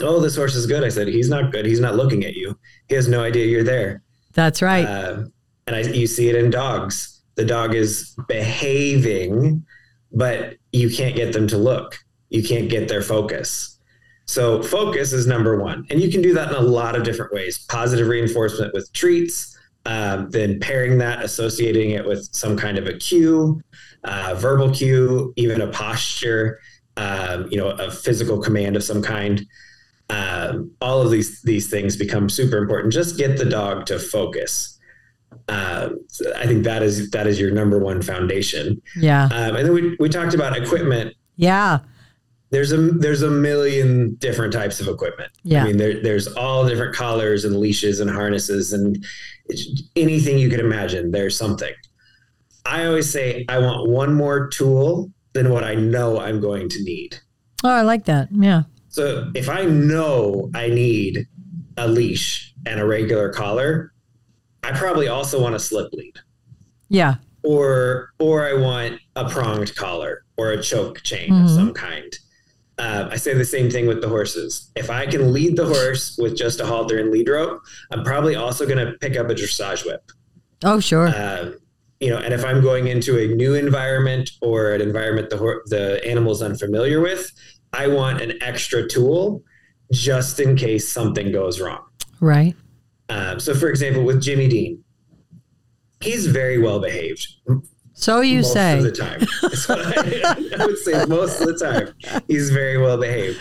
Oh, 0.00 0.20
this 0.20 0.36
horse 0.36 0.54
is 0.54 0.66
good. 0.66 0.82
I 0.82 0.88
said, 0.88 1.08
he's 1.08 1.28
not 1.28 1.52
good. 1.52 1.66
He's 1.66 1.80
not 1.80 1.94
looking 1.94 2.24
at 2.24 2.34
you. 2.34 2.58
He 2.88 2.94
has 2.94 3.06
no 3.08 3.22
idea 3.22 3.46
you're 3.46 3.64
there. 3.64 4.02
That's 4.32 4.62
right. 4.62 4.86
Uh, 4.86 5.24
and 5.70 5.76
I, 5.76 5.90
you 5.90 6.06
see 6.06 6.28
it 6.28 6.34
in 6.34 6.50
dogs. 6.50 7.22
The 7.36 7.44
dog 7.44 7.74
is 7.74 8.16
behaving, 8.26 9.64
but 10.12 10.56
you 10.72 10.90
can't 10.90 11.14
get 11.14 11.32
them 11.32 11.46
to 11.48 11.56
look. 11.56 11.96
You 12.28 12.42
can't 12.42 12.68
get 12.68 12.88
their 12.88 13.02
focus. 13.02 13.78
So 14.26 14.62
focus 14.62 15.12
is 15.12 15.26
number 15.26 15.56
one, 15.58 15.86
and 15.90 16.00
you 16.00 16.10
can 16.10 16.22
do 16.22 16.34
that 16.34 16.48
in 16.48 16.56
a 16.56 16.60
lot 16.60 16.96
of 16.96 17.04
different 17.04 17.32
ways. 17.32 17.64
Positive 17.68 18.08
reinforcement 18.08 18.74
with 18.74 18.92
treats, 18.92 19.56
um, 19.86 20.30
then 20.30 20.58
pairing 20.58 20.98
that, 20.98 21.24
associating 21.24 21.90
it 21.92 22.04
with 22.04 22.28
some 22.32 22.56
kind 22.56 22.76
of 22.76 22.86
a 22.86 22.94
cue 22.94 23.62
uh, 24.04 24.34
verbal 24.38 24.70
cue, 24.70 25.32
even 25.36 25.60
a 25.60 25.68
posture, 25.68 26.58
um, 26.96 27.46
you 27.50 27.56
know, 27.56 27.68
a 27.68 27.90
physical 27.90 28.40
command 28.40 28.76
of 28.76 28.82
some 28.82 29.02
kind. 29.02 29.46
Um, 30.08 30.72
all 30.80 31.00
of 31.00 31.12
these 31.12 31.40
these 31.42 31.70
things 31.70 31.96
become 31.96 32.28
super 32.28 32.56
important. 32.58 32.92
Just 32.92 33.16
get 33.16 33.38
the 33.38 33.44
dog 33.44 33.86
to 33.86 33.98
focus. 33.98 34.79
Uh, 35.48 35.90
I 36.36 36.46
think 36.46 36.64
that 36.64 36.82
is 36.82 37.10
that 37.10 37.26
is 37.26 37.40
your 37.40 37.50
number 37.50 37.78
one 37.78 38.02
foundation. 38.02 38.80
Yeah. 38.96 39.24
Um, 39.24 39.56
and 39.56 39.66
then 39.66 39.72
we 39.72 39.96
we 39.98 40.08
talked 40.08 40.34
about 40.34 40.56
equipment. 40.56 41.14
Yeah. 41.36 41.80
There's 42.50 42.72
a 42.72 42.78
there's 42.78 43.22
a 43.22 43.30
million 43.30 44.14
different 44.16 44.52
types 44.52 44.80
of 44.80 44.88
equipment. 44.88 45.30
Yeah. 45.42 45.62
I 45.62 45.66
mean, 45.66 45.76
there, 45.76 46.02
there's 46.02 46.26
all 46.28 46.66
different 46.66 46.94
collars 46.94 47.44
and 47.44 47.56
leashes 47.56 48.00
and 48.00 48.10
harnesses 48.10 48.72
and 48.72 49.04
anything 49.96 50.38
you 50.38 50.50
can 50.50 50.60
imagine. 50.60 51.10
There's 51.10 51.36
something. 51.36 51.72
I 52.66 52.86
always 52.86 53.10
say 53.10 53.44
I 53.48 53.58
want 53.58 53.88
one 53.88 54.14
more 54.14 54.48
tool 54.48 55.10
than 55.32 55.50
what 55.50 55.64
I 55.64 55.74
know 55.74 56.20
I'm 56.20 56.40
going 56.40 56.68
to 56.68 56.82
need. 56.82 57.18
Oh, 57.62 57.70
I 57.70 57.82
like 57.82 58.04
that. 58.06 58.28
Yeah. 58.32 58.62
So 58.88 59.30
if 59.34 59.48
I 59.48 59.64
know 59.64 60.50
I 60.54 60.68
need 60.68 61.26
a 61.76 61.86
leash 61.86 62.52
and 62.66 62.80
a 62.80 62.86
regular 62.86 63.32
collar, 63.32 63.92
I 64.62 64.72
probably 64.72 65.08
also 65.08 65.40
want 65.40 65.54
a 65.54 65.58
slip 65.58 65.92
lead. 65.92 66.18
Yeah. 66.88 67.16
Or 67.42 68.10
or 68.18 68.46
I 68.46 68.54
want 68.54 69.00
a 69.16 69.28
pronged 69.28 69.74
collar 69.76 70.24
or 70.36 70.50
a 70.50 70.62
choke 70.62 71.02
chain 71.02 71.30
mm-hmm. 71.30 71.44
of 71.44 71.50
some 71.50 71.72
kind. 71.72 72.12
Uh, 72.78 73.08
I 73.10 73.16
say 73.16 73.34
the 73.34 73.44
same 73.44 73.70
thing 73.70 73.86
with 73.86 74.00
the 74.00 74.08
horses. 74.08 74.70
If 74.74 74.88
I 74.88 75.06
can 75.06 75.32
lead 75.34 75.56
the 75.56 75.66
horse 75.66 76.16
with 76.18 76.34
just 76.34 76.60
a 76.60 76.66
halter 76.66 76.98
and 76.98 77.10
lead 77.10 77.28
rope, 77.28 77.60
I'm 77.90 78.04
probably 78.04 78.36
also 78.36 78.64
going 78.66 78.84
to 78.84 78.94
pick 78.98 79.18
up 79.18 79.28
a 79.28 79.34
dressage 79.34 79.84
whip. 79.84 80.02
Oh, 80.64 80.80
sure. 80.80 81.08
Uh, 81.08 81.52
you 82.00 82.08
know, 82.08 82.16
and 82.16 82.32
if 82.32 82.42
I'm 82.42 82.62
going 82.62 82.86
into 82.86 83.18
a 83.18 83.34
new 83.34 83.54
environment 83.54 84.30
or 84.40 84.72
an 84.72 84.80
environment 84.80 85.28
the 85.28 85.60
the 85.66 86.00
animal's 86.06 86.40
unfamiliar 86.42 87.00
with, 87.00 87.30
I 87.74 87.86
want 87.86 88.22
an 88.22 88.42
extra 88.42 88.88
tool 88.88 89.42
just 89.92 90.40
in 90.40 90.56
case 90.56 90.90
something 90.90 91.32
goes 91.32 91.60
wrong. 91.60 91.84
Right. 92.20 92.56
Um, 93.10 93.40
so, 93.40 93.54
for 93.54 93.68
example, 93.68 94.04
with 94.04 94.22
Jimmy 94.22 94.48
Dean, 94.48 94.84
he's 96.00 96.26
very 96.26 96.58
well 96.58 96.80
behaved. 96.80 97.26
So 97.94 98.20
you 98.20 98.36
most 98.36 98.52
say. 98.52 98.76
Most 98.76 98.86
of 98.86 98.96
the 98.96 99.02
time. 99.02 99.26
I, 99.68 100.44
I 100.62 100.66
would 100.66 100.78
say 100.78 101.04
most 101.06 101.40
of 101.40 101.48
the 101.48 101.58
time, 101.58 102.22
he's 102.28 102.50
very 102.50 102.78
well 102.78 102.96
behaved. 102.96 103.38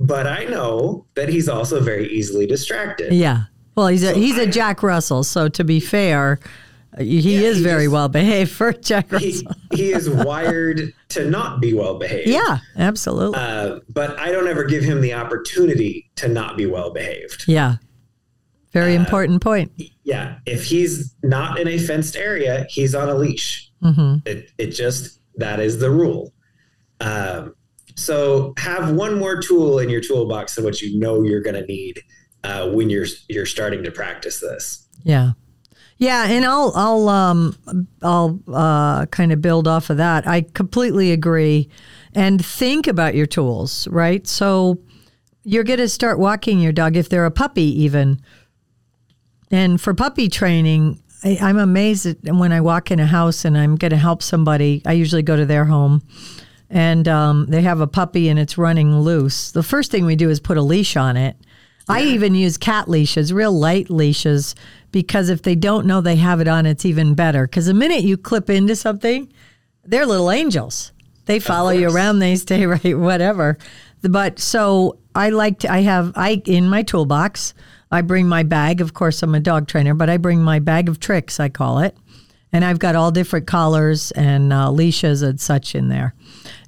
But 0.00 0.26
I 0.26 0.44
know 0.44 1.06
that 1.14 1.28
he's 1.28 1.48
also 1.48 1.80
very 1.80 2.08
easily 2.08 2.46
distracted. 2.46 3.12
Yeah. 3.12 3.44
Well, 3.76 3.88
he's 3.88 4.02
a, 4.02 4.14
so 4.14 4.20
he's 4.20 4.38
I, 4.38 4.42
a 4.42 4.46
Jack 4.46 4.82
Russell. 4.82 5.22
So 5.24 5.48
to 5.48 5.64
be 5.64 5.80
fair, 5.80 6.40
he 6.98 7.20
yeah, 7.20 7.48
is 7.48 7.58
he 7.58 7.62
very 7.62 7.84
is, 7.84 7.90
well 7.90 8.08
behaved 8.08 8.50
for 8.50 8.72
Jack 8.72 9.12
Russell. 9.12 9.52
He, 9.70 9.76
he, 9.76 9.92
is 9.92 10.08
wired 10.08 10.92
to 11.10 11.28
not 11.28 11.60
be 11.60 11.74
well 11.74 11.98
behaved. 11.98 12.28
Yeah, 12.28 12.58
absolutely. 12.76 13.38
Uh, 13.38 13.80
but 13.88 14.18
I 14.18 14.32
don't 14.32 14.48
ever 14.48 14.64
give 14.64 14.82
him 14.82 15.00
the 15.00 15.14
opportunity 15.14 16.10
to 16.16 16.28
not 16.28 16.56
be 16.56 16.66
well 16.66 16.90
behaved. 16.90 17.44
Yeah. 17.46 17.76
Very 18.76 18.96
uh, 18.96 19.00
important 19.00 19.42
point. 19.42 19.72
Yeah. 20.04 20.38
If 20.44 20.64
he's 20.64 21.14
not 21.22 21.58
in 21.58 21.66
a 21.66 21.78
fenced 21.78 22.16
area, 22.16 22.66
he's 22.68 22.94
on 22.94 23.08
a 23.08 23.14
leash. 23.14 23.72
Mm-hmm. 23.82 24.28
It, 24.28 24.50
it 24.58 24.70
just, 24.72 25.20
that 25.36 25.60
is 25.60 25.78
the 25.78 25.90
rule. 25.90 26.32
Um, 27.00 27.54
so 27.96 28.52
have 28.58 28.92
one 28.92 29.18
more 29.18 29.40
tool 29.40 29.78
in 29.78 29.88
your 29.88 30.02
toolbox 30.02 30.54
than 30.54 30.64
what 30.64 30.82
you 30.82 30.98
know 30.98 31.22
you're 31.22 31.40
going 31.40 31.56
to 31.56 31.66
need 31.66 32.02
uh, 32.44 32.68
when 32.70 32.90
you're 32.90 33.06
you're 33.28 33.46
starting 33.46 33.82
to 33.84 33.90
practice 33.90 34.40
this. 34.40 34.86
Yeah. 35.02 35.32
Yeah, 35.98 36.26
and 36.26 36.44
I'll 36.44 36.72
I'll 36.74 37.08
um 37.08 37.56
I'll 38.02 38.38
uh, 38.52 39.06
kind 39.06 39.32
of 39.32 39.40
build 39.40 39.66
off 39.66 39.88
of 39.88 39.96
that. 39.96 40.28
I 40.28 40.42
completely 40.42 41.10
agree, 41.12 41.70
and 42.14 42.44
think 42.44 42.86
about 42.86 43.14
your 43.14 43.24
tools, 43.24 43.88
right? 43.88 44.26
So 44.26 44.78
you're 45.42 45.64
going 45.64 45.78
to 45.78 45.88
start 45.88 46.18
walking 46.18 46.60
your 46.60 46.72
dog 46.72 46.96
if 46.96 47.08
they're 47.08 47.24
a 47.24 47.30
puppy, 47.30 47.82
even. 47.84 48.20
And 49.50 49.80
for 49.80 49.94
puppy 49.94 50.28
training, 50.28 51.00
I, 51.24 51.38
I'm 51.40 51.58
amazed 51.58 52.06
at 52.06 52.18
when 52.34 52.52
I 52.52 52.60
walk 52.60 52.90
in 52.90 53.00
a 53.00 53.06
house 53.06 53.44
and 53.44 53.56
I'm 53.56 53.76
going 53.76 53.90
to 53.90 53.96
help 53.96 54.22
somebody. 54.22 54.82
I 54.84 54.92
usually 54.92 55.22
go 55.22 55.36
to 55.36 55.46
their 55.46 55.64
home, 55.64 56.02
and 56.68 57.06
um, 57.08 57.46
they 57.46 57.62
have 57.62 57.80
a 57.80 57.86
puppy 57.86 58.28
and 58.28 58.38
it's 58.38 58.58
running 58.58 58.98
loose. 58.98 59.52
The 59.52 59.62
first 59.62 59.90
thing 59.90 60.04
we 60.04 60.16
do 60.16 60.30
is 60.30 60.40
put 60.40 60.56
a 60.56 60.62
leash 60.62 60.96
on 60.96 61.16
it. 61.16 61.36
Yeah. 61.88 61.96
I 61.96 62.02
even 62.02 62.34
use 62.34 62.56
cat 62.56 62.88
leashes, 62.88 63.32
real 63.32 63.52
light 63.52 63.88
leashes, 63.90 64.56
because 64.90 65.28
if 65.28 65.42
they 65.42 65.54
don't 65.54 65.86
know 65.86 66.00
they 66.00 66.16
have 66.16 66.40
it 66.40 66.48
on, 66.48 66.66
it's 66.66 66.84
even 66.84 67.14
better. 67.14 67.46
Because 67.46 67.66
the 67.66 67.74
minute 67.74 68.02
you 68.02 68.16
clip 68.16 68.50
into 68.50 68.74
something, 68.74 69.32
they're 69.84 70.06
little 70.06 70.30
angels. 70.30 70.92
They 71.26 71.38
follow 71.38 71.70
you 71.70 71.88
around. 71.90 72.18
They 72.20 72.36
stay 72.36 72.66
right, 72.66 72.98
whatever. 72.98 73.58
But 74.02 74.38
so 74.38 74.98
I 75.14 75.30
like 75.30 75.60
to. 75.60 75.72
I 75.72 75.80
have 75.82 76.12
I 76.16 76.42
in 76.46 76.68
my 76.68 76.82
toolbox. 76.82 77.54
I 77.96 78.02
bring 78.02 78.28
my 78.28 78.42
bag. 78.42 78.80
Of 78.80 78.94
course, 78.94 79.22
I'm 79.22 79.34
a 79.34 79.40
dog 79.40 79.68
trainer, 79.68 79.94
but 79.94 80.10
I 80.10 80.18
bring 80.18 80.42
my 80.42 80.58
bag 80.58 80.88
of 80.88 81.00
tricks. 81.00 81.40
I 81.40 81.48
call 81.48 81.78
it, 81.78 81.96
and 82.52 82.64
I've 82.64 82.78
got 82.78 82.94
all 82.94 83.10
different 83.10 83.46
collars 83.46 84.10
and 84.12 84.52
uh, 84.52 84.70
leashes 84.70 85.22
and 85.22 85.40
such 85.40 85.74
in 85.74 85.88
there. 85.88 86.14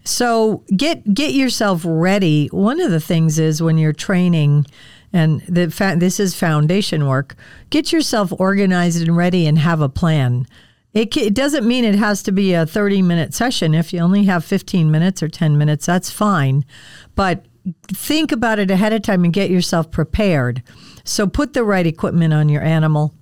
So 0.05 0.65
get 0.75 1.13
get 1.13 1.35
yourself 1.35 1.83
ready. 1.85 2.49
One 2.49 2.81
of 2.81 2.91
the 2.91 3.01
things 3.01 3.39
is 3.39 3.63
when 3.63 3.77
you're 3.77 3.93
training 3.93 4.65
and 5.13 5.43
the 5.43 5.71
fa- 5.71 5.97
this 5.99 6.19
is 6.19 6.35
foundation 6.35 7.07
work. 7.07 7.37
Get 7.71 7.93
yourself 7.93 8.33
organized 8.39 9.03
and 9.03 9.17
ready 9.17 9.47
and 9.47 9.59
have 9.59 9.81
a 9.81 9.89
plan. 9.89 10.47
It, 10.95 11.15
it 11.17 11.35
doesn't 11.35 11.69
mean 11.69 11.85
it 11.85 11.95
has 11.95 12.23
to 12.25 12.33
be 12.33 12.55
a 12.55 12.67
30 12.67 13.03
minute 13.03 13.35
session. 13.35 13.75
If 13.75 13.93
you 13.93 14.01
only 14.01 14.25
have 14.25 14.45
15 14.45 14.91
minutes 14.91 15.23
or 15.23 15.29
10 15.29 15.59
minutes, 15.59 15.87
that's 15.87 16.11
fine. 16.11 16.65
But 17.15 17.45
think 17.87 18.33
about 18.33 18.59
it 18.59 18.71
ahead 18.71 18.93
of 18.93 19.03
time 19.03 19.25
and 19.25 19.33
get 19.33 19.51
yourself 19.51 19.91
prepared. 19.91 20.63
So 21.09 21.27
put 21.27 21.53
the 21.53 21.65
right 21.65 21.87
equipment 21.87 22.33
on 22.35 22.49
your 22.49 22.63
animal 22.63 23.15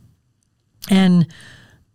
and 0.90 1.26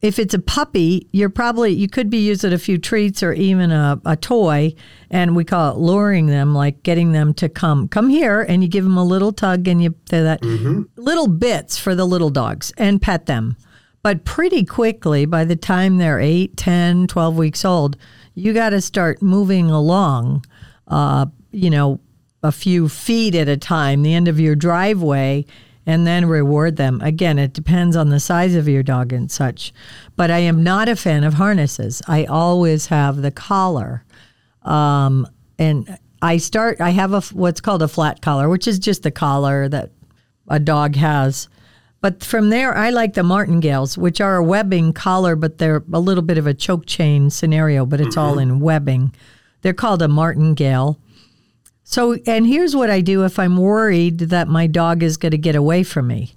if 0.02 0.18
it's 0.18 0.34
a 0.34 0.40
puppy, 0.40 1.08
you're 1.12 1.30
probably 1.30 1.72
you 1.74 1.88
could 1.88 2.10
be 2.10 2.26
using 2.26 2.54
a 2.54 2.58
few 2.58 2.80
treats 2.80 3.22
or 3.22 3.34
even 3.34 3.72
a, 3.72 4.02
a 4.04 4.16
toy, 4.16 4.74
and 5.12 5.36
we 5.36 5.44
call 5.44 5.72
it 5.72 5.78
luring 5.78 6.26
them, 6.26 6.56
like 6.56 6.82
getting 6.82 7.12
them 7.12 7.34
to 7.36 7.48
come 7.48 7.88
come 7.88 8.10
here, 8.10 8.42
and 8.42 8.64
you 8.64 8.70
give 8.70 8.84
them 8.84 8.98
a 8.98 9.04
little 9.04 9.32
tug, 9.32 9.68
and 9.68 9.82
you 9.84 9.94
that 10.10 10.42
mm-hmm. 10.42 10.84
little 10.96 11.28
bits 11.28 11.78
for 11.78 11.94
the 11.94 12.06
little 12.06 12.32
dogs, 12.32 12.74
and 12.78 13.02
pet 13.02 13.28
them. 13.28 13.56
But 14.02 14.26
pretty 14.26 14.66
quickly, 14.66 15.26
by 15.26 15.46
the 15.46 15.56
time 15.56 16.00
they're 16.00 16.20
8, 16.20 16.58
10, 16.58 17.06
12 17.06 17.38
weeks 17.38 17.64
old, 17.64 17.98
you 18.34 18.52
got 18.52 18.72
to 18.72 18.82
start 18.82 19.22
moving 19.22 19.70
along, 19.70 20.44
uh, 20.88 21.28
you 21.52 21.70
know, 21.70 22.00
a 22.42 22.52
few 22.52 22.90
feet 22.90 23.36
at 23.36 23.48
a 23.48 23.58
time, 23.58 24.02
the 24.02 24.16
end 24.16 24.28
of 24.28 24.40
your 24.40 24.56
driveway, 24.56 25.46
and 25.86 26.06
then 26.06 26.26
reward 26.26 26.76
them. 26.76 27.02
Again, 27.02 27.40
it 27.40 27.54
depends 27.54 27.96
on 27.96 28.10
the 28.10 28.20
size 28.20 28.56
of 28.56 28.68
your 28.68 28.84
dog 28.84 29.12
and 29.12 29.32
such. 29.32 29.74
But 30.16 30.30
I 30.32 30.40
am 30.40 30.64
not 30.64 30.90
a 30.90 30.96
fan 30.96 31.24
of 31.24 31.36
harnesses. 31.36 32.02
I 32.08 32.26
always 32.26 32.88
have 32.88 33.22
the 33.22 33.32
collar. 33.32 34.04
Um, 34.64 35.28
and 35.58 35.98
I 36.22 36.38
start, 36.38 36.82
I 36.82 36.92
have 36.92 37.14
a 37.14 37.22
what's 37.34 37.62
called 37.62 37.82
a 37.82 37.88
flat 37.88 38.22
collar, 38.22 38.48
which 38.48 38.68
is 38.68 38.78
just 38.78 39.04
the 39.04 39.12
collar 39.12 39.68
that 39.70 39.92
a 40.48 40.60
dog 40.60 40.96
has. 40.96 41.48
But 42.02 42.24
from 42.24 42.50
there, 42.50 42.76
I 42.76 42.90
like 42.90 43.14
the 43.14 43.24
martingales, 43.24 43.98
which 43.98 44.20
are 44.22 44.38
a 44.38 44.44
webbing 44.44 44.94
collar, 44.94 45.36
but 45.36 45.60
they're 45.60 45.84
a 45.94 46.00
little 46.00 46.24
bit 46.24 46.40
of 46.40 46.48
a 46.48 46.54
choke 46.54 46.88
chain 46.88 47.30
scenario, 47.30 47.86
but 47.86 48.02
it's 48.02 48.18
all 48.18 48.40
in 48.40 48.60
webbing. 48.60 49.14
They're 49.62 49.74
called 49.74 50.02
a 50.02 50.08
martingale. 50.08 51.00
So, 51.84 52.18
and 52.26 52.46
here's 52.46 52.76
what 52.76 52.90
I 52.90 53.02
do 53.02 53.26
if 53.26 53.40
I'm 53.40 53.58
worried 53.58 54.20
that 54.20 54.48
my 54.48 54.68
dog 54.68 55.04
is 55.04 55.18
going 55.18 55.32
to 55.32 55.38
get 55.38 55.56
away 55.56 55.84
from 55.84 56.08
me. 56.08 56.34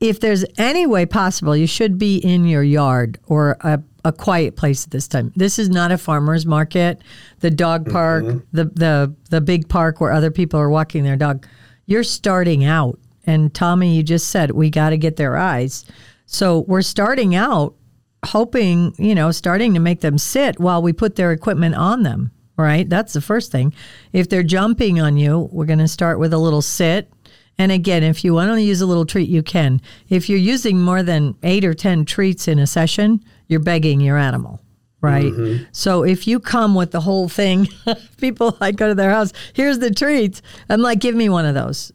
If 0.00 0.20
there's 0.20 0.44
any 0.58 0.86
way 0.86 1.06
possible, 1.06 1.56
you 1.56 1.66
should 1.66 1.96
be 1.96 2.18
in 2.18 2.44
your 2.44 2.64
yard 2.64 3.20
or 3.26 3.56
a, 3.60 3.80
a 4.04 4.12
quiet 4.12 4.56
place 4.56 4.84
at 4.84 4.90
this 4.90 5.06
time. 5.06 5.32
This 5.36 5.58
is 5.58 5.68
not 5.68 5.92
a 5.92 5.98
farmer's 5.98 6.44
market, 6.44 7.02
the 7.38 7.50
dog 7.50 7.88
park, 7.88 8.24
mm-hmm. 8.24 8.38
the, 8.50 8.64
the, 8.64 9.14
the 9.30 9.40
big 9.40 9.68
park 9.68 10.00
where 10.00 10.10
other 10.10 10.32
people 10.32 10.58
are 10.58 10.68
walking 10.68 11.04
their 11.04 11.16
dog. 11.16 11.46
You're 11.86 12.04
starting 12.04 12.64
out. 12.64 12.98
And 13.24 13.54
Tommy, 13.54 13.94
you 13.94 14.02
just 14.02 14.28
said 14.28 14.50
we 14.50 14.70
got 14.70 14.90
to 14.90 14.98
get 14.98 15.16
their 15.16 15.36
eyes. 15.36 15.84
So 16.26 16.60
we're 16.66 16.82
starting 16.82 17.36
out 17.36 17.76
hoping, 18.24 18.94
you 18.98 19.14
know, 19.14 19.30
starting 19.30 19.74
to 19.74 19.80
make 19.80 20.00
them 20.00 20.18
sit 20.18 20.58
while 20.58 20.82
we 20.82 20.92
put 20.92 21.14
their 21.14 21.30
equipment 21.30 21.76
on 21.76 22.02
them 22.02 22.32
right? 22.62 22.88
That's 22.88 23.12
the 23.12 23.20
first 23.20 23.52
thing. 23.52 23.74
If 24.12 24.28
they're 24.28 24.42
jumping 24.42 25.00
on 25.00 25.16
you, 25.16 25.48
we're 25.52 25.66
going 25.66 25.78
to 25.80 25.88
start 25.88 26.18
with 26.18 26.32
a 26.32 26.38
little 26.38 26.62
sit. 26.62 27.12
And 27.58 27.70
again, 27.70 28.02
if 28.02 28.24
you 28.24 28.34
want 28.34 28.50
to 28.52 28.62
use 28.62 28.80
a 28.80 28.86
little 28.86 29.04
treat, 29.04 29.28
you 29.28 29.42
can. 29.42 29.80
If 30.08 30.28
you're 30.28 30.38
using 30.38 30.80
more 30.80 31.02
than 31.02 31.36
eight 31.42 31.64
or 31.64 31.74
10 31.74 32.04
treats 32.04 32.48
in 32.48 32.58
a 32.58 32.66
session, 32.66 33.22
you're 33.48 33.60
begging 33.60 34.00
your 34.00 34.16
animal, 34.16 34.60
right? 35.00 35.32
Mm-hmm. 35.32 35.64
So 35.72 36.04
if 36.04 36.26
you 36.26 36.40
come 36.40 36.74
with 36.74 36.92
the 36.92 37.00
whole 37.00 37.28
thing, 37.28 37.68
people, 38.16 38.56
I 38.60 38.72
go 38.72 38.88
to 38.88 38.94
their 38.94 39.10
house, 39.10 39.32
here's 39.52 39.80
the 39.80 39.90
treats. 39.90 40.40
I'm 40.68 40.80
like, 40.80 41.00
give 41.00 41.14
me 41.14 41.28
one 41.28 41.44
of 41.44 41.54
those. 41.54 41.92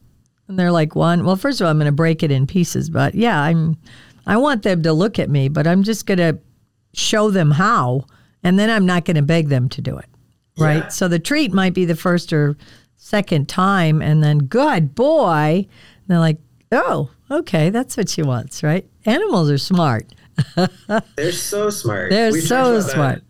And 0.48 0.60
they're 0.60 0.72
like, 0.72 0.96
one. 0.96 1.26
Well, 1.26 1.36
first 1.36 1.60
of 1.60 1.66
all, 1.66 1.72
I'm 1.72 1.78
going 1.78 1.88
to 1.88 1.92
break 1.92 2.24
it 2.24 2.32
in 2.32 2.46
pieces. 2.46 2.90
But 2.90 3.16
yeah, 3.16 3.42
I'm, 3.42 3.78
I 4.26 4.38
want 4.38 4.64
them 4.64 4.84
to 4.84 4.94
look 4.94 5.18
at 5.18 5.30
me, 5.30 5.50
but 5.50 5.66
I'm 5.66 5.84
just 5.84 6.06
going 6.06 6.20
to 6.20 6.38
show 6.94 7.32
them 7.32 7.52
how. 7.52 8.06
And 8.44 8.60
then 8.60 8.70
I'm 8.70 8.86
not 8.86 9.06
going 9.06 9.16
to 9.16 9.24
beg 9.24 9.50
them 9.50 9.68
to 9.70 9.82
do 9.82 9.98
it 9.98 10.06
right? 10.58 10.84
Yeah. 10.84 10.88
So 10.90 11.08
the 11.08 11.20
treat 11.20 11.54
might 11.54 11.74
be 11.74 11.86
the 11.86 11.96
first 11.96 12.34
or 12.34 12.58
second 12.98 13.48
time, 13.48 14.02
and 14.02 14.24
then 14.24 14.40
good 14.40 14.96
boy, 14.96 15.66
and 15.66 16.08
they're 16.08 16.20
like, 16.20 16.38
oh, 16.72 17.10
okay, 17.32 17.70
that's 17.70 17.98
what 17.98 18.10
she 18.10 18.22
wants, 18.22 18.64
right? 18.64 18.86
Animals 19.06 19.50
are 19.50 19.58
smart. 19.58 20.08
they're 21.16 21.32
so 21.32 21.70
smart. 21.70 22.12
They're 22.12 22.32
we 22.32 22.42
so 22.42 22.80
smart. 22.82 23.24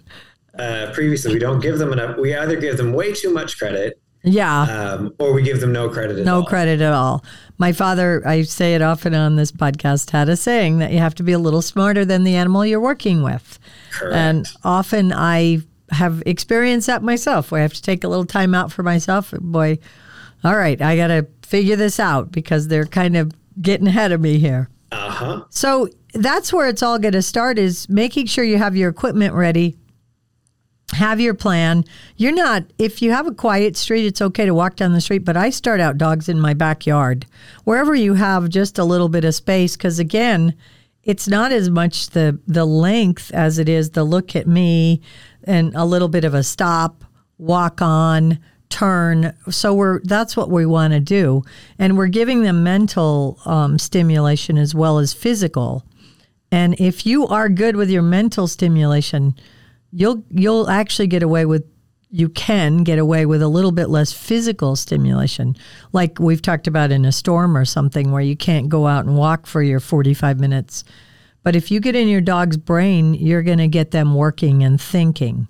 That, 0.53 0.89
uh, 0.89 0.93
previously, 0.93 1.33
we 1.33 1.39
don't 1.39 1.59
give 1.59 1.77
them 1.77 1.93
enough. 1.93 2.17
We 2.17 2.35
either 2.35 2.59
give 2.59 2.77
them 2.77 2.93
way 2.93 3.13
too 3.13 3.31
much 3.31 3.57
credit, 3.57 4.01
yeah, 4.23 4.61
um, 4.63 5.13
or 5.19 5.33
we 5.33 5.43
give 5.43 5.61
them 5.61 5.71
no 5.71 5.87
credit. 5.89 6.25
no 6.25 6.37
all. 6.37 6.45
credit 6.45 6.81
at 6.81 6.93
all. 6.93 7.23
My 7.59 7.71
father, 7.71 8.21
I 8.25 8.41
say 8.43 8.75
it 8.75 8.81
often 8.81 9.13
on 9.13 9.35
this 9.35 9.51
podcast, 9.51 10.09
had 10.11 10.29
a 10.29 10.35
saying 10.35 10.79
that 10.79 10.91
you 10.91 10.99
have 10.99 11.15
to 11.15 11.23
be 11.23 11.31
a 11.31 11.39
little 11.39 11.61
smarter 11.61 12.03
than 12.03 12.23
the 12.23 12.35
animal 12.35 12.65
you're 12.65 12.79
working 12.79 13.23
with. 13.23 13.59
Correct. 13.91 14.15
And 14.15 14.47
often 14.63 15.13
I 15.13 15.61
have 15.91 16.21
experienced 16.26 16.88
that 16.88 17.04
myself 17.04 17.52
where 17.52 17.60
I 17.60 17.62
have 17.63 17.73
to 17.73 17.82
take 17.82 18.04
a 18.04 18.08
little 18.08 18.26
time 18.26 18.54
out 18.54 18.71
for 18.71 18.84
myself. 18.84 19.34
Boy, 19.39 19.80
All 20.43 20.56
right, 20.56 20.82
I 20.82 20.95
got 20.95 21.08
to 21.08 21.28
figure 21.41 21.76
this 21.76 22.00
out 22.00 22.32
because 22.32 22.67
they're 22.67 22.86
kind 22.86 23.17
of 23.17 23.32
getting 23.62 23.88
ahead 23.88 24.12
of 24.12 24.21
me 24.21 24.38
here. 24.38 24.69
Uh 24.91 25.10
huh. 25.10 25.43
So 25.50 25.89
that's 26.13 26.54
where 26.54 26.67
it's 26.67 26.84
all 26.84 27.00
going 27.00 27.13
to 27.13 27.21
start 27.21 27.60
is 27.60 27.89
making 27.89 28.28
sure 28.28 28.43
you 28.43 28.58
have 28.58 28.76
your 28.76 28.89
equipment 28.89 29.34
ready. 29.34 29.78
Have 30.93 31.19
your 31.19 31.34
plan. 31.34 31.84
You're 32.15 32.32
not, 32.32 32.63
if 32.78 33.02
you 33.02 33.12
have 33.12 33.28
a 33.28 33.34
quiet 33.34 33.76
street, 33.76 34.06
it's 34.06 34.21
okay 34.21 34.45
to 34.45 34.54
walk 34.54 34.78
down 34.78 34.93
the 34.93 35.02
street, 35.02 35.26
but 35.26 35.36
I 35.36 35.50
start 35.50 35.82
out 35.82 35.97
dogs 35.97 36.30
in 36.30 36.39
my 36.39 36.54
backyard, 36.54 37.26
wherever 37.65 37.93
you 37.93 38.13
have 38.13 38.47
just 38.47 38.80
a 38.80 38.86
little 38.86 39.10
bit 39.10 39.26
of 39.26 39.36
space. 39.36 39.76
Because 39.76 40.00
again, 40.00 40.56
it's 41.04 41.28
not 41.28 41.52
as 41.52 41.69
much 41.69 42.12
the, 42.12 42.39
the 42.47 42.65
length 42.65 43.32
as 43.34 43.60
it 43.60 43.67
is 43.67 43.91
the 43.91 44.06
look 44.06 44.34
at 44.36 44.47
me 44.47 45.02
and 45.47 45.73
a 45.75 45.86
little 45.86 46.10
bit 46.10 46.23
of 46.25 46.33
a 46.33 46.43
stop, 46.43 47.03
walk 47.38 47.81
on, 47.81 48.39
turn. 48.69 49.33
So 49.49 49.73
we're 49.73 50.01
that's 50.03 50.38
what 50.38 50.49
we 50.49 50.65
want 50.65 50.93
to 50.93 50.99
do, 50.99 51.43
and 51.79 51.97
we're 51.97 52.07
giving 52.07 52.43
them 52.43 52.63
mental 52.63 53.39
um, 53.45 53.79
stimulation 53.79 54.57
as 54.57 54.75
well 54.75 54.99
as 54.99 55.13
physical. 55.13 55.83
And 56.51 56.79
if 56.79 57.05
you 57.05 57.27
are 57.27 57.49
good 57.49 57.75
with 57.75 57.89
your 57.89 58.03
mental 58.03 58.47
stimulation, 58.47 59.36
you'll 59.91 60.23
you'll 60.29 60.69
actually 60.69 61.07
get 61.07 61.23
away 61.23 61.45
with 61.45 61.65
you 62.10 62.29
can 62.29 62.83
get 62.83 62.99
away 62.99 63.25
with 63.25 63.41
a 63.41 63.47
little 63.47 63.71
bit 63.71 63.89
less 63.89 64.13
physical 64.13 64.75
stimulation, 64.75 65.55
like 65.91 66.19
we've 66.19 66.41
talked 66.41 66.67
about 66.67 66.91
in 66.91 67.03
a 67.03 67.12
storm 67.12 67.57
or 67.57 67.65
something 67.65 68.12
where 68.12 68.21
you 68.21 68.36
can't 68.36 68.69
go 68.69 68.88
out 68.88 69.05
and 69.05 69.17
walk 69.17 69.45
for 69.45 69.62
your 69.62 69.79
45 69.79 70.39
minutes. 70.39 70.83
But 71.47 71.55
if 71.55 71.71
you 71.71 71.79
get 71.79 71.95
in 71.95 72.10
your 72.10 72.19
dog's 72.19 72.57
brain, 72.57 73.13
you're 73.13 73.41
going 73.41 73.60
to 73.60 73.69
get 73.69 73.91
them 73.91 74.15
working 74.15 74.65
and 74.65 74.81
thinking. 74.81 75.47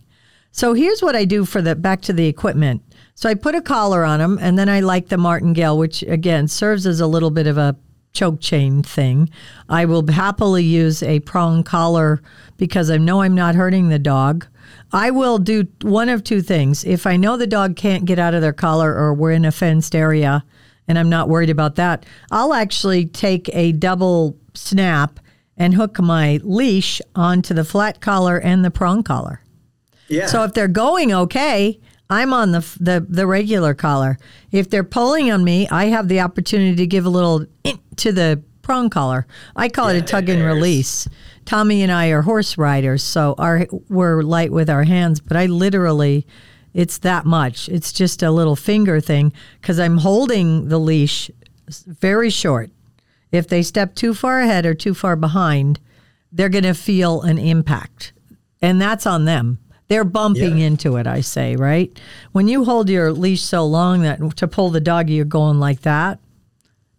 So 0.52 0.76
here's 0.76 1.02
what 1.02 1.16
I 1.16 1.26
do 1.26 1.44
for 1.44 1.60
the 1.60 1.76
back 1.76 2.02
to 2.02 2.14
the 2.14 2.28
equipment. 2.28 2.84
So 3.16 3.28
I 3.28 3.34
put 3.34 3.56
a 3.56 3.64
collar 3.64 4.06
on 4.06 4.20
them, 4.20 4.38
and 4.40 4.60
then 4.60 4.70
I 4.70 4.82
like 4.82 5.08
the 5.08 5.18
martingale, 5.18 5.76
which 5.76 6.04
again 6.04 6.48
serves 6.50 6.86
as 6.86 7.00
a 7.00 7.08
little 7.08 7.32
bit 7.32 7.48
of 7.48 7.58
a 7.58 7.76
choke 8.14 8.40
chain 8.42 8.84
thing. 8.84 9.32
I 9.70 9.86
will 9.86 10.06
happily 10.06 10.64
use 10.64 11.02
a 11.02 11.20
prong 11.22 11.64
collar 11.64 12.22
because 12.58 12.92
I 12.92 12.98
know 12.98 13.24
I'm 13.24 13.34
not 13.34 13.56
hurting 13.56 13.90
the 13.90 13.98
dog. 13.98 14.46
I 14.94 15.10
will 15.10 15.40
do 15.40 15.68
one 15.82 16.10
of 16.10 16.24
two 16.24 16.44
things. 16.44 16.86
If 16.86 17.08
I 17.08 17.18
know 17.18 17.38
the 17.38 17.48
dog 17.48 17.76
can't 17.76 18.06
get 18.06 18.20
out 18.20 18.36
of 18.36 18.44
their 18.44 18.54
collar 18.54 18.96
or 18.96 19.16
we're 19.16 19.32
in 19.32 19.46
a 19.46 19.52
fenced 19.52 19.96
area 19.96 20.44
and 20.88 21.00
I'm 21.00 21.10
not 21.10 21.28
worried 21.28 21.50
about 21.50 21.74
that, 21.78 22.06
I'll 22.30 22.54
actually 22.54 23.08
take 23.08 23.50
a 23.52 23.72
double 23.72 24.38
snap 24.54 25.20
and 25.58 25.74
hook 25.74 26.00
my 26.00 26.40
leash 26.44 27.02
onto 27.16 27.54
the 27.54 27.64
flat 27.66 28.00
collar 28.00 28.38
and 28.38 28.64
the 28.64 28.72
prong 28.72 29.04
collar. 29.04 29.42
Yeah. 30.08 30.28
So 30.28 30.44
if 30.44 30.54
they're 30.54 30.68
going 30.68 31.14
okay, 31.14 31.80
I'm 32.10 32.32
on 32.34 32.52
the, 32.52 32.66
the 32.80 33.06
the 33.08 33.28
regular 33.28 33.74
collar. 33.74 34.18
If 34.52 34.70
they're 34.70 34.84
pulling 34.84 35.32
on 35.32 35.44
me, 35.44 35.68
I 35.70 35.86
have 35.86 36.08
the 36.08 36.22
opportunity 36.22 36.76
to 36.78 36.88
give 36.88 37.06
a 37.06 37.10
little 37.10 37.46
to 37.98 38.12
the 38.12 38.42
prong 38.62 38.90
collar. 38.90 39.26
I 39.56 39.70
call 39.70 39.92
Yeah, 39.92 39.98
it 39.98 40.04
a 40.04 40.06
tug 40.06 40.30
and 40.30 40.44
release. 40.44 41.08
Tommy 41.46 41.82
and 41.82 41.92
I 41.92 42.08
are 42.10 42.22
horse 42.22 42.58
riders, 42.58 43.04
so 43.04 43.36
our 43.38 43.66
we're 43.90 44.22
light 44.22 44.52
with 44.52 44.70
our 44.70 44.84
hands, 44.84 45.20
but 45.20 45.36
I 45.38 45.48
literally 45.48 46.26
it's 46.74 47.00
that 47.00 47.26
much. 47.26 47.68
It's 47.70 47.92
just 47.92 48.22
a 48.22 48.30
little 48.32 48.56
finger 48.56 49.02
thing 49.02 49.34
cuz 49.62 49.80
I'm 49.80 49.98
holding 49.98 50.70
the 50.70 50.80
leash 50.80 51.32
very 51.88 52.30
short. 52.30 52.70
If 53.32 53.48
they 53.48 53.62
step 53.64 53.96
too 53.96 54.14
far 54.14 54.40
ahead 54.42 54.66
or 54.66 54.74
too 54.74 54.94
far 54.94 55.16
behind, 55.16 55.80
they're 56.32 56.50
going 56.50 56.64
to 56.64 56.74
feel 56.74 57.22
an 57.22 57.38
impact. 57.38 58.14
And 58.62 58.82
that's 58.82 59.06
on 59.06 59.26
them. 59.26 59.60
They're 59.90 60.04
bumping 60.04 60.58
Yeah. 60.58 60.66
into 60.68 60.98
it, 60.98 61.08
I 61.08 61.22
say, 61.22 61.56
right? 61.56 61.98
When 62.34 62.48
you 62.48 62.66
hold 62.66 62.90
your 62.90 63.12
leash 63.14 63.42
so 63.42 63.66
long 63.66 64.02
that 64.02 64.36
to 64.38 64.48
pull 64.48 64.70
the 64.70 64.82
dog, 64.82 65.10
you're 65.10 65.24
going 65.26 65.60
like 65.60 65.82
that, 65.82 66.20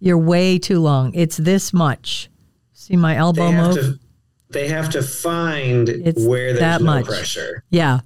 you're 0.01 0.17
way 0.19 0.59
too 0.59 0.81
long. 0.81 1.13
It's 1.15 1.37
this 1.37 1.73
much. 1.73 2.31
See 2.73 2.97
my 2.97 3.17
elbow 3.17 3.47
they 3.47 3.53
have 3.53 3.67
move? 3.67 3.77
to 3.77 3.99
they 4.51 4.69
have 4.69 4.89
to 4.91 5.03
find 5.03 5.91
It's 5.91 6.25
where 6.25 6.49
there's 6.55 6.61
that 6.61 6.81
no 6.81 6.87
much. 6.87 7.05
pressure. 7.07 7.63
yeah. 7.69 8.01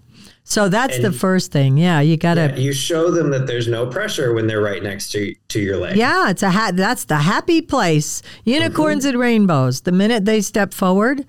So 0.52 0.68
that's 0.68 0.98
the 0.98 1.12
first 1.12 1.50
thing. 1.50 1.78
Yeah, 1.78 2.00
you 2.00 2.18
got 2.18 2.34
to 2.34 2.48
Yeah, 2.48 2.56
you 2.56 2.72
show 2.74 3.10
them 3.10 3.30
that 3.30 3.46
there's 3.46 3.68
no 3.68 3.86
pressure 3.86 4.34
when 4.34 4.46
they're 4.46 4.60
right 4.60 4.82
next 4.82 5.10
to 5.12 5.34
to 5.48 5.58
your 5.58 5.78
leg. 5.78 5.96
Yeah, 5.96 6.28
it's 6.28 6.42
a 6.42 6.50
ha- 6.50 6.72
that's 6.74 7.04
the 7.04 7.16
happy 7.16 7.62
place. 7.62 8.20
Unicorns 8.44 9.04
mm-hmm. 9.04 9.12
and 9.14 9.18
rainbows. 9.18 9.80
The 9.80 9.92
minute 9.92 10.26
they 10.26 10.42
step 10.42 10.74
forward, 10.74 11.24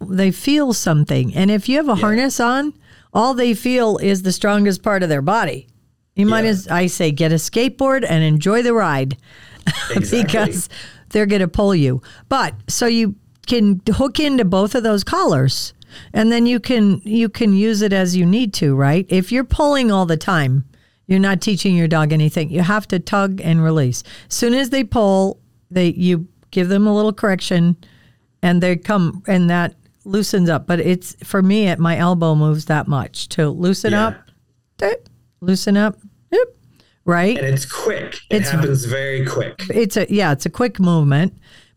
they 0.00 0.32
feel 0.32 0.72
something. 0.72 1.32
And 1.32 1.48
if 1.48 1.68
you 1.68 1.76
have 1.76 1.88
a 1.88 1.94
harness 1.94 2.40
on, 2.40 2.74
all 3.14 3.34
they 3.34 3.54
feel 3.54 3.98
is 3.98 4.22
the 4.22 4.32
strongest 4.32 4.82
part 4.82 5.04
of 5.04 5.08
their 5.08 5.22
body. 5.22 5.68
You 6.16 6.26
might 6.26 6.42
Yeah. 6.42 6.50
as 6.50 6.66
I 6.66 6.88
say 6.88 7.12
get 7.12 7.30
a 7.30 7.36
skateboard 7.36 8.04
and 8.08 8.24
enjoy 8.24 8.62
the 8.62 8.74
ride 8.74 9.16
Exactly. 9.94 10.24
because 10.24 10.68
they're 11.10 11.26
going 11.26 11.40
to 11.40 11.46
pull 11.48 11.72
you. 11.72 12.02
But 12.28 12.54
so 12.66 12.86
you 12.86 13.14
can 13.46 13.80
hook 13.88 14.18
into 14.18 14.44
both 14.44 14.74
of 14.74 14.82
those 14.82 15.04
collars 15.04 15.72
and 16.12 16.30
then 16.32 16.46
you 16.46 16.60
can 16.60 17.00
you 17.04 17.28
can 17.28 17.52
use 17.52 17.82
it 17.82 17.92
as 17.92 18.16
you 18.16 18.26
need 18.26 18.52
to, 18.54 18.74
right? 18.74 19.06
If 19.08 19.30
you're 19.32 19.44
pulling 19.44 19.90
all 19.90 20.06
the 20.06 20.16
time, 20.16 20.64
you're 21.06 21.18
not 21.20 21.40
teaching 21.40 21.76
your 21.76 21.88
dog 21.88 22.12
anything. 22.12 22.50
You 22.50 22.62
have 22.62 22.88
to 22.88 22.98
tug 22.98 23.40
and 23.42 23.62
release. 23.62 24.02
As 24.28 24.34
soon 24.34 24.54
as 24.54 24.70
they 24.70 24.84
pull, 24.84 25.40
they 25.70 25.88
you 25.88 26.28
give 26.50 26.68
them 26.68 26.86
a 26.86 26.94
little 26.94 27.12
correction 27.12 27.76
and 28.42 28.62
they 28.62 28.76
come 28.76 29.22
and 29.26 29.48
that 29.50 29.74
loosens 30.04 30.48
up. 30.48 30.66
But 30.66 30.80
it's 30.80 31.16
for 31.24 31.42
me 31.42 31.66
at 31.68 31.78
my 31.78 31.96
elbow 31.96 32.34
moves 32.34 32.66
that 32.66 32.88
much 32.88 33.28
to 33.30 33.48
loosen 33.50 33.92
Yeah. 33.92 34.06
up, 34.08 34.30
doop, 34.78 35.06
loosen 35.40 35.76
up, 35.76 35.98
doop, 36.32 36.44
right? 37.04 37.36
and 37.36 37.46
it's 37.46 37.64
quick. 37.66 38.16
It 38.30 38.36
It's- 38.36 38.50
happens 38.50 38.84
very 38.84 39.24
quick. 39.26 39.62
it's 39.70 39.96
a 39.96 40.06
yeah, 40.08 40.32
it's 40.32 40.46
a 40.46 40.50
quick 40.50 40.78
movement. 40.80 41.34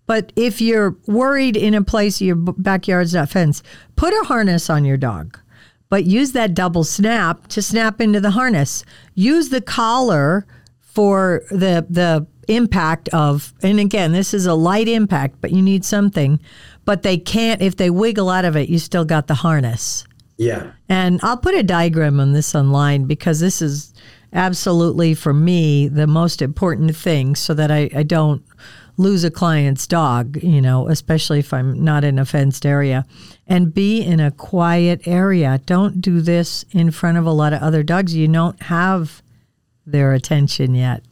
But 0.09 0.33
if 0.35 0.59
you're 0.59 0.97
worried 1.05 1.55
in 1.55 1.75
a 1.75 1.83
place 1.83 2.19
your 2.19 2.35
backyard's 2.35 3.13
not 3.13 3.29
fenced, 3.29 3.63
put 3.95 4.11
a 4.11 4.25
harness 4.25 4.67
on 4.67 4.83
your 4.83 4.97
dog. 4.97 5.37
But 5.89 6.05
use 6.05 6.31
that 6.31 6.55
double 6.55 6.83
snap 6.83 7.45
to 7.49 7.61
snap 7.61 8.01
into 8.01 8.19
the 8.19 8.31
harness. 8.31 8.83
Use 9.13 9.49
the 9.49 9.61
collar 9.61 10.47
for 10.79 11.43
the 11.51 11.85
the 11.87 12.25
impact 12.47 13.07
of 13.09 13.53
and 13.61 13.79
again, 13.79 14.11
this 14.11 14.33
is 14.33 14.47
a 14.47 14.55
light 14.55 14.87
impact, 14.87 15.35
but 15.41 15.51
you 15.51 15.61
need 15.61 15.85
something. 15.85 16.39
But 16.85 17.03
they 17.03 17.19
can't 17.19 17.61
if 17.61 17.75
they 17.75 17.91
wiggle 17.91 18.31
out 18.31 18.45
of 18.45 18.55
it, 18.55 18.67
you 18.67 18.79
still 18.79 19.05
got 19.05 19.27
the 19.27 19.35
harness. 19.35 20.07
Yeah. 20.37 20.71
And 20.89 21.19
I'll 21.21 21.37
put 21.37 21.53
a 21.53 21.61
diagram 21.61 22.19
on 22.19 22.33
this 22.33 22.55
online 22.55 23.05
because 23.05 23.41
this 23.41 23.61
is 23.61 23.93
absolutely 24.33 25.13
for 25.13 25.33
me 25.33 25.87
the 25.87 26.07
most 26.07 26.41
important 26.41 26.95
thing 26.95 27.35
so 27.35 27.53
that 27.53 27.69
I, 27.69 27.91
I 27.95 28.01
don't 28.01 28.41
lose 28.99 29.23
a 29.23 29.31
client's 29.31 29.87
dog, 29.87 30.43
you 30.43 30.61
know, 30.61 30.89
especially 30.89 31.39
if 31.39 31.53
I'm 31.53 31.81
not 31.81 32.03
in 32.03 32.19
a 32.19 32.25
fenced 32.25 32.65
area. 32.65 33.05
And 33.47 33.73
be 33.73 34.01
in 34.01 34.19
a 34.19 34.29
quiet 34.29 35.07
area. 35.07 35.61
Don't 35.65 36.01
do 36.01 36.19
this 36.19 36.65
in 36.71 36.91
front 36.91 37.17
of 37.17 37.25
a 37.25 37.31
lot 37.31 37.53
of 37.53 37.61
other 37.61 37.81
dogs. 37.81 38.13
You 38.13 38.27
don't 38.27 38.61
have 38.63 39.23
their 39.85 40.11
attention 40.11 40.75
yet. 40.75 41.03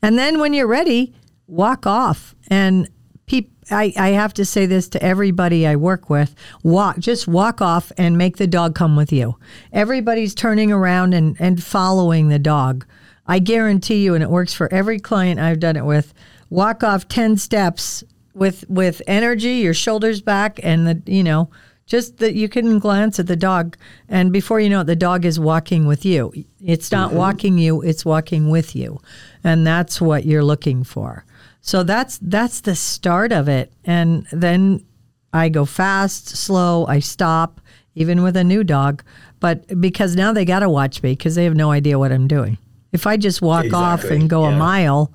And 0.00 0.18
then 0.18 0.40
when 0.40 0.54
you're 0.54 0.66
ready, 0.66 1.14
walk 1.46 1.86
off. 1.86 2.34
And 2.48 2.88
peop- 3.26 3.52
I, 3.70 3.92
I 3.98 4.08
have 4.08 4.32
to 4.34 4.46
say 4.46 4.64
this 4.64 4.88
to 4.88 5.02
everybody 5.02 5.66
I 5.66 5.76
work 5.76 6.08
with 6.08 6.34
walk, 6.62 6.98
just 6.98 7.28
walk 7.28 7.60
off 7.60 7.92
and 7.98 8.16
make 8.16 8.38
the 8.38 8.46
dog 8.46 8.74
come 8.74 8.96
with 8.96 9.12
you. 9.12 9.36
Everybody's 9.74 10.34
turning 10.34 10.72
around 10.72 11.12
and, 11.12 11.36
and 11.38 11.62
following 11.62 12.28
the 12.28 12.38
dog. 12.38 12.86
I 13.26 13.40
guarantee 13.40 14.02
you, 14.02 14.14
and 14.14 14.24
it 14.24 14.30
works 14.30 14.54
for 14.54 14.72
every 14.72 14.98
client 14.98 15.38
I've 15.38 15.60
done 15.60 15.76
it 15.76 15.84
with, 15.84 16.14
walk 16.50 16.84
off 16.84 17.08
10 17.08 17.38
steps 17.38 18.04
with 18.34 18.68
with 18.68 19.02
energy, 19.06 19.54
your 19.54 19.74
shoulders 19.74 20.20
back, 20.20 20.60
and 20.62 20.86
the, 20.86 21.02
you 21.06 21.22
know, 21.22 21.50
just 21.86 22.18
that 22.18 22.34
you 22.34 22.48
can 22.48 22.78
glance 22.78 23.18
at 23.18 23.26
the 23.26 23.36
dog. 23.36 23.76
And 24.08 24.32
before 24.32 24.60
you 24.60 24.70
know 24.70 24.80
it, 24.80 24.84
the 24.84 24.96
dog 24.96 25.24
is 25.24 25.40
walking 25.40 25.86
with 25.86 26.04
you. 26.04 26.32
It's 26.60 26.92
not 26.92 27.08
mm-hmm. 27.08 27.18
walking 27.18 27.58
you, 27.58 27.82
it's 27.82 28.04
walking 28.04 28.48
with 28.48 28.76
you. 28.76 29.00
And 29.42 29.66
that's 29.66 30.00
what 30.00 30.24
you're 30.24 30.44
looking 30.44 30.84
for. 30.84 31.24
So 31.60 31.82
that's 31.82 32.18
that's 32.22 32.60
the 32.60 32.76
start 32.76 33.32
of 33.32 33.48
it. 33.48 33.72
And 33.84 34.26
then 34.32 34.84
I 35.32 35.48
go 35.48 35.64
fast, 35.64 36.28
slow, 36.28 36.86
I 36.86 37.00
stop, 37.00 37.60
even 37.94 38.22
with 38.22 38.36
a 38.36 38.44
new 38.44 38.64
dog. 38.64 39.02
But 39.40 39.80
because 39.80 40.14
now 40.14 40.32
they 40.32 40.44
got 40.44 40.60
to 40.60 40.68
watch 40.68 41.02
me 41.02 41.12
because 41.12 41.34
they 41.34 41.44
have 41.44 41.56
no 41.56 41.70
idea 41.70 41.98
what 41.98 42.12
I'm 42.12 42.28
doing. 42.28 42.58
If 42.92 43.06
I 43.06 43.16
just 43.16 43.40
walk 43.40 43.72
off 43.72 44.04
and 44.04 44.28
go 44.28 44.44
a 44.44 44.52
mile, 44.52 45.12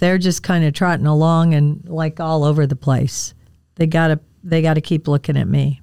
they're 0.00 0.18
just 0.18 0.42
kind 0.42 0.64
of 0.64 0.72
trotting 0.72 1.06
along 1.06 1.54
and 1.54 1.86
like 1.88 2.18
all 2.18 2.42
over 2.42 2.66
the 2.66 2.76
place. 2.76 3.34
They 3.76 3.86
got 3.86 4.08
to 4.08 4.20
they 4.42 4.62
got 4.62 4.74
to 4.74 4.80
keep 4.80 5.06
looking 5.06 5.36
at 5.36 5.46
me. 5.46 5.80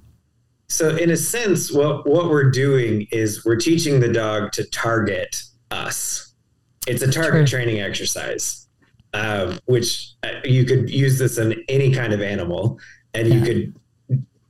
So 0.68 0.96
in 0.96 1.10
a 1.10 1.16
sense, 1.16 1.72
what 1.72 2.06
what 2.06 2.28
we're 2.28 2.50
doing 2.50 3.06
is 3.10 3.44
we're 3.44 3.56
teaching 3.56 4.00
the 4.00 4.12
dog 4.12 4.52
to 4.52 4.64
target 4.64 5.42
us. 5.70 6.34
It's 6.86 7.02
a 7.02 7.10
target 7.10 7.46
True. 7.48 7.58
training 7.58 7.80
exercise, 7.80 8.68
um, 9.14 9.58
which 9.66 10.12
uh, 10.22 10.32
you 10.44 10.64
could 10.64 10.90
use 10.90 11.18
this 11.18 11.38
in 11.38 11.62
any 11.68 11.92
kind 11.92 12.12
of 12.12 12.20
animal, 12.20 12.78
and 13.14 13.28
you 13.28 13.40
could 13.40 13.74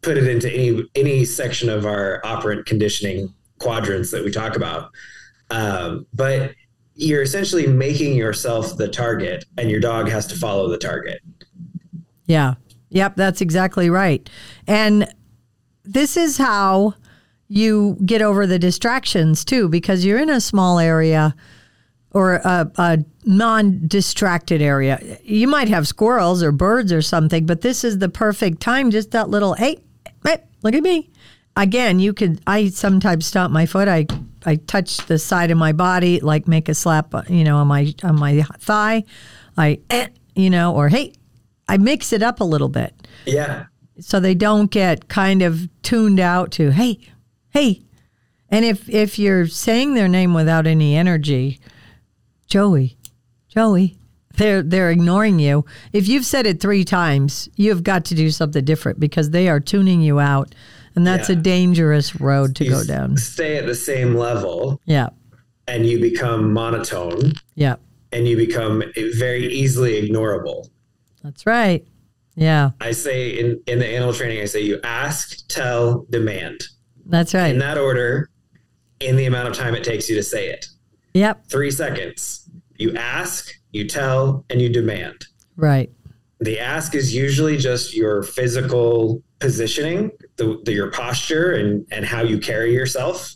put 0.01 0.17
it 0.17 0.27
into 0.27 0.51
any 0.51 0.83
any 0.95 1.25
section 1.25 1.69
of 1.69 1.85
our 1.85 2.23
operant 2.25 2.65
conditioning 2.65 3.33
quadrants 3.59 4.11
that 4.13 4.25
we 4.25 4.31
talk 4.31 4.57
about. 4.57 4.91
Um, 5.51 6.07
but 6.15 6.55
you're 6.99 7.23
essentially 7.23 7.67
making 7.67 8.17
yourself 8.17 8.77
the 8.77 8.89
target 8.89 9.45
and 9.57 9.71
your 9.71 9.79
dog 9.79 10.09
has 10.09 10.27
to 10.27 10.35
follow 10.35 10.69
the 10.69 10.77
target. 10.77 11.21
Yeah. 12.27 12.55
Yep, 12.91 13.15
that's 13.15 13.41
exactly 13.41 13.89
right. 13.89 14.29
And 14.67 15.09
this 15.85 16.17
is 16.17 16.39
how 16.39 16.95
you 17.47 17.97
get 18.05 18.21
over 18.21 18.49
the 18.49 18.59
distractions 18.59 19.45
too, 19.45 19.69
because 19.69 20.05
you're 20.05 20.19
in 20.19 20.29
a 20.29 20.41
small 20.41 20.81
area 20.81 21.37
or 22.11 22.35
a, 22.35 22.71
a 22.77 22.99
non 23.25 23.87
distracted 23.87 24.61
area. 24.61 25.19
You 25.23 25.47
might 25.47 25.69
have 25.69 25.87
squirrels 25.87 26.43
or 26.43 26.51
birds 26.51 26.93
or 26.93 27.01
something, 27.01 27.47
but 27.47 27.61
this 27.61 27.85
is 27.85 27.99
the 27.99 28.09
perfect 28.09 28.61
time. 28.61 28.91
Just 28.91 29.13
that 29.13 29.31
little, 29.31 29.55
hey, 29.55 29.79
hey 30.27 30.39
look 30.63 30.75
at 30.75 30.83
me. 30.83 31.11
Again, 31.57 32.01
you 32.01 32.13
could, 32.13 32.41
I 32.45 32.71
sometimes 32.71 33.27
stomp 33.27 33.53
my 33.53 33.67
foot. 33.67 33.87
I, 33.87 34.07
I 34.45 34.57
touch 34.57 34.99
the 35.07 35.19
side 35.19 35.51
of 35.51 35.59
my 35.59 35.73
body, 35.73 36.21
like 36.21 36.49
make 36.49 36.69
a 36.69 36.75
slap, 36.75 37.13
you 37.29 37.45
know, 37.45 37.57
on 37.57 37.67
my, 37.67 37.95
on 38.03 38.19
my 38.19 38.43
thigh. 38.59 39.05
I, 39.57 39.81
eh, 39.91 40.09
you 40.35 40.51
know, 40.51 40.75
or 40.75 40.89
hey, 40.89 41.13
I 41.69 41.77
mix 41.77 42.13
it 42.13 42.23
up 42.23 42.41
a 42.41 42.45
little 42.45 42.69
bit. 42.69 42.95
Yeah. 43.27 43.67
So 44.01 44.21
they 44.21 44.35
don't 44.35 44.71
get 44.71 45.09
kind 45.09 45.43
of 45.43 45.69
tuned 45.83 46.21
out 46.21 46.53
to, 46.53 46.71
hey, 46.71 47.01
hey. 47.51 47.83
And 48.51 48.65
if 48.65 48.89
if 48.89 49.19
you're 49.19 49.47
saying 49.47 49.95
their 49.95 50.09
name 50.09 50.33
without 50.33 50.67
any 50.67 50.97
energy, 50.97 51.61
Joey, 52.47 52.97
Joey, 53.49 53.99
they're 54.37 54.63
they're 54.63 54.91
ignoring 54.91 55.39
you. 55.39 55.67
If 55.93 56.09
you've 56.09 56.25
said 56.25 56.47
it 56.47 56.61
three 56.61 56.85
times, 56.85 57.49
you've 57.57 57.83
got 57.83 58.07
to 58.07 58.15
do 58.15 58.31
something 58.31 58.65
different 58.65 59.01
because 59.01 59.31
they 59.31 59.49
are 59.49 59.61
tuning 59.61 60.01
you 60.01 60.19
out, 60.19 60.55
and 60.99 61.07
that's 61.07 61.29
yeah. 61.29 61.37
a 61.37 61.39
dangerous 61.39 62.21
road 62.21 62.57
to 62.57 62.65
you 62.65 62.71
go 62.71 62.83
down. 62.83 63.17
Stay 63.17 63.57
at 63.57 63.67
the 63.67 63.75
same 63.77 64.17
level. 64.17 64.81
Yeah. 64.85 65.11
And 65.69 65.87
you 65.87 66.01
become 66.01 66.53
monotone. 66.53 67.35
Yeah. 67.55 67.77
And 68.11 68.27
you 68.27 68.37
become 68.37 68.83
very 69.17 69.47
easily 69.47 69.93
ignorable. 70.03 70.69
That's 71.23 71.47
right. 71.47 71.87
Yeah. 72.35 72.71
I 72.81 72.91
say 72.91 73.31
in, 73.31 73.63
in 73.69 73.79
the 73.79 73.87
animal 73.87 74.13
training, 74.13 74.41
I 74.41 74.47
say 74.47 74.61
you 74.63 74.81
ask, 74.83 75.47
tell, 75.47 76.05
demand. 76.11 76.65
That's 77.07 77.33
right. 77.33 77.53
In 77.53 77.59
that 77.59 77.79
order, 77.79 78.29
in 78.99 79.15
the 79.15 79.27
amount 79.27 79.47
of 79.47 79.55
time 79.55 79.77
it 79.77 79.85
takes 79.85 80.09
you 80.09 80.17
to 80.17 80.23
say 80.25 80.49
it. 80.49 80.67
Yep. 81.15 81.47
Three 81.47 81.71
seconds. 81.71 82.51
You 82.77 82.97
ask, 82.97 83.53
you 83.71 83.87
tell, 83.87 84.45
and 84.51 84.61
you 84.61 84.69
demand. 84.69 85.27
Right. 85.57 85.93
The 86.41 86.59
ask 86.59 86.97
is 86.97 87.15
usually 87.15 87.57
just 87.57 87.95
your 87.95 88.25
physical 88.25 89.23
positioning, 89.39 90.11
the, 90.37 90.61
the 90.65 90.73
your 90.73 90.91
posture, 90.91 91.53
and 91.53 91.87
and 91.91 92.05
how 92.05 92.23
you 92.23 92.39
carry 92.39 92.73
yourself. 92.73 93.35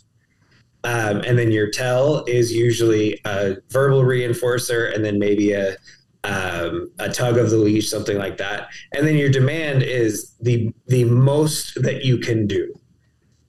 Um, 0.85 1.21
and 1.21 1.39
then 1.39 1.51
your 1.51 1.69
tell 1.69 2.25
is 2.25 2.51
usually 2.51 3.21
a 3.25 3.55
verbal 3.69 4.03
reinforcer, 4.03 4.93
and 4.93 5.03
then 5.03 5.17
maybe 5.19 5.53
a 5.53 5.77
um, 6.25 6.89
a 6.99 7.09
tug 7.09 7.37
of 7.37 7.49
the 7.49 7.57
leash, 7.57 7.89
something 7.89 8.17
like 8.17 8.37
that. 8.37 8.67
And 8.93 9.05
then 9.05 9.17
your 9.17 9.29
demand 9.29 9.83
is 9.83 10.35
the 10.41 10.73
the 10.87 11.03
most 11.05 11.81
that 11.81 12.03
you 12.03 12.17
can 12.17 12.47
do. 12.47 12.73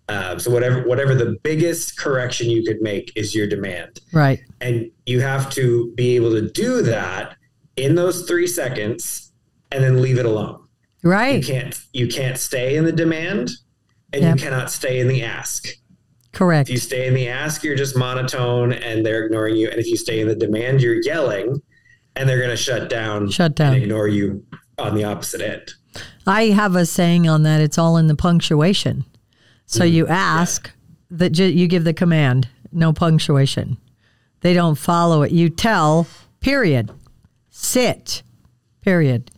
Um, 0.08 0.38
so 0.38 0.50
whatever 0.50 0.86
whatever 0.86 1.14
the 1.14 1.38
biggest 1.42 1.98
correction 1.98 2.50
you 2.50 2.62
could 2.64 2.82
make 2.82 3.12
is 3.16 3.34
your 3.34 3.46
demand. 3.46 4.00
Right. 4.12 4.40
And 4.60 4.90
you 5.06 5.20
have 5.20 5.50
to 5.50 5.92
be 5.94 6.16
able 6.16 6.32
to 6.32 6.50
do 6.50 6.82
that 6.82 7.36
in 7.76 7.94
those 7.94 8.26
three 8.26 8.46
seconds 8.46 9.32
and 9.72 9.82
then 9.82 10.02
leave 10.02 10.18
it 10.18 10.26
alone. 10.26 10.63
Right. 11.04 11.46
You 11.46 11.54
can't 11.54 11.80
you 11.92 12.08
can't 12.08 12.38
stay 12.38 12.76
in 12.76 12.84
the 12.84 12.92
demand 12.92 13.50
and 14.12 14.22
yep. 14.22 14.36
you 14.36 14.42
cannot 14.42 14.70
stay 14.70 15.00
in 15.00 15.06
the 15.06 15.22
ask. 15.22 15.68
Correct. 16.32 16.68
If 16.68 16.72
you 16.72 16.78
stay 16.78 17.06
in 17.06 17.14
the 17.14 17.28
ask, 17.28 17.62
you're 17.62 17.76
just 17.76 17.96
monotone 17.96 18.72
and 18.72 19.04
they're 19.04 19.26
ignoring 19.26 19.56
you. 19.56 19.68
And 19.68 19.78
if 19.78 19.86
you 19.86 19.96
stay 19.96 20.20
in 20.20 20.28
the 20.28 20.34
demand, 20.34 20.82
you're 20.82 21.00
yelling 21.02 21.62
and 22.16 22.28
they're 22.28 22.38
going 22.38 22.50
to 22.50 22.56
shut 22.56 22.88
down, 22.88 23.30
shut 23.30 23.54
down, 23.54 23.74
and 23.74 23.82
ignore 23.82 24.08
you 24.08 24.44
on 24.78 24.94
the 24.94 25.04
opposite 25.04 25.40
end. 25.40 25.74
I 26.26 26.46
have 26.46 26.74
a 26.74 26.86
saying 26.86 27.28
on 27.28 27.42
that. 27.44 27.60
It's 27.60 27.78
all 27.78 27.96
in 27.96 28.06
the 28.06 28.16
punctuation. 28.16 29.04
So 29.66 29.84
mm, 29.84 29.92
you 29.92 30.06
ask 30.08 30.66
yeah. 31.10 31.16
that 31.18 31.38
you 31.38 31.68
give 31.68 31.84
the 31.84 31.94
command, 31.94 32.48
no 32.72 32.92
punctuation. 32.92 33.76
They 34.40 34.54
don't 34.54 34.76
follow 34.76 35.22
it. 35.22 35.32
You 35.32 35.50
tell, 35.50 36.06
period. 36.40 36.90
Sit, 37.50 38.22
period. 38.80 39.30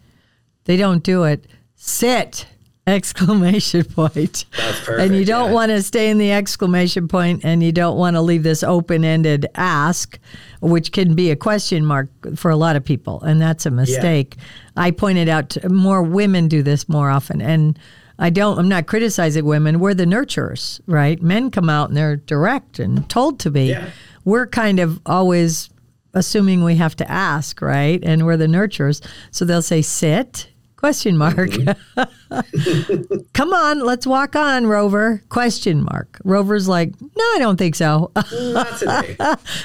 They 0.64 0.76
don't 0.76 1.02
do 1.02 1.24
it. 1.24 1.46
Sit, 1.76 2.46
exclamation 2.86 3.84
point. 3.94 4.46
That's 4.56 4.80
perfect. 4.80 5.00
And 5.00 5.16
you 5.16 5.24
don't 5.24 5.48
yeah. 5.48 5.54
want 5.54 5.70
to 5.70 5.82
stay 5.82 6.08
in 6.08 6.18
the 6.18 6.32
exclamation 6.32 7.08
point 7.08 7.44
and 7.44 7.62
you 7.62 7.72
don't 7.72 7.96
want 7.96 8.14
to 8.16 8.20
leave 8.20 8.42
this 8.42 8.62
open 8.62 9.04
ended 9.04 9.46
ask, 9.54 10.18
which 10.60 10.92
can 10.92 11.14
be 11.14 11.30
a 11.30 11.36
question 11.36 11.84
mark 11.84 12.08
for 12.36 12.50
a 12.50 12.56
lot 12.56 12.76
of 12.76 12.84
people. 12.84 13.20
And 13.22 13.40
that's 13.40 13.66
a 13.66 13.70
mistake. 13.70 14.34
Yeah. 14.36 14.44
I 14.84 14.90
pointed 14.90 15.28
out 15.28 15.50
to, 15.50 15.68
more 15.68 16.02
women 16.02 16.48
do 16.48 16.62
this 16.62 16.88
more 16.88 17.10
often. 17.10 17.40
And 17.40 17.78
I 18.18 18.30
don't, 18.30 18.58
I'm 18.58 18.68
not 18.68 18.86
criticizing 18.86 19.44
women. 19.44 19.78
We're 19.78 19.94
the 19.94 20.06
nurturers, 20.06 20.80
right? 20.86 21.20
Men 21.20 21.50
come 21.50 21.68
out 21.68 21.88
and 21.88 21.96
they're 21.96 22.16
direct 22.16 22.78
and 22.78 23.08
told 23.10 23.40
to 23.40 23.50
be. 23.50 23.66
Yeah. 23.66 23.90
We're 24.24 24.46
kind 24.46 24.80
of 24.80 25.00
always 25.04 25.70
assuming 26.14 26.64
we 26.64 26.76
have 26.76 26.96
to 26.96 27.10
ask, 27.10 27.60
right? 27.60 28.02
And 28.02 28.24
we're 28.24 28.38
the 28.38 28.46
nurturers. 28.46 29.06
So 29.30 29.44
they'll 29.44 29.60
say, 29.60 29.82
sit, 29.82 30.48
Question 30.76 31.16
mark. 31.16 31.50
Mm-hmm. 31.50 33.22
Come 33.32 33.52
on, 33.54 33.80
let's 33.80 34.06
walk 34.06 34.36
on, 34.36 34.66
Rover. 34.66 35.22
Question 35.30 35.82
mark. 35.82 36.20
Rover's 36.22 36.68
like, 36.68 36.92
no, 37.00 37.24
I 37.34 37.36
don't 37.38 37.56
think 37.56 37.74
so. 37.74 38.12
Not 38.32 38.78
today. 38.78 39.16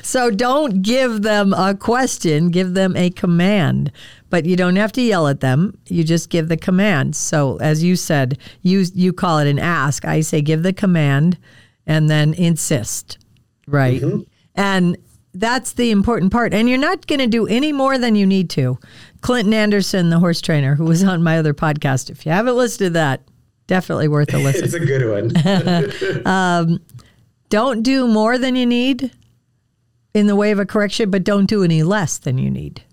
so 0.03 0.31
don't 0.31 0.81
give 0.81 1.21
them 1.21 1.53
a 1.53 1.75
question, 1.75 2.49
give 2.49 2.75
them 2.75 2.95
a 2.95 3.09
command. 3.09 3.91
But 4.29 4.45
you 4.45 4.55
don't 4.55 4.77
have 4.77 4.93
to 4.93 5.01
yell 5.01 5.27
at 5.27 5.41
them. 5.41 5.77
You 5.87 6.05
just 6.05 6.29
give 6.29 6.47
the 6.47 6.55
command. 6.55 7.17
So 7.17 7.57
as 7.57 7.83
you 7.83 7.97
said, 7.97 8.37
you 8.61 8.85
you 8.93 9.11
call 9.11 9.39
it 9.39 9.49
an 9.49 9.59
ask. 9.59 10.05
I 10.05 10.21
say 10.21 10.41
give 10.41 10.63
the 10.63 10.71
command 10.71 11.37
and 11.85 12.09
then 12.09 12.33
insist. 12.35 13.17
Right? 13.67 14.01
Mm-hmm. 14.01 14.21
And 14.55 14.97
that's 15.33 15.73
the 15.73 15.91
important 15.91 16.31
part. 16.31 16.53
And 16.53 16.69
you're 16.69 16.77
not 16.77 17.07
going 17.07 17.19
to 17.19 17.27
do 17.27 17.47
any 17.47 17.71
more 17.71 17.97
than 17.97 18.15
you 18.15 18.25
need 18.25 18.49
to. 18.51 18.77
Clinton 19.21 19.53
Anderson, 19.53 20.09
the 20.09 20.19
horse 20.19 20.41
trainer, 20.41 20.75
who 20.75 20.85
was 20.85 21.03
on 21.03 21.23
my 21.23 21.37
other 21.37 21.53
podcast. 21.53 22.09
If 22.09 22.25
you 22.25 22.31
haven't 22.31 22.55
listened 22.55 22.87
to 22.87 22.89
that, 22.91 23.21
definitely 23.67 24.07
worth 24.07 24.33
a 24.33 24.37
listen. 24.37 24.63
it's 24.65 24.73
a 24.73 24.79
good 24.79 25.07
one. 25.09 26.25
um, 26.25 26.79
don't 27.49 27.83
do 27.83 28.07
more 28.07 28.37
than 28.37 28.55
you 28.55 28.65
need 28.65 29.11
in 30.13 30.27
the 30.27 30.35
way 30.35 30.51
of 30.51 30.59
a 30.59 30.65
correction, 30.65 31.09
but 31.09 31.23
don't 31.23 31.45
do 31.45 31.63
any 31.63 31.83
less 31.83 32.17
than 32.17 32.37
you 32.37 32.49
need. 32.49 32.83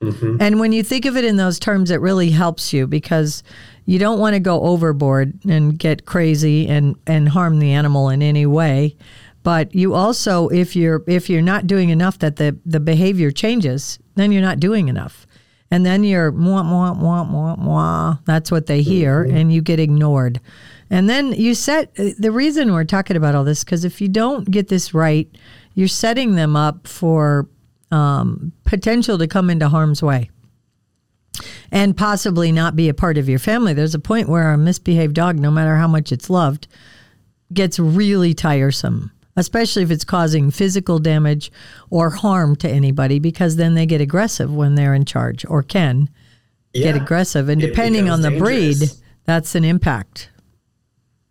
Mm-hmm. 0.00 0.38
And 0.40 0.58
when 0.58 0.72
you 0.72 0.82
think 0.82 1.04
of 1.04 1.16
it 1.16 1.24
in 1.24 1.36
those 1.36 1.58
terms, 1.58 1.90
it 1.90 2.00
really 2.00 2.30
helps 2.30 2.72
you 2.72 2.86
because 2.86 3.42
you 3.86 3.98
don't 3.98 4.18
want 4.18 4.34
to 4.34 4.40
go 4.40 4.60
overboard 4.62 5.38
and 5.44 5.78
get 5.78 6.04
crazy 6.04 6.66
and, 6.66 6.96
and 7.06 7.28
harm 7.28 7.58
the 7.58 7.72
animal 7.72 8.08
in 8.08 8.22
any 8.22 8.46
way. 8.46 8.96
But 9.42 9.74
you 9.74 9.94
also, 9.94 10.48
if 10.48 10.74
you're 10.74 11.04
if 11.06 11.28
you're 11.28 11.42
not 11.42 11.66
doing 11.66 11.90
enough 11.90 12.18
that 12.20 12.36
the, 12.36 12.58
the 12.64 12.80
behavior 12.80 13.30
changes, 13.30 13.98
then 14.14 14.32
you're 14.32 14.40
not 14.40 14.58
doing 14.58 14.88
enough 14.88 15.26
and 15.74 15.84
then 15.84 16.04
you're 16.04 16.30
mwah, 16.30 16.62
mwah, 16.62 16.96
mwah, 16.96 17.28
mwah, 17.28 17.58
mwah. 17.58 18.24
That's 18.26 18.52
what 18.52 18.66
they 18.66 18.80
hear, 18.80 19.24
mm-hmm. 19.24 19.36
and 19.36 19.52
you 19.52 19.60
get 19.60 19.80
ignored. 19.80 20.40
And 20.88 21.10
then 21.10 21.32
you 21.32 21.56
set 21.56 21.92
the 21.96 22.30
reason 22.30 22.72
we're 22.72 22.84
talking 22.84 23.16
about 23.16 23.34
all 23.34 23.42
this 23.42 23.64
because 23.64 23.84
if 23.84 24.00
you 24.00 24.06
don't 24.06 24.48
get 24.48 24.68
this 24.68 24.94
right, 24.94 25.28
you're 25.74 25.88
setting 25.88 26.36
them 26.36 26.54
up 26.54 26.86
for 26.86 27.48
um, 27.90 28.52
potential 28.64 29.18
to 29.18 29.26
come 29.26 29.50
into 29.50 29.68
harm's 29.68 30.00
way 30.00 30.30
and 31.72 31.96
possibly 31.96 32.52
not 32.52 32.76
be 32.76 32.88
a 32.88 32.94
part 32.94 33.18
of 33.18 33.28
your 33.28 33.40
family. 33.40 33.72
There's 33.74 33.96
a 33.96 33.98
point 33.98 34.28
where 34.28 34.52
a 34.52 34.56
misbehaved 34.56 35.14
dog, 35.14 35.40
no 35.40 35.50
matter 35.50 35.74
how 35.74 35.88
much 35.88 36.12
it's 36.12 36.30
loved, 36.30 36.68
gets 37.52 37.80
really 37.80 38.32
tiresome 38.32 39.10
especially 39.36 39.82
if 39.82 39.90
it's 39.90 40.04
causing 40.04 40.50
physical 40.50 40.98
damage 40.98 41.50
or 41.90 42.10
harm 42.10 42.56
to 42.56 42.68
anybody, 42.68 43.18
because 43.18 43.56
then 43.56 43.74
they 43.74 43.86
get 43.86 44.00
aggressive 44.00 44.52
when 44.54 44.74
they're 44.74 44.94
in 44.94 45.04
charge 45.04 45.44
or 45.46 45.62
can 45.62 46.08
yeah. 46.72 46.84
get 46.92 46.96
aggressive. 46.96 47.48
And 47.48 47.60
depending 47.60 48.08
on 48.10 48.22
the 48.22 48.30
dangerous. 48.30 48.78
breed, 48.78 48.90
that's 49.24 49.54
an 49.54 49.64
impact. 49.64 50.30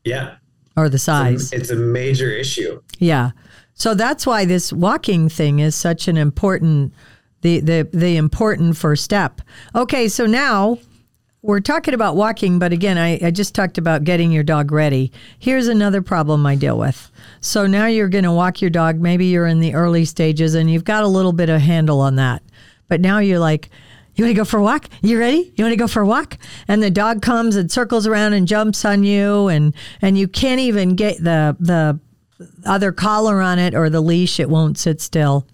Yeah. 0.04 0.36
Or 0.76 0.90
the 0.90 1.00
size. 1.00 1.52
It's 1.52 1.54
a, 1.54 1.56
it's 1.56 1.70
a 1.70 1.76
major 1.76 2.30
issue. 2.30 2.82
Yeah. 3.00 3.32
So 3.76 3.94
that's 3.94 4.26
why 4.26 4.46
this 4.46 4.72
walking 4.72 5.30
thing 5.30 5.60
is 5.60 5.76
such 5.76 6.08
an 6.08 6.18
important 6.18 6.94
the 7.42 7.60
the 7.60 7.90
the 7.94 8.18
important 8.18 8.78
first 8.78 9.04
step. 9.04 9.42
Okay, 9.76 10.08
so 10.08 10.26
now 10.26 10.80
we're 11.44 11.60
talking 11.60 11.94
about 11.94 12.16
walking, 12.16 12.58
but 12.58 12.72
again, 12.72 12.98
I, 12.98 13.20
I 13.22 13.30
just 13.30 13.54
talked 13.54 13.78
about 13.78 14.06
getting 14.06 14.32
your 14.32 14.44
dog 14.44 14.72
ready. 14.72 15.12
Here's 15.38 15.68
another 15.68 16.02
problem 16.02 16.46
I 16.46 16.56
deal 16.56 16.78
with. 16.78 17.12
So 17.42 17.68
now 17.68 17.86
you're 17.86 18.08
going 18.08 18.24
to 18.24 18.32
walk 18.32 18.62
your 18.62 18.70
dog. 18.70 19.02
Maybe 19.02 19.26
you're 19.26 19.46
in 19.46 19.60
the 19.60 19.74
early 19.74 20.06
stages 20.06 20.56
and 20.56 20.72
you've 20.72 20.86
got 20.86 21.04
a 21.04 21.08
little 21.08 21.34
bit 21.34 21.50
of 21.50 21.60
handle 21.60 22.00
on 22.00 22.16
that. 22.16 22.42
But 22.88 23.02
now 23.02 23.20
you're 23.20 23.40
like, 23.40 23.70
you 24.16 24.24
want 24.24 24.36
to 24.36 24.40
go 24.40 24.46
for 24.46 24.58
a 24.58 24.64
walk? 24.64 24.88
You 25.02 25.20
ready? 25.20 25.52
You 25.58 25.66
want 25.66 25.74
to 25.74 25.78
go 25.78 25.88
for 25.88 26.02
a 26.02 26.08
walk? 26.08 26.38
And 26.70 26.82
the 26.82 26.90
dog 26.90 27.22
comes 27.22 27.58
and 27.58 27.70
circles 27.70 28.08
around 28.08 28.34
and 28.34 28.48
jumps 28.48 28.86
on 28.86 29.04
you, 29.04 29.48
and 29.48 29.74
and 30.04 30.20
you 30.20 30.28
can't 30.28 30.60
even 30.60 30.96
get 30.96 31.18
the 31.18 31.58
the 31.60 32.00
other 32.64 32.92
collar 32.92 33.42
on 33.42 33.58
it 33.58 33.74
or 33.74 33.90
the 33.90 34.02
leash. 34.02 34.40
It 34.40 34.50
won't 34.50 34.78
sit 34.78 35.02
still. 35.02 35.48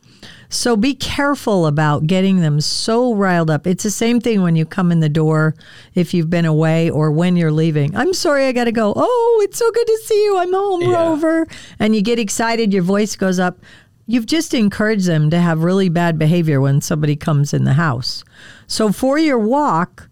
So 0.52 0.76
be 0.76 0.96
careful 0.96 1.68
about 1.68 2.08
getting 2.08 2.42
them 2.42 2.60
so 2.60 3.14
riled 3.14 3.52
up. 3.52 3.68
It's 3.68 3.84
the 3.84 3.92
same 3.92 4.20
thing 4.20 4.42
when 4.42 4.56
you 4.56 4.66
come 4.66 4.92
in 4.92 5.00
the 5.00 5.10
door 5.10 5.54
if 5.94 6.12
you've 6.14 6.30
been 6.30 6.46
away 6.46 6.90
or 6.90 7.12
when 7.12 7.36
you're 7.36 7.52
leaving. 7.52 7.96
I'm 7.96 8.14
sorry, 8.16 8.46
I 8.48 8.52
got 8.52 8.64
to 8.64 8.72
go. 8.72 8.94
Oh, 8.96 9.42
it's 9.44 9.60
so 9.60 9.70
good 9.72 9.86
to 9.86 9.98
see 10.06 10.24
you. 10.24 10.38
I'm 10.38 10.52
home, 10.54 10.82
Yeah. 10.82 10.94
Rover. 11.10 11.48
And 11.78 11.96
you 11.96 12.02
get 12.02 12.18
excited, 12.18 12.74
your 12.74 12.82
voice 12.84 13.16
goes 13.16 13.38
up. 13.40 13.60
You've 14.08 14.26
just 14.26 14.56
encouraged 14.56 15.06
them 15.06 15.30
to 15.30 15.40
have 15.40 15.62
really 15.64 15.88
bad 15.88 16.18
behavior 16.18 16.60
when 16.60 16.82
somebody 16.82 17.16
comes 17.16 17.54
in 17.54 17.64
the 17.64 17.74
house. 17.74 18.24
So 18.66 18.92
for 18.92 19.20
your 19.20 19.38
walk, 19.38 20.10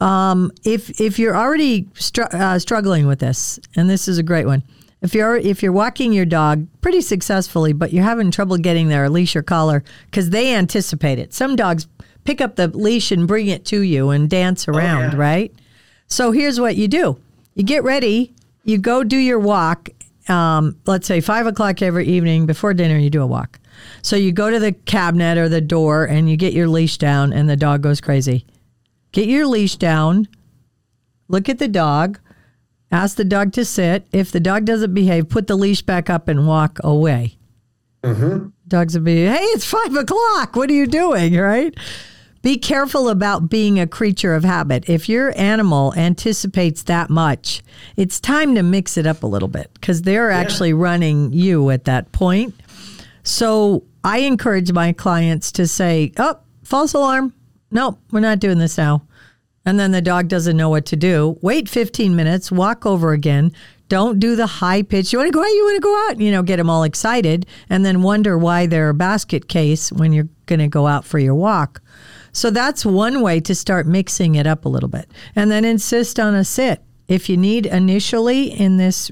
um, 0.00 0.52
if 0.64 1.00
if 1.00 1.18
you're 1.18 1.36
already 1.36 1.88
str- 1.94 2.30
uh, 2.32 2.60
struggling 2.60 3.08
with 3.08 3.18
this, 3.18 3.58
and 3.74 3.90
this 3.90 4.06
is 4.06 4.18
a 4.18 4.22
great 4.22 4.46
one, 4.46 4.62
if 5.02 5.14
you're 5.14 5.36
if 5.36 5.62
you're 5.62 5.72
walking 5.72 6.12
your 6.12 6.26
dog 6.26 6.66
pretty 6.80 7.00
successfully, 7.00 7.72
but 7.72 7.92
you're 7.92 8.04
having 8.04 8.30
trouble 8.30 8.56
getting 8.58 8.88
their 8.88 9.08
leash 9.08 9.34
or 9.34 9.42
collar 9.42 9.82
because 10.06 10.30
they 10.30 10.54
anticipate 10.54 11.18
it. 11.18 11.32
Some 11.32 11.56
dogs 11.56 11.86
pick 12.24 12.40
up 12.40 12.56
the 12.56 12.68
leash 12.68 13.10
and 13.10 13.26
bring 13.26 13.48
it 13.48 13.64
to 13.66 13.80
you 13.80 14.10
and 14.10 14.28
dance 14.28 14.68
around, 14.68 15.12
yeah. 15.12 15.18
right? 15.18 15.54
So 16.06 16.32
here's 16.32 16.60
what 16.60 16.76
you 16.76 16.88
do: 16.88 17.18
you 17.54 17.62
get 17.62 17.82
ready, 17.82 18.34
you 18.64 18.78
go 18.78 19.02
do 19.02 19.16
your 19.16 19.38
walk. 19.38 19.88
Um, 20.28 20.76
let's 20.86 21.06
say 21.06 21.20
five 21.20 21.46
o'clock 21.46 21.82
every 21.82 22.06
evening 22.06 22.46
before 22.46 22.74
dinner, 22.74 22.98
you 22.98 23.10
do 23.10 23.22
a 23.22 23.26
walk. 23.26 23.58
So 24.02 24.16
you 24.16 24.32
go 24.32 24.50
to 24.50 24.58
the 24.58 24.72
cabinet 24.72 25.38
or 25.38 25.48
the 25.48 25.60
door 25.60 26.04
and 26.04 26.30
you 26.30 26.36
get 26.36 26.52
your 26.52 26.68
leash 26.68 26.98
down, 26.98 27.32
and 27.32 27.48
the 27.48 27.56
dog 27.56 27.82
goes 27.82 28.00
crazy. 28.00 28.44
Get 29.12 29.28
your 29.28 29.46
leash 29.46 29.76
down. 29.76 30.28
Look 31.28 31.48
at 31.48 31.58
the 31.58 31.68
dog. 31.68 32.20
Ask 32.92 33.16
the 33.16 33.24
dog 33.24 33.52
to 33.52 33.64
sit. 33.64 34.06
If 34.12 34.32
the 34.32 34.40
dog 34.40 34.64
doesn't 34.64 34.94
behave, 34.94 35.28
put 35.28 35.46
the 35.46 35.56
leash 35.56 35.82
back 35.82 36.10
up 36.10 36.28
and 36.28 36.46
walk 36.46 36.78
away. 36.82 37.36
Mm-hmm. 38.02 38.48
Dogs 38.66 38.96
will 38.96 39.04
be, 39.04 39.24
hey, 39.24 39.38
it's 39.38 39.64
five 39.64 39.94
o'clock. 39.94 40.56
What 40.56 40.70
are 40.70 40.74
you 40.74 40.86
doing? 40.86 41.36
Right? 41.36 41.74
Be 42.42 42.56
careful 42.56 43.10
about 43.10 43.50
being 43.50 43.78
a 43.78 43.86
creature 43.86 44.34
of 44.34 44.44
habit. 44.44 44.88
If 44.88 45.08
your 45.08 45.32
animal 45.38 45.92
anticipates 45.94 46.84
that 46.84 47.10
much, 47.10 47.62
it's 47.96 48.18
time 48.18 48.54
to 48.54 48.62
mix 48.62 48.96
it 48.96 49.06
up 49.06 49.22
a 49.22 49.26
little 49.26 49.48
bit 49.48 49.70
because 49.74 50.02
they're 50.02 50.30
actually 50.30 50.72
running 50.72 51.32
you 51.32 51.68
at 51.68 51.84
that 51.84 52.12
point. 52.12 52.54
So 53.24 53.84
I 54.02 54.20
encourage 54.20 54.72
my 54.72 54.94
clients 54.94 55.52
to 55.52 55.66
say, 55.66 56.12
oh, 56.16 56.38
false 56.64 56.94
alarm. 56.94 57.34
No, 57.70 57.98
we're 58.10 58.20
not 58.20 58.40
doing 58.40 58.58
this 58.58 58.78
now. 58.78 59.02
And 59.64 59.78
then 59.78 59.90
the 59.90 60.00
dog 60.00 60.28
doesn't 60.28 60.56
know 60.56 60.70
what 60.70 60.86
to 60.86 60.96
do. 60.96 61.38
Wait 61.42 61.68
15 61.68 62.16
minutes, 62.16 62.50
walk 62.50 62.86
over 62.86 63.12
again. 63.12 63.52
Don't 63.88 64.18
do 64.20 64.36
the 64.36 64.46
high 64.46 64.82
pitch. 64.82 65.12
You 65.12 65.18
want 65.18 65.28
to 65.28 65.32
go 65.32 65.42
out? 65.42 65.48
You 65.48 65.64
want 65.64 65.76
to 65.76 65.80
go 65.80 66.08
out? 66.08 66.20
You 66.20 66.30
know, 66.30 66.42
get 66.42 66.56
them 66.56 66.70
all 66.70 66.84
excited 66.84 67.44
and 67.68 67.84
then 67.84 68.02
wonder 68.02 68.38
why 68.38 68.66
they're 68.66 68.88
a 68.88 68.94
basket 68.94 69.48
case 69.48 69.90
when 69.90 70.12
you're 70.12 70.28
going 70.46 70.60
to 70.60 70.68
go 70.68 70.86
out 70.86 71.04
for 71.04 71.18
your 71.18 71.34
walk. 71.34 71.82
So 72.32 72.50
that's 72.50 72.86
one 72.86 73.20
way 73.20 73.40
to 73.40 73.54
start 73.54 73.88
mixing 73.88 74.36
it 74.36 74.46
up 74.46 74.64
a 74.64 74.68
little 74.68 74.88
bit. 74.88 75.10
And 75.34 75.50
then 75.50 75.64
insist 75.64 76.20
on 76.20 76.34
a 76.34 76.44
sit. 76.44 76.80
If 77.08 77.28
you 77.28 77.36
need 77.36 77.66
initially 77.66 78.44
in 78.52 78.76
this, 78.76 79.10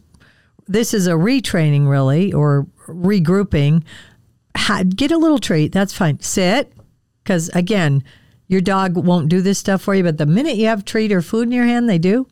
this 0.69 0.95
is 0.95 1.09
a 1.09 1.13
retraining 1.13 1.89
really 1.89 2.33
or 2.33 2.69
regrouping, 2.87 3.83
get 4.95 5.11
a 5.11 5.19
little 5.19 5.41
treat. 5.41 5.73
That's 5.73 5.93
fine. 5.93 6.21
Sit. 6.21 6.73
Because 7.25 7.49
again, 7.51 8.05
your 8.49 8.61
dog 8.61 8.97
won't 8.97 9.29
do 9.29 9.41
this 9.41 9.59
stuff 9.59 9.83
for 9.83 9.95
you, 9.95 10.03
but 10.03 10.19
the 10.19 10.27
minute 10.27 10.57
you 10.57 10.67
have 10.67 10.85
treat 10.85 11.13
or 11.13 11.23
food 11.23 11.47
in 11.49 11.53
your 11.53 11.67
hand, 11.67 11.89
they 11.89 11.99
do. 11.99 12.27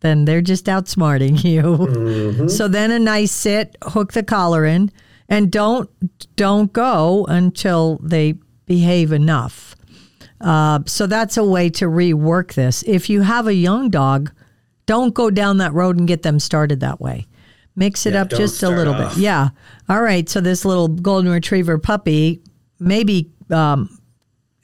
Then 0.00 0.24
they're 0.24 0.42
just 0.42 0.66
outsmarting 0.66 1.42
you. 2.38 2.48
So 2.48 2.68
then 2.68 2.90
a 2.90 2.98
nice 2.98 3.32
sit, 3.32 3.76
hook 3.82 4.12
the 4.12 4.22
collar 4.22 4.64
in, 4.64 4.90
and 5.28 5.50
don't 5.50 5.90
don't 6.36 6.72
go 6.72 7.24
until 7.28 7.98
they 8.02 8.34
behave 8.66 9.10
enough. 9.12 9.74
Uh, 10.40 10.80
so 10.86 11.06
that's 11.06 11.36
a 11.36 11.44
way 11.44 11.70
to 11.70 11.86
rework 11.86 12.52
this. 12.54 12.82
If 12.86 13.08
you 13.08 13.22
have 13.22 13.46
a 13.46 13.54
young 13.54 13.88
dog, 13.90 14.30
don't 14.84 15.14
go 15.14 15.30
down 15.30 15.56
that 15.58 15.72
road 15.72 15.96
and 15.98 16.06
get 16.06 16.22
them 16.22 16.38
started 16.38 16.80
that 16.80 17.00
way. 17.00 17.26
Mix 17.74 18.06
it 18.06 18.12
Yeah, 18.14 18.22
up 18.22 18.30
just 18.30 18.62
a 18.62 18.68
little 18.68 18.94
off. 18.94 19.14
bit. 19.14 19.22
Yeah. 19.22 19.48
All 19.88 20.02
right. 20.02 20.28
So 20.28 20.40
this 20.40 20.64
little 20.64 20.88
golden 20.88 21.32
retriever 21.32 21.78
puppy, 21.78 22.42
maybe 22.78 23.30
um, 23.50 23.98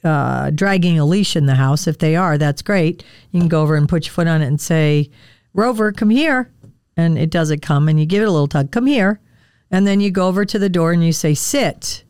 uh, 0.03 0.49
dragging 0.51 0.99
a 0.99 1.05
leash 1.05 1.35
in 1.35 1.45
the 1.45 1.55
house. 1.55 1.87
If 1.87 1.97
they 1.99 2.15
are, 2.15 2.37
that's 2.37 2.61
great. 2.61 3.03
You 3.31 3.39
can 3.39 3.49
go 3.49 3.61
over 3.61 3.75
and 3.75 3.87
put 3.87 4.05
your 4.05 4.13
foot 4.13 4.27
on 4.27 4.41
it 4.41 4.47
and 4.47 4.59
say, 4.59 5.09
Rover, 5.53 5.91
come 5.91 6.09
here. 6.09 6.51
And 6.97 7.17
it 7.17 7.29
doesn't 7.29 7.61
come. 7.61 7.87
And 7.87 7.99
you 7.99 8.05
give 8.05 8.21
it 8.21 8.27
a 8.27 8.31
little 8.31 8.47
tug, 8.47 8.71
come 8.71 8.85
here. 8.85 9.19
And 9.71 9.87
then 9.87 9.99
you 9.99 10.11
go 10.11 10.27
over 10.27 10.45
to 10.45 10.59
the 10.59 10.69
door 10.69 10.91
and 10.91 11.03
you 11.03 11.11
say, 11.11 11.33
sit. 11.33 12.03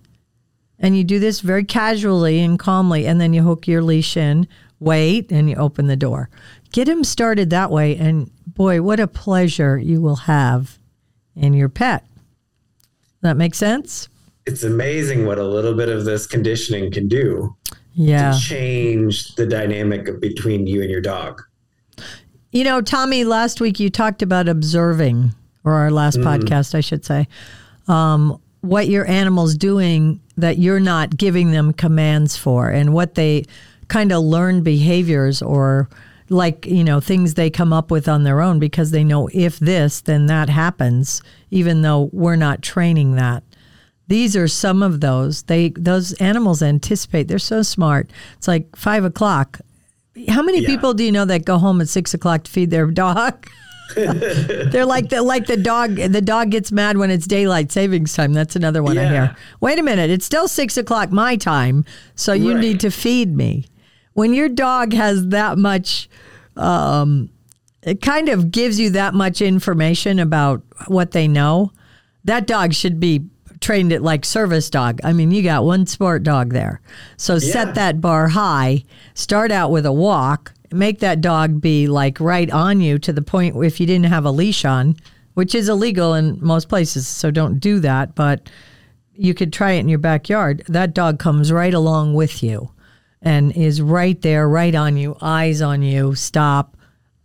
And 0.80 0.98
you 0.98 1.06
do 1.06 1.20
this 1.20 1.40
very 1.40 1.64
casually 1.64 2.42
and 2.42 2.60
calmly. 2.60 3.08
And 3.08 3.22
then 3.22 3.34
you 3.34 3.44
hook 3.44 3.68
your 3.68 3.82
leash 3.82 4.18
in, 4.18 4.48
wait, 4.80 5.32
and 5.32 5.50
you 5.50 5.56
open 5.56 5.88
the 5.88 5.96
door. 5.96 6.30
Get 6.74 6.90
him 6.90 7.06
started 7.06 7.50
that 7.52 7.72
way. 7.72 7.96
And 7.96 8.30
boy, 8.46 8.82
what 8.82 9.00
a 9.00 9.08
pleasure 9.08 9.78
you 9.78 10.02
will 10.02 10.18
have 10.18 10.78
in 11.36 11.54
your 11.54 11.70
pet. 11.70 12.06
That 13.22 13.38
makes 13.38 13.58
sense? 13.58 14.10
It's 14.46 14.64
amazing 14.64 15.26
what 15.26 15.40
a 15.40 15.48
little 15.48 15.74
bit 15.74 15.88
of 15.88 16.04
this 16.04 16.28
conditioning 16.28 16.92
can 16.92 17.08
do 17.08 17.56
Yeah. 17.96 18.32
to 18.32 18.40
change 18.40 19.36
the 19.36 19.46
dynamic 19.46 20.20
between 20.20 20.68
you 20.68 20.82
and 20.82 20.90
your 20.90 21.02
dog. 21.02 21.42
You 22.52 22.64
know, 22.64 22.82
Tommy, 22.82 23.24
last 23.24 23.62
week 23.62 23.80
you 23.80 23.90
talked 23.90 24.22
about 24.22 24.48
observing, 24.48 25.34
or 25.64 25.74
our 25.74 25.92
last 25.92 26.18
podcast, 26.20 26.76
I 26.76 26.82
should 26.82 27.06
say, 27.06 27.28
um, 27.88 28.40
what 28.62 28.88
your 28.88 29.08
animal's 29.08 29.56
doing 29.56 30.20
that 30.38 30.58
you're 30.58 30.80
not 30.80 31.18
giving 31.18 31.52
them 31.52 31.74
commands 31.74 32.38
for, 32.38 32.70
and 32.70 32.94
what 32.94 33.16
they 33.16 33.46
kind 33.88 34.12
of 34.12 34.24
learn 34.24 34.64
behaviors 34.64 35.42
or 35.42 35.90
like, 36.30 36.66
you 36.66 36.84
know, 36.84 37.00
things 37.00 37.34
they 37.34 37.50
come 37.50 37.74
up 37.74 37.92
with 37.92 38.08
on 38.08 38.24
their 38.24 38.42
own 38.42 38.58
because 38.58 38.92
they 38.92 39.04
know 39.04 39.30
if 39.34 39.60
this, 39.60 40.02
then 40.02 40.28
that 40.28 40.50
happens, 40.50 41.22
even 41.52 41.82
though 41.82 42.10
we're 42.14 42.36
not 42.36 42.62
training 42.62 43.16
that. 43.16 43.44
These 44.08 44.36
are 44.36 44.48
some 44.48 44.84
of 44.84 45.00
those. 45.02 45.44
They 45.44 45.70
those 45.70 46.14
animals 46.14 46.62
anticipate. 46.62 47.28
They're 47.28 47.40
so 47.40 47.62
smart. 47.62 48.10
It's 48.38 48.48
like 48.48 48.76
five 48.76 49.04
o'clock. 49.06 49.60
How 50.30 50.44
many 50.44 50.60
Yeah. 50.62 50.68
people 50.68 50.94
do 50.94 51.04
you 51.04 51.12
know 51.12 51.26
that 51.26 51.46
go 51.46 51.58
home 51.58 51.82
at 51.82 51.90
six 51.90 52.14
o'clock 52.14 52.44
to 52.44 52.52
feed 52.52 52.70
their 52.70 52.86
dog? 52.88 53.48
They're 53.96 54.86
like 54.86 55.10
the 55.10 55.22
like 55.22 55.46
the 55.48 55.58
dog. 55.58 55.96
The 55.96 56.22
dog 56.22 56.52
gets 56.52 56.72
mad 56.72 56.98
when 56.98 57.12
it's 57.12 57.28
daylight 57.28 57.72
savings 57.72 58.14
time. 58.14 58.34
That's 58.34 58.56
another 58.56 58.82
one 58.84 58.98
I 58.98 59.08
hear. 59.08 59.36
Wait 59.62 59.80
a 59.80 59.84
minute, 59.84 60.10
it's 60.10 60.26
still 60.26 60.48
six 60.48 60.78
o'clock 60.78 61.12
my 61.12 61.36
time, 61.36 61.86
so 62.16 62.34
you 62.34 62.54
Right. 62.54 62.62
need 62.62 62.80
to 62.82 62.92
feed 62.92 63.36
me. 63.36 63.66
When 64.14 64.34
your 64.34 64.50
dog 64.50 64.94
has 64.94 65.28
that 65.30 65.58
much, 65.58 66.10
um, 66.56 67.30
it 67.82 68.02
kind 68.02 68.30
of 68.30 68.52
gives 68.52 68.80
you 68.80 68.90
that 68.92 69.14
much 69.14 69.42
information 69.42 70.20
about 70.20 70.62
what 70.88 71.12
they 71.12 71.28
know. 71.28 71.72
That 72.26 72.48
dog 72.48 72.74
should 72.74 73.00
be 73.00 73.26
trained 73.64 73.92
it 73.92 74.02
like 74.04 74.26
service 74.26 74.70
dog. 74.70 75.00
I 75.04 75.14
mean, 75.14 75.32
you 75.32 75.42
got 75.42 75.64
one 75.66 75.88
sport 75.88 76.22
dog 76.22 76.54
there. 76.54 76.82
So 77.18 77.36
Yeah. 77.36 77.40
set 77.40 77.76
that 77.76 78.02
bar 78.02 78.28
high, 78.28 78.84
start 79.16 79.52
out 79.52 79.72
with 79.72 79.86
a 79.86 79.92
walk, 79.92 80.54
make 80.72 81.00
that 81.00 81.22
dog 81.22 81.62
be 81.62 81.88
like 81.88 82.20
right 82.20 82.52
on 82.52 82.82
you 82.82 83.00
to 83.00 83.14
the 83.14 83.22
point 83.22 83.56
if 83.64 83.80
you 83.80 83.88
didn't 83.88 84.08
have 84.08 84.26
a 84.26 84.32
leash 84.32 84.66
on, 84.66 84.96
which 85.34 85.56
is 85.56 85.70
illegal 85.70 86.14
in 86.14 86.38
most 86.42 86.68
places, 86.68 87.08
so 87.08 87.32
don't 87.32 87.60
do 87.60 87.80
that, 87.80 88.14
but 88.16 88.50
you 89.16 89.34
could 89.34 89.54
try 89.54 89.72
it 89.72 89.80
in 89.80 89.90
your 89.90 90.00
backyard. 90.00 90.64
That 90.68 90.94
dog 90.94 91.18
comes 91.18 91.52
right 91.52 91.74
along 91.74 92.16
with 92.16 92.44
you 92.44 92.70
and 93.22 93.52
is 93.56 93.82
right 93.82 94.22
there, 94.22 94.50
right 94.50 94.76
on 94.76 94.98
you, 94.98 95.16
eyes 95.22 95.62
on 95.62 95.82
you, 95.82 96.16
stop, 96.16 96.76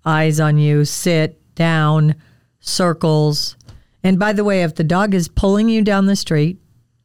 eyes 0.04 0.38
on 0.38 0.56
you, 0.58 0.84
sit 0.84 1.40
down, 1.56 2.14
circles. 2.60 3.56
And 4.02 4.18
by 4.18 4.32
the 4.32 4.44
way, 4.44 4.62
if 4.62 4.74
the 4.74 4.84
dog 4.84 5.14
is 5.14 5.28
pulling 5.28 5.68
you 5.68 5.82
down 5.82 6.06
the 6.06 6.16
street, 6.16 6.58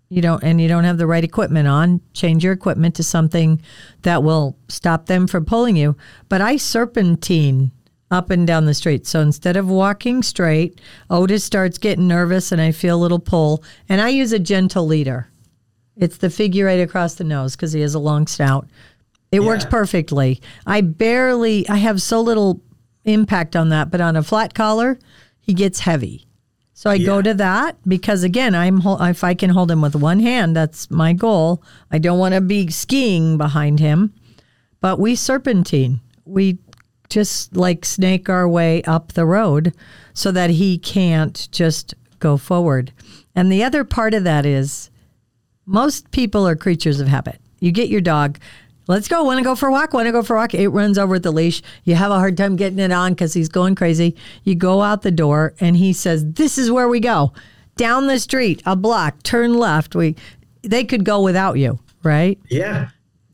you 0.09 0.21
don't 0.21 0.43
and 0.43 0.61
you 0.61 0.67
don't 0.67 0.83
have 0.83 0.99
the 0.99 1.07
right 1.07 1.23
equipment 1.23 1.67
on, 1.67 2.01
change 2.13 2.43
your 2.43 2.53
equipment 2.53 2.95
to 2.95 3.03
something 3.03 3.61
that 4.03 4.21
will 4.21 4.55
stop 4.67 5.07
them 5.07 5.25
from 5.25 5.45
pulling 5.45 5.75
you. 5.75 5.95
But 6.29 6.41
I 6.41 6.57
serpentine 6.57 7.71
up 8.11 8.29
and 8.29 8.45
down 8.45 8.65
the 8.65 8.75
street. 8.75 9.07
So 9.07 9.21
instead 9.21 9.57
of 9.57 9.67
walking 9.67 10.21
straight, 10.21 10.79
Otis 11.09 11.43
starts 11.43 11.79
getting 11.79 12.07
nervous 12.07 12.51
and 12.51 12.61
I 12.61 12.71
feel 12.71 12.95
a 12.95 13.01
little 13.01 13.19
pull. 13.19 13.63
And 13.89 13.99
I 13.99 14.09
use 14.09 14.31
a 14.31 14.39
gentle 14.39 14.85
leader. 14.85 15.29
It's 15.97 16.17
the 16.17 16.29
figure 16.29 16.67
eight 16.67 16.81
across 16.81 17.15
the 17.15 17.23
nose 17.23 17.55
because 17.55 17.73
he 17.73 17.81
has 17.81 17.95
a 17.95 17.99
long 17.99 18.27
snout. 18.27 18.67
It 19.31 19.43
works 19.43 19.65
perfectly. 19.65 20.41
I 20.67 20.81
barely, 20.81 21.67
I 21.67 21.77
have 21.77 22.03
so 22.03 22.21
little 22.21 22.61
impact 23.03 23.55
on 23.55 23.69
that, 23.69 23.89
but 23.89 23.99
on 23.99 24.15
a 24.15 24.21
flat 24.21 24.53
collar, 24.53 24.99
he 25.39 25.55
gets 25.55 25.79
heavy. 25.79 26.27
So 26.74 26.89
I 26.89 26.97
go 26.97 27.21
to 27.21 27.34
that 27.36 27.78
because 27.88 28.24
again, 28.24 28.55
I'm 28.55 28.82
if 28.84 29.24
I 29.24 29.36
can 29.36 29.51
hold 29.51 29.69
him 29.69 29.82
with 29.82 29.95
one 29.95 30.19
hand, 30.19 30.55
that's 30.55 30.89
my 30.89 31.13
goal. 31.13 31.63
I 31.91 31.99
don't 31.99 32.19
want 32.19 32.34
to 32.34 32.41
be 32.41 32.69
skiing 32.71 33.38
behind 33.38 33.80
him, 33.80 34.13
but 34.82 34.99
we 34.99 35.15
serpentine. 35.15 36.01
We 36.26 36.57
just 37.09 37.55
like 37.55 37.86
snake 37.86 38.28
our 38.28 38.49
way 38.49 38.82
up 38.84 39.13
the 39.13 39.26
road 39.26 39.76
so 40.13 40.32
that 40.32 40.49
he 40.49 40.78
can't 40.80 41.47
just 41.51 41.93
go 42.19 42.38
forward. 42.38 42.91
And 43.36 43.51
the 43.51 43.63
other 43.63 43.84
part 43.84 44.13
of 44.13 44.24
that 44.24 44.45
is 44.45 44.89
Most 45.65 46.11
people 46.11 46.47
are 46.47 46.55
creatures 46.55 46.99
of 46.99 47.07
habit. 47.07 47.39
You 47.59 47.71
get 47.71 47.88
your 47.88 48.01
dog, 48.01 48.39
let's 48.88 49.07
go, 49.07 49.23
want 49.23 49.38
to 49.39 49.43
go 49.43 49.55
for 49.55 49.67
a 49.69 49.71
walk, 49.71 49.93
want 49.93 50.07
to 50.07 50.11
go 50.11 50.21
for 50.23 50.36
a 50.36 50.39
walk. 50.39 50.53
It 50.53 50.67
runs 50.69 50.97
over 50.97 51.11
with 51.13 51.23
the 51.23 51.31
leash. 51.31 51.61
You 51.84 51.95
have 51.95 52.11
a 52.11 52.15
hard 52.19 52.38
time 52.38 52.55
getting 52.55 52.79
it 52.79 52.91
on 52.91 53.13
because 53.13 53.34
he's 53.34 53.49
going 53.49 53.75
crazy. 53.75 54.15
You 54.43 54.55
go 54.55 54.81
out 54.81 55.01
the 55.01 55.11
door 55.11 55.53
and 55.59 55.77
he 55.77 55.93
says, 55.93 56.23
This 56.34 56.57
is 56.57 56.71
where 56.71 56.88
we 56.88 56.99
go. 56.99 57.34
Down 57.75 58.07
the 58.07 58.19
street, 58.19 58.61
a 58.65 58.75
block, 58.75 59.23
turn 59.23 59.53
left. 59.55 59.95
We 59.95 60.15
they 60.61 60.84
could 60.84 61.03
go 61.05 61.21
without 61.21 61.57
you, 61.57 61.79
right? 62.03 62.39
Yeah. 62.49 62.89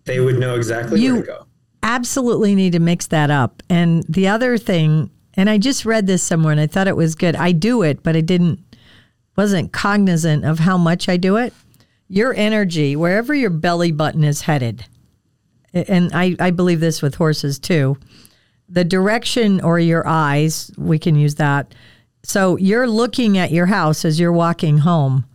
They 0.06 0.20
would 0.20 0.39
know 0.39 0.56
exactly 0.56 1.00
You- 1.02 1.14
where 1.16 1.22
to 1.24 1.28
go. 1.28 1.45
absolutely 1.84 2.56
need 2.56 2.72
to 2.74 2.80
mix 2.80 3.08
that 3.08 3.30
up. 3.30 3.62
And 3.70 4.04
the 4.10 4.28
other 4.28 4.58
thing, 4.58 5.10
and 5.36 5.50
I 5.50 5.58
just 5.58 5.86
read 5.86 6.08
this 6.08 6.24
somewhere 6.24 6.52
and 6.52 6.60
I 6.62 6.68
thought 6.68 6.88
it 6.88 6.95
was 6.95 7.16
good. 7.16 7.36
I 7.36 7.52
do 7.52 7.82
it, 7.84 8.02
but 8.04 8.16
I 8.16 8.22
didn't 8.22 8.60
wasn't 9.36 9.72
cognizant 9.72 10.43
of 10.43 10.60
how 10.60 10.78
much 10.78 11.08
I 11.08 11.16
do 11.16 11.38
it. 11.38 11.54
Your 12.10 12.34
energy, 12.34 12.95
wherever 12.95 13.34
your 13.34 13.50
belly 13.52 13.91
button 13.91 14.24
is 14.24 14.41
headed, 14.41 14.84
and 15.74 16.12
I, 16.14 16.36
I 16.40 16.52
believe 16.52 16.80
this 16.80 17.02
with 17.02 17.16
horses 17.16 17.60
too, 17.60 17.98
the 18.68 18.84
direction 18.84 19.62
or 19.62 19.80
your 19.80 20.08
eyes, 20.08 20.72
we 20.78 21.00
can 21.00 21.16
use 21.16 21.36
that. 21.36 21.74
So 22.24 22.58
you're 22.58 22.88
looking 22.88 23.38
at 23.38 23.52
your 23.52 23.68
house 23.68 24.06
as 24.06 24.20
you're 24.20 24.32
walking 24.32 24.80
home, 24.80 25.26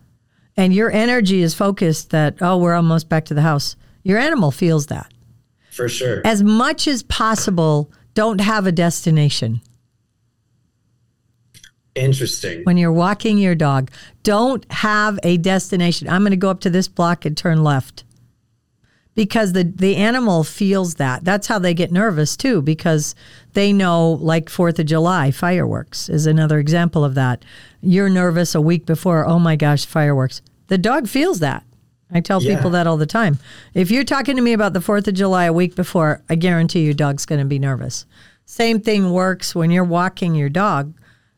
and 0.57 0.72
your 0.72 0.91
energy 0.91 1.43
is 1.43 1.55
focused 1.55 2.11
that, 2.11 2.37
oh, 2.41 2.59
we're 2.59 2.74
almost 2.74 3.09
back 3.09 3.24
to 3.26 3.35
the 3.35 3.43
house. 3.43 3.74
Your 4.03 4.18
animal 4.18 4.51
feels 4.51 4.87
that 4.87 5.12
For 5.70 5.89
sure. 5.89 6.20
as 6.24 6.43
much 6.43 6.87
as 6.87 7.03
possible, 7.03 7.91
don't 8.12 8.41
have 8.41 8.66
a 8.66 8.72
destination 8.72 9.61
Interesting. 11.95 12.62
when 12.64 12.76
you're 12.76 12.93
walking 12.93 13.39
your 13.39 13.55
dog. 13.55 13.91
Don't 14.22 14.70
have 14.70 15.18
a 15.22 15.37
destination. 15.37 16.09
I'm 16.09 16.22
going 16.22 16.32
to 16.32 16.37
go 16.37 16.51
up 16.51 16.61
to 16.61 16.70
this 16.70 16.89
block 16.89 17.24
and 17.24 17.37
turn 17.37 17.62
left. 17.64 18.05
Because 19.14 19.52
the, 19.52 19.62
the 19.62 19.94
animal 19.96 20.42
feels 20.42 20.94
that. 20.96 21.24
That's 21.24 21.46
how 21.46 21.58
they 21.60 21.72
get 21.72 21.92
nervous 21.92 22.36
too, 22.36 22.60
because 22.62 23.14
they 23.52 23.72
know, 23.72 24.12
like 24.12 24.48
Fourth 24.48 24.78
of 24.80 24.86
July, 24.86 25.30
fireworks 25.30 26.08
is 26.08 26.26
another 26.26 26.58
example 26.58 27.04
of 27.04 27.14
that. 27.14 27.44
You're 27.80 28.08
nervous 28.10 28.54
a 28.56 28.60
week 28.60 28.86
before, 28.86 29.24
oh 29.26 29.38
my 29.38 29.54
gosh, 29.54 29.86
fireworks. 29.86 30.42
The 30.66 30.78
dog 30.78 31.06
feels 31.08 31.38
that. 31.40 31.64
I 32.12 32.20
tell 32.20 32.42
Yeah. 32.42 32.56
people 32.56 32.70
that 32.70 32.86
all 32.86 32.96
the 32.96 33.06
time. 33.06 33.38
If 33.72 33.90
you're 33.90 34.04
talking 34.04 34.36
to 34.36 34.42
me 34.42 34.52
about 34.52 34.72
the 34.72 34.80
4th 34.80 35.06
of 35.08 35.14
July 35.14 35.44
a 35.44 35.52
week 35.52 35.74
before, 35.76 36.22
I 36.28 36.34
guarantee 36.34 36.84
your 36.84 36.94
dog's 36.94 37.24
going 37.26 37.40
to 37.40 37.44
be 37.44 37.58
nervous. 37.58 38.06
Same 38.46 38.80
thing 38.80 39.10
works 39.10 39.54
when 39.54 39.70
you're 39.70 39.84
walking 39.84 40.34
your 40.34 40.48
dog. 40.48 40.92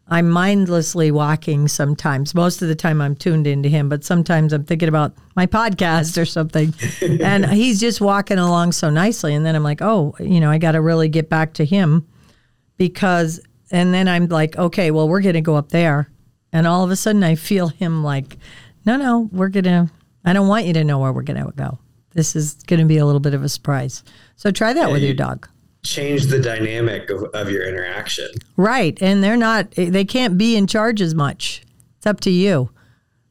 I'm 0.08 0.30
mindlessly 0.30 1.10
walking 1.10 1.66
sometimes. 1.66 2.34
Most 2.34 2.62
of 2.62 2.68
the 2.68 2.76
time 2.76 3.00
I'm 3.00 3.16
tuned 3.16 3.46
into 3.46 3.68
him, 3.68 3.88
but 3.88 4.04
sometimes 4.04 4.52
I'm 4.52 4.64
thinking 4.64 4.88
about 4.88 5.14
my 5.34 5.46
podcast 5.46 6.20
or 6.20 6.24
something. 6.24 6.72
and 7.20 7.44
he's 7.46 7.80
just 7.80 8.00
walking 8.00 8.38
along 8.38 8.72
so 8.72 8.88
nicely. 8.88 9.34
And 9.34 9.44
then 9.44 9.56
I'm 9.56 9.64
like, 9.64 9.82
oh, 9.82 10.14
you 10.20 10.38
know, 10.38 10.50
I 10.50 10.58
got 10.58 10.72
to 10.72 10.80
really 10.80 11.08
get 11.08 11.28
back 11.28 11.54
to 11.54 11.64
him 11.64 12.06
because, 12.76 13.40
and 13.72 13.92
then 13.92 14.06
I'm 14.06 14.26
like, 14.26 14.56
okay, 14.56 14.92
well, 14.92 15.08
we're 15.08 15.22
going 15.22 15.34
to 15.34 15.40
go 15.40 15.56
up 15.56 15.70
there. 15.70 16.08
And 16.52 16.68
all 16.68 16.84
of 16.84 16.90
a 16.92 16.96
sudden 16.96 17.24
I 17.24 17.34
feel 17.34 17.68
him 17.68 18.04
like, 18.04 18.36
no, 18.84 18.96
no, 18.96 19.28
we're 19.32 19.48
going 19.48 19.64
to, 19.64 19.90
I 20.24 20.32
don't 20.32 20.46
want 20.46 20.66
you 20.66 20.72
to 20.74 20.84
know 20.84 21.00
where 21.00 21.12
we're 21.12 21.22
going 21.22 21.44
to 21.44 21.52
go. 21.56 21.80
This 22.12 22.36
is 22.36 22.54
going 22.68 22.80
to 22.80 22.86
be 22.86 22.98
a 22.98 23.04
little 23.04 23.20
bit 23.20 23.34
of 23.34 23.42
a 23.42 23.48
surprise. 23.48 24.04
So 24.36 24.52
try 24.52 24.72
that 24.72 24.92
with 24.92 25.02
your 25.02 25.14
dog. 25.14 25.48
Change 25.86 26.26
the 26.26 26.38
dynamic 26.38 27.10
of, 27.10 27.24
of 27.34 27.50
your 27.50 27.66
interaction. 27.66 28.28
Right. 28.56 29.00
And 29.00 29.22
they're 29.22 29.36
not, 29.36 29.70
they 29.72 30.04
can't 30.04 30.36
be 30.36 30.56
in 30.56 30.66
charge 30.66 31.00
as 31.00 31.14
much. 31.14 31.62
It's 31.98 32.06
up 32.06 32.20
to 32.20 32.30
you. 32.30 32.70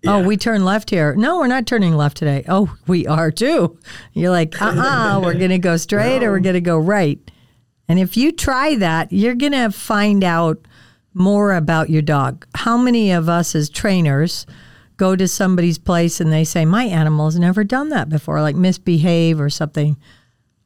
Oh, 0.07 0.21
we 0.21 0.37
turn 0.37 0.63
left 0.63 0.91
here. 0.91 1.15
No, 1.15 1.39
we're 1.39 1.47
not 1.47 1.65
turning 1.65 1.95
left 1.95 2.17
today. 2.17 2.45
Oh, 2.47 2.75
we 2.85 3.07
are 3.07 3.31
too. 3.31 3.79
You're 4.13 4.29
like, 4.29 4.61
uh 4.61 4.65
uh-uh, 4.65 5.17
uh, 5.17 5.19
we 5.19 5.33
going 5.33 5.49
to 5.49 5.57
go 5.57 5.77
straight 5.77 6.23
or 6.23 6.31
we're 6.31 6.39
going 6.39 6.53
to 6.53 6.61
go 6.61 6.77
right. 6.77 7.19
And 7.87 7.99
if 7.99 8.15
you 8.17 8.31
try 8.31 8.75
that, 8.75 9.11
you're 9.11 9.35
going 9.35 9.51
to 9.53 9.71
find 9.71 10.23
out 10.23 10.59
more 11.13 11.53
about 11.53 11.89
your 11.89 12.01
dog. 12.01 12.45
How 12.55 12.77
many 12.77 13.11
of 13.11 13.29
us 13.29 13.55
as 13.55 13.69
trainers 13.69 14.45
go 14.97 15.15
to 15.15 15.27
somebody's 15.27 15.77
place 15.77 16.19
and 16.19 16.31
they 16.31 16.43
say, 16.43 16.65
My 16.65 16.83
animal's 16.83 17.37
never 17.37 17.63
done 17.63 17.89
that 17.89 18.09
before, 18.09 18.41
like 18.41 18.55
misbehave 18.55 19.39
or 19.39 19.49
something? 19.49 19.97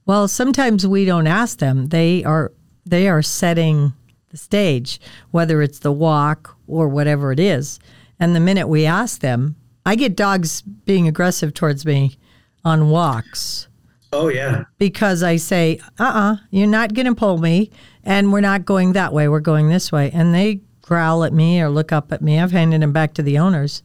Well, 0.10 0.28
sometimes 0.28 0.88
we 0.88 1.06
don't 1.06 1.28
ask 1.28 1.60
them. 1.60 1.90
They 1.90 2.24
are 2.24 2.52
they 2.84 3.08
are 3.08 3.22
setting 3.22 3.94
the 4.30 4.38
stage, 4.38 5.00
whether 5.30 5.62
it's 5.62 5.78
the 5.78 5.92
walk 5.92 6.58
or 6.66 6.88
whatever 6.88 7.32
it 7.32 7.40
is. 7.40 7.80
And 8.20 8.36
the 8.36 8.40
minute 8.40 8.68
we 8.68 8.88
ask 8.88 9.22
them, 9.22 9.56
I 9.86 9.94
get 9.94 10.16
dogs 10.16 10.64
being 10.64 11.08
aggressive 11.08 11.54
towards 11.54 11.86
me 11.86 12.18
on 12.66 12.90
walks 12.90 13.68
Oh 14.12 14.30
yeah. 14.30 14.64
because 14.80 15.22
I 15.22 15.36
say, 15.36 15.80
uh 16.00 16.04
uh-uh, 16.04 16.34
uh, 16.34 16.38
you 16.50 16.64
are 16.64 16.68
not 16.68 16.96
going 16.96 17.06
to 17.06 17.14
pull 17.14 17.38
me, 17.38 17.70
and 18.04 18.34
we're 18.34 18.42
not 18.42 18.66
going 18.66 18.94
that 18.94 19.14
way, 19.14 19.28
we're 19.28 19.40
going 19.40 19.70
this 19.70 19.92
way. 19.92 20.10
And 20.12 20.34
they 20.34 20.62
growl 20.82 21.24
at 21.24 21.34
me 21.34 21.62
or 21.62 21.70
look 21.70 21.92
up 21.92 22.12
at 22.12 22.24
me. 22.24 22.40
I've 22.40 22.52
handed 22.52 22.82
them 22.82 22.94
back 22.94 23.14
to 23.14 23.22
the 23.22 23.38
owners, 23.38 23.84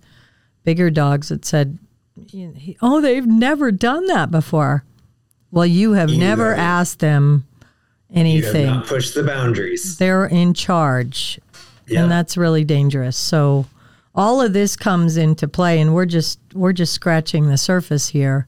bigger 0.65 0.89
dogs 0.89 1.29
that 1.29 1.45
said, 1.45 1.79
oh, 2.81 3.03
they've 3.03 3.27
never 3.27 3.71
done 3.71 4.07
that 4.07 4.31
before. 4.31 4.87
Well, 5.55 5.67
you 5.67 5.93
have 5.93 6.11
You 6.11 6.19
never 6.19 6.53
asked 6.55 6.99
them 6.99 7.45
You 8.11 8.17
have 8.17 8.27
anything. 8.27 8.67
not 8.67 8.87
pushed 8.87 9.15
the 9.15 9.23
boundaries. 9.23 9.97
They're 9.99 10.27
in 10.27 10.53
charge 10.55 11.39
Yeah. 11.87 12.03
and 12.03 12.11
that's 12.11 12.37
really 12.37 12.65
dangerous. 12.65 13.17
So 13.17 13.67
all 14.15 14.41
of 14.41 14.53
this 14.53 14.77
comes 14.77 15.17
into 15.17 15.47
play 15.49 15.81
and 15.81 15.95
we're 15.95 16.07
just 16.07 16.39
we're 16.55 16.73
just 16.73 16.93
scratching 16.93 17.49
the 17.49 17.57
surface 17.57 18.09
here. 18.09 18.47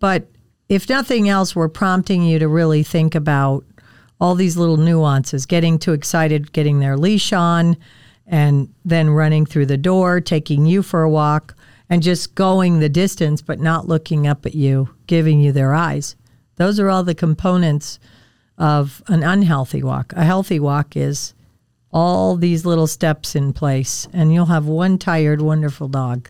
But 0.00 0.26
if 0.68 0.88
nothing 0.88 1.28
else, 1.28 1.54
we're 1.56 1.68
prompting 1.68 2.22
you 2.24 2.38
to 2.38 2.48
really 2.48 2.82
think 2.82 3.14
about 3.14 3.64
all 4.20 4.34
these 4.34 4.56
little 4.56 4.76
nuances, 4.76 5.46
getting 5.46 5.78
too 5.78 5.92
excited, 5.92 6.52
getting 6.52 6.78
their 6.80 6.96
leash 6.96 7.32
on, 7.32 7.76
and 8.26 8.68
then 8.84 9.10
running 9.10 9.46
through 9.46 9.66
the 9.66 9.76
door, 9.78 10.20
taking 10.20 10.66
you 10.66 10.82
for 10.82 11.02
a 11.02 11.10
walk, 11.10 11.56
and 11.88 12.02
just 12.02 12.34
going 12.34 12.78
the 12.80 12.88
distance, 12.88 13.40
but 13.42 13.58
not 13.60 13.88
looking 13.88 14.26
up 14.26 14.44
at 14.46 14.54
you, 14.54 14.90
giving 15.06 15.40
you 15.40 15.52
their 15.52 15.74
eyes. 15.74 16.16
Those 16.60 16.78
are 16.78 16.90
all 16.90 17.04
the 17.04 17.14
components 17.14 17.98
of 18.58 19.02
an 19.08 19.22
unhealthy 19.22 19.82
walk. 19.82 20.12
A 20.14 20.24
healthy 20.24 20.60
walk 20.60 20.94
is 20.94 21.32
all 21.90 22.36
these 22.36 22.66
little 22.66 22.86
steps 22.86 23.34
in 23.34 23.54
place, 23.54 24.06
and 24.12 24.30
you'll 24.30 24.44
have 24.44 24.66
one 24.66 24.98
tired, 24.98 25.40
wonderful 25.40 25.88
dog 25.88 26.28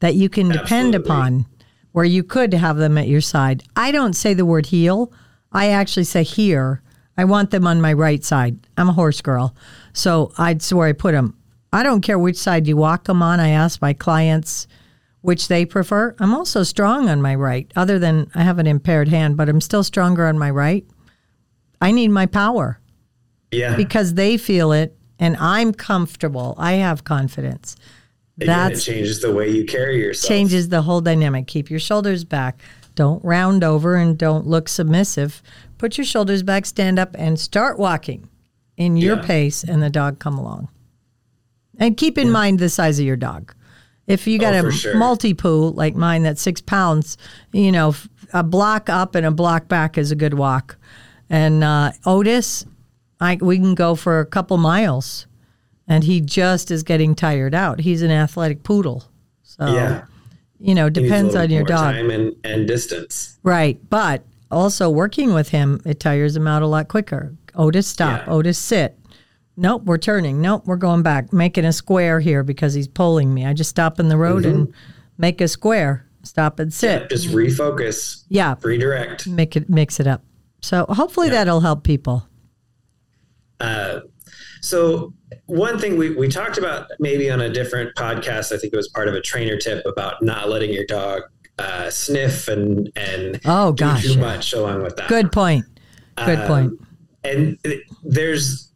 that 0.00 0.16
you 0.16 0.28
can 0.28 0.48
depend 0.48 0.96
upon 0.96 1.46
where 1.92 2.04
you 2.04 2.24
could 2.24 2.52
have 2.52 2.78
them 2.78 2.98
at 2.98 3.06
your 3.06 3.20
side. 3.20 3.62
I 3.76 3.92
don't 3.92 4.14
say 4.14 4.34
the 4.34 4.44
word 4.44 4.66
heel, 4.66 5.12
I 5.52 5.68
actually 5.68 6.02
say 6.02 6.24
here. 6.24 6.82
I 7.16 7.24
want 7.24 7.52
them 7.52 7.64
on 7.64 7.80
my 7.80 7.92
right 7.92 8.24
side. 8.24 8.58
I'm 8.76 8.88
a 8.88 8.94
horse 8.94 9.20
girl, 9.20 9.54
so 9.92 10.32
I'd 10.36 10.64
where 10.72 10.88
I 10.88 10.92
put 10.94 11.12
them. 11.12 11.36
I 11.72 11.84
don't 11.84 12.00
care 12.00 12.18
which 12.18 12.38
side 12.38 12.66
you 12.66 12.76
walk 12.76 13.04
them 13.04 13.22
on. 13.22 13.38
I 13.38 13.50
ask 13.50 13.80
my 13.80 13.92
clients 13.92 14.66
which 15.22 15.48
they 15.48 15.64
prefer. 15.66 16.14
I'm 16.18 16.34
also 16.34 16.62
strong 16.62 17.08
on 17.08 17.20
my 17.20 17.34
right, 17.34 17.70
other 17.76 17.98
than 17.98 18.30
I 18.34 18.42
have 18.42 18.58
an 18.58 18.66
impaired 18.66 19.08
hand, 19.08 19.36
but 19.36 19.48
I'm 19.48 19.60
still 19.60 19.84
stronger 19.84 20.26
on 20.26 20.38
my 20.38 20.50
right. 20.50 20.84
I 21.80 21.92
need 21.92 22.08
my 22.08 22.26
power 22.26 22.78
Yeah. 23.50 23.76
because 23.76 24.14
they 24.14 24.36
feel 24.36 24.72
it 24.72 24.96
and 25.18 25.36
I'm 25.36 25.72
comfortable. 25.74 26.54
I 26.58 26.72
have 26.74 27.04
confidence. 27.04 27.76
That 28.38 28.78
changes 28.78 29.20
the 29.20 29.34
way 29.34 29.50
you 29.50 29.66
carry 29.66 29.98
yourself. 30.00 30.28
changes 30.28 30.70
the 30.70 30.80
whole 30.82 31.02
dynamic. 31.02 31.46
Keep 31.46 31.68
your 31.70 31.80
shoulders 31.80 32.24
back. 32.24 32.58
Don't 32.94 33.22
round 33.22 33.62
over 33.62 33.96
and 33.96 34.16
don't 34.16 34.46
look 34.46 34.68
submissive. 34.68 35.42
Put 35.76 35.98
your 35.98 36.06
shoulders 36.06 36.42
back, 36.42 36.64
stand 36.64 36.98
up, 36.98 37.14
and 37.18 37.38
start 37.38 37.78
walking 37.78 38.28
in 38.78 38.96
your 38.96 39.16
Yeah. 39.16 39.22
pace, 39.22 39.62
and 39.62 39.82
the 39.82 39.90
dog 39.90 40.18
come 40.18 40.38
along. 40.38 40.68
And 41.78 41.96
keep 41.98 42.16
in 42.16 42.30
mind 42.30 42.58
the 42.58 42.68
size 42.70 42.98
of 42.98 43.04
your 43.04 43.16
dog. 43.16 43.54
If 44.10 44.26
you 44.26 44.38
got 44.38 44.54
Oh, 44.54 44.66
a 44.68 44.72
sure. 44.72 44.94
Maltipoo 44.94 45.74
like 45.74 45.94
mine 45.94 46.22
that's 46.22 46.42
six 46.42 46.60
pounds, 46.60 47.16
you 47.52 47.72
know, 47.72 47.94
a 48.32 48.42
block 48.42 48.88
up 48.88 49.14
and 49.14 49.24
a 49.26 49.30
block 49.30 49.68
back 49.68 49.96
is 49.98 50.10
a 50.10 50.16
good 50.16 50.34
walk. 50.34 50.76
And 51.28 51.62
uh, 51.64 51.92
Otis, 52.06 52.66
I, 53.20 53.38
we 53.40 53.56
can 53.58 53.74
go 53.74 53.94
for 53.94 54.18
a 54.20 54.26
couple 54.26 54.56
miles, 54.56 55.26
and 55.86 56.02
he 56.04 56.20
just 56.20 56.70
is 56.70 56.82
getting 56.82 57.14
tired 57.14 57.54
out. 57.54 57.80
He's 57.80 58.02
an 58.02 58.10
athletic 58.10 58.62
poodle, 58.62 59.04
so 59.42 59.66
yeah. 59.72 60.04
you 60.58 60.74
know 60.74 60.88
depends 60.90 61.34
on 61.36 61.50
your 61.50 61.62
dog, 61.64 61.94
Time 61.94 62.10
and, 62.10 62.34
and 62.44 62.66
distance. 62.66 63.38
right? 63.42 63.78
But 63.90 64.24
also 64.50 64.90
working 64.90 65.32
with 65.34 65.50
him, 65.50 65.80
it 65.84 66.00
tires 66.00 66.34
him 66.36 66.46
out 66.48 66.62
a 66.62 66.66
lot 66.66 66.88
quicker. 66.88 67.34
Otis, 67.54 67.86
stop. 67.86 68.26
Yeah. 68.26 68.32
Otis, 68.32 68.58
sit. 68.58 68.96
Nope, 69.60 69.82
we're 69.84 69.98
turning. 69.98 70.40
Nope, 70.40 70.62
we're 70.64 70.76
going 70.76 71.02
back. 71.02 71.34
Making 71.34 71.66
a 71.66 71.72
square 71.72 72.18
here 72.18 72.42
because 72.42 72.72
he's 72.72 72.88
pulling 72.88 73.32
me. 73.34 73.44
I 73.44 73.52
just 73.52 73.68
stop 73.68 74.00
in 74.00 74.08
the 74.08 74.16
road 74.16 74.46
and 74.46 74.72
make 75.18 75.40
a 75.42 75.48
square. 75.48 76.06
Stop 76.22 76.58
and 76.60 76.72
sit. 76.72 77.10
Just 77.10 77.28
refocus, 77.28 78.24
Yeah, 78.28 78.54
redirect. 78.62 79.26
make 79.26 79.56
it 79.56 79.68
mix 79.68 80.00
it 80.00 80.06
up. 80.06 80.22
So 80.62 80.86
hopefully 80.88 81.28
that'll 81.28 81.60
help 81.60 81.84
people. 81.84 82.26
Uh, 83.60 84.00
so 84.62 85.12
one 85.44 85.78
thing 85.78 85.98
we, 85.98 86.14
we 86.14 86.28
talked 86.28 86.56
about 86.56 86.86
maybe 86.98 87.30
on 87.30 87.42
a 87.42 87.50
different 87.50 87.94
podcast, 87.96 88.52
I 88.52 88.58
think 88.58 88.72
it 88.72 88.76
was 88.76 88.88
part 88.88 89.08
of 89.08 89.14
a 89.14 89.20
trainer 89.20 89.58
tip 89.58 89.84
about 89.84 90.22
not 90.22 90.48
letting 90.48 90.72
your 90.72 90.86
dog 90.86 91.22
uh, 91.58 91.90
sniff 91.90 92.48
and 92.48 92.90
and 92.96 93.38
oh 93.44 93.72
gosh, 93.72 94.02
too 94.04 94.12
yeah. 94.14 94.20
much 94.20 94.54
along 94.54 94.82
with 94.82 94.96
that. 94.96 95.08
good 95.10 95.30
point. 95.30 95.66
Good 96.24 96.38
Um, 96.38 96.46
point. 96.46 96.80
and 97.24 97.58
there's 98.02 98.69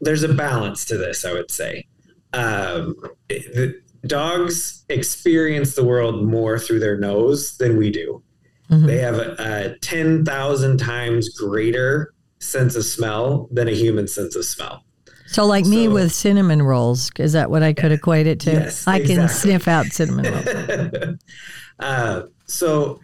there's 0.00 0.22
a 0.22 0.32
balance 0.32 0.84
to 0.84 0.96
this 0.96 1.24
i 1.24 1.32
would 1.32 1.50
say 1.50 1.84
um, 2.32 2.94
the 3.28 3.80
dogs 4.06 4.84
experience 4.88 5.74
the 5.74 5.84
world 5.84 6.24
more 6.24 6.58
through 6.58 6.78
their 6.80 6.98
nose 6.98 7.56
than 7.58 7.76
we 7.76 7.90
do 7.90 8.22
Mhm. 8.70 8.86
they 8.86 8.98
have 8.98 9.14
a, 9.14 9.36
a 9.74 9.78
10,000 9.78 10.76
times 10.76 11.28
greater 11.30 12.12
sense 12.40 12.74
of 12.74 12.84
smell 12.84 13.48
than 13.52 13.68
a 13.68 13.72
human 13.72 14.08
sense 14.08 14.34
of 14.34 14.44
smell 14.44 14.82
So, 15.28 15.44
like 15.46 15.64
me 15.64 15.86
with 15.88 16.10
cinnamon 16.12 16.62
rolls, 16.62 17.10
is 17.18 17.32
that 17.32 17.48
what 17.50 17.62
I 17.62 17.72
could 17.72 17.92
equate 17.92 18.26
it 18.26 18.40
to? 18.40 18.50
Yes, 18.52 18.86
I 18.88 19.00
can 19.00 19.28
sniff 19.28 19.66
out 19.68 19.86
cinnamon 19.86 20.32
rolls. 20.32 21.18
uh, 21.80 22.22
so 22.46 23.00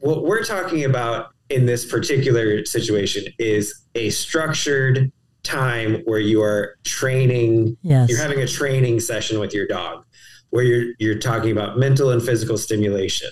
what 0.00 0.24
we're 0.24 0.44
talking 0.44 0.84
about 0.84 1.30
in 1.50 1.66
this 1.66 1.84
particular 1.84 2.64
situation 2.64 3.24
is 3.38 3.74
a 3.94 4.10
structured 4.10 5.10
time 5.44 6.02
where 6.04 6.18
you 6.18 6.42
are 6.42 6.76
training 6.84 7.76
Yes. 7.82 8.08
you're 8.08 8.18
having 8.18 8.40
a 8.40 8.46
training 8.46 8.98
session 9.00 9.38
with 9.38 9.54
your 9.54 9.66
dog 9.66 10.04
where 10.50 10.64
you're 10.64 10.94
you're 10.98 11.18
talking 11.18 11.52
about 11.52 11.78
mental 11.78 12.10
and 12.10 12.22
physical 12.22 12.58
stimulation 12.58 13.28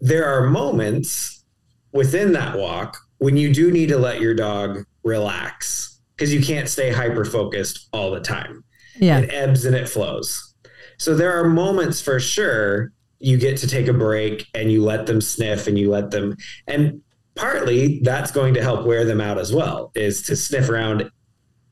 there 0.00 0.24
are 0.24 0.48
moments 0.48 1.44
within 1.92 2.32
that 2.32 2.58
walk 2.58 2.96
when 3.18 3.36
you 3.36 3.52
do 3.52 3.70
need 3.70 3.90
to 3.90 3.98
let 3.98 4.20
your 4.20 4.34
dog 4.34 4.84
relax 5.04 6.00
because 6.16 6.32
you 6.32 6.42
can't 6.42 6.68
stay 6.68 6.90
hyper 6.90 7.24
focused 7.24 7.88
all 7.92 8.10
the 8.10 8.20
time 8.20 8.64
yeah. 9.00 9.18
it 9.18 9.30
ebbs 9.32 9.64
and 9.64 9.74
it 9.74 9.88
flows. 9.88 10.54
So 10.98 11.14
there 11.14 11.32
are 11.32 11.48
moments 11.48 12.00
for 12.00 12.20
sure 12.20 12.92
you 13.18 13.38
get 13.38 13.56
to 13.58 13.66
take 13.66 13.88
a 13.88 13.92
break 13.92 14.46
and 14.54 14.70
you 14.70 14.82
let 14.82 15.06
them 15.06 15.20
sniff 15.20 15.66
and 15.66 15.78
you 15.78 15.90
let 15.90 16.10
them 16.10 16.36
and 16.66 17.02
partly 17.40 18.00
that's 18.02 18.30
going 18.30 18.54
to 18.54 18.62
help 18.62 18.86
wear 18.86 19.04
them 19.04 19.20
out 19.20 19.38
as 19.38 19.52
well 19.52 19.90
is 19.94 20.22
to 20.22 20.36
sniff 20.36 20.68
around 20.68 21.10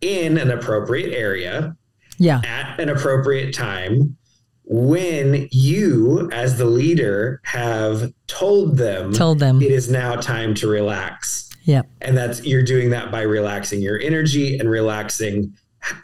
in 0.00 0.38
an 0.38 0.50
appropriate 0.50 1.14
area 1.14 1.76
Yeah. 2.18 2.40
at 2.44 2.80
an 2.80 2.88
appropriate 2.88 3.52
time 3.52 4.16
when 4.64 5.48
you 5.50 6.28
as 6.32 6.58
the 6.58 6.64
leader 6.66 7.40
have 7.44 8.12
told 8.26 8.76
them 8.76 9.12
Told 9.12 9.38
them. 9.38 9.60
it 9.62 9.70
is 9.70 9.90
now 9.90 10.16
time 10.16 10.54
to 10.54 10.68
relax 10.68 11.48
Yep. 11.64 11.86
and 12.00 12.16
that's 12.16 12.44
you're 12.44 12.62
doing 12.62 12.90
that 12.90 13.10
by 13.10 13.22
relaxing 13.22 13.80
your 13.82 13.98
energy 14.00 14.58
and 14.58 14.70
relaxing 14.70 15.54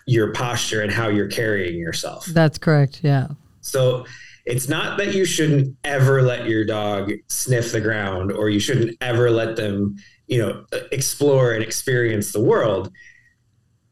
your 0.07 0.33
posture 0.33 0.83
and 0.83 0.91
how 0.93 1.09
you're 1.09 1.29
carrying 1.29 1.79
yourself 1.79 2.27
That's 2.27 2.59
correct. 2.59 3.01
Yeah. 3.03 3.29
so 3.61 4.05
it's 4.47 4.69
not 4.69 4.99
that 4.99 5.15
you 5.15 5.25
shouldn't 5.25 5.75
ever 5.85 6.23
let 6.23 6.47
your 6.49 6.65
dog 6.65 7.11
sniff 7.29 7.73
the 7.73 7.81
ground 7.81 8.31
or 8.31 8.51
you 8.51 8.61
shouldn't 8.61 8.97
ever 9.01 9.31
let 9.31 9.57
them 9.57 9.97
you 10.27 10.39
know 10.39 10.65
explore 10.93 11.53
and 11.53 11.63
experience 11.63 12.33
the 12.33 12.41
world 12.41 12.91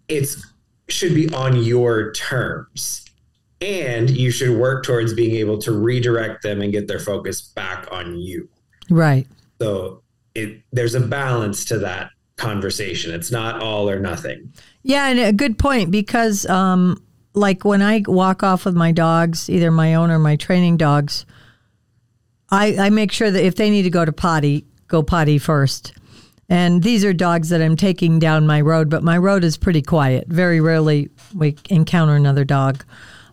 it's 0.09 0.45
should 0.89 1.15
be 1.15 1.33
on 1.33 1.63
your 1.63 2.13
terms 2.13 3.05
and 3.61 4.11
you 4.11 4.31
should 4.31 4.59
work 4.59 4.85
towards 4.85 5.15
being 5.15 5.37
able 5.37 5.57
to 5.57 5.73
redirect 5.73 6.43
them 6.43 6.61
and 6.61 6.73
get 6.73 6.89
their 6.89 6.99
focus 6.99 7.41
back 7.41 7.87
on 7.91 8.17
you 8.19 8.49
Right. 8.91 9.27
so 9.61 10.03
it 10.35 10.63
there's 10.73 10.95
a 10.95 11.01
balance 11.01 11.65
to 11.67 11.79
that 11.79 12.11
conversation. 12.37 13.15
It's 13.15 13.31
not 13.31 13.63
all 13.63 13.89
or 13.89 14.01
nothing. 14.01 14.53
Yeah, 14.83 15.07
and 15.09 15.21
a 15.21 15.33
good 15.33 15.59
point 15.59 15.91
because, 15.93 16.45
um, 16.47 17.01
like 17.35 17.65
when 17.65 17.83
I 17.83 18.03
walk 18.07 18.43
off 18.43 18.65
with 18.65 18.75
my 18.75 18.93
dogs, 18.93 19.49
either 19.49 19.71
my 19.71 19.95
own 19.95 20.11
or 20.11 20.19
my 20.19 20.37
training 20.37 20.77
dogs, 20.77 21.25
I, 22.51 22.77
I 22.77 22.91
make 22.91 23.13
sure 23.13 23.31
that 23.31 23.45
if 23.45 23.57
they 23.57 23.71
need 23.71 23.83
to 23.83 23.91
go 23.91 24.05
to 24.05 24.13
potty, 24.13 24.67
go 24.89 25.03
potty 25.03 25.39
first. 25.39 25.95
And 26.49 26.83
these 26.83 27.03
are 27.05 27.15
dogs 27.15 27.49
that 27.49 27.63
I'm 27.63 27.77
taking 27.77 28.19
down 28.19 28.47
my 28.47 28.61
road, 28.61 28.91
but 28.91 29.03
my 29.03 29.17
road 29.17 29.43
is 29.43 29.57
pretty 29.57 29.81
quiet. 29.81 30.29
Very 30.29 30.61
rarely 30.61 31.09
we 31.35 31.57
encounter 31.71 32.15
another 32.15 32.45
dog. 32.45 32.85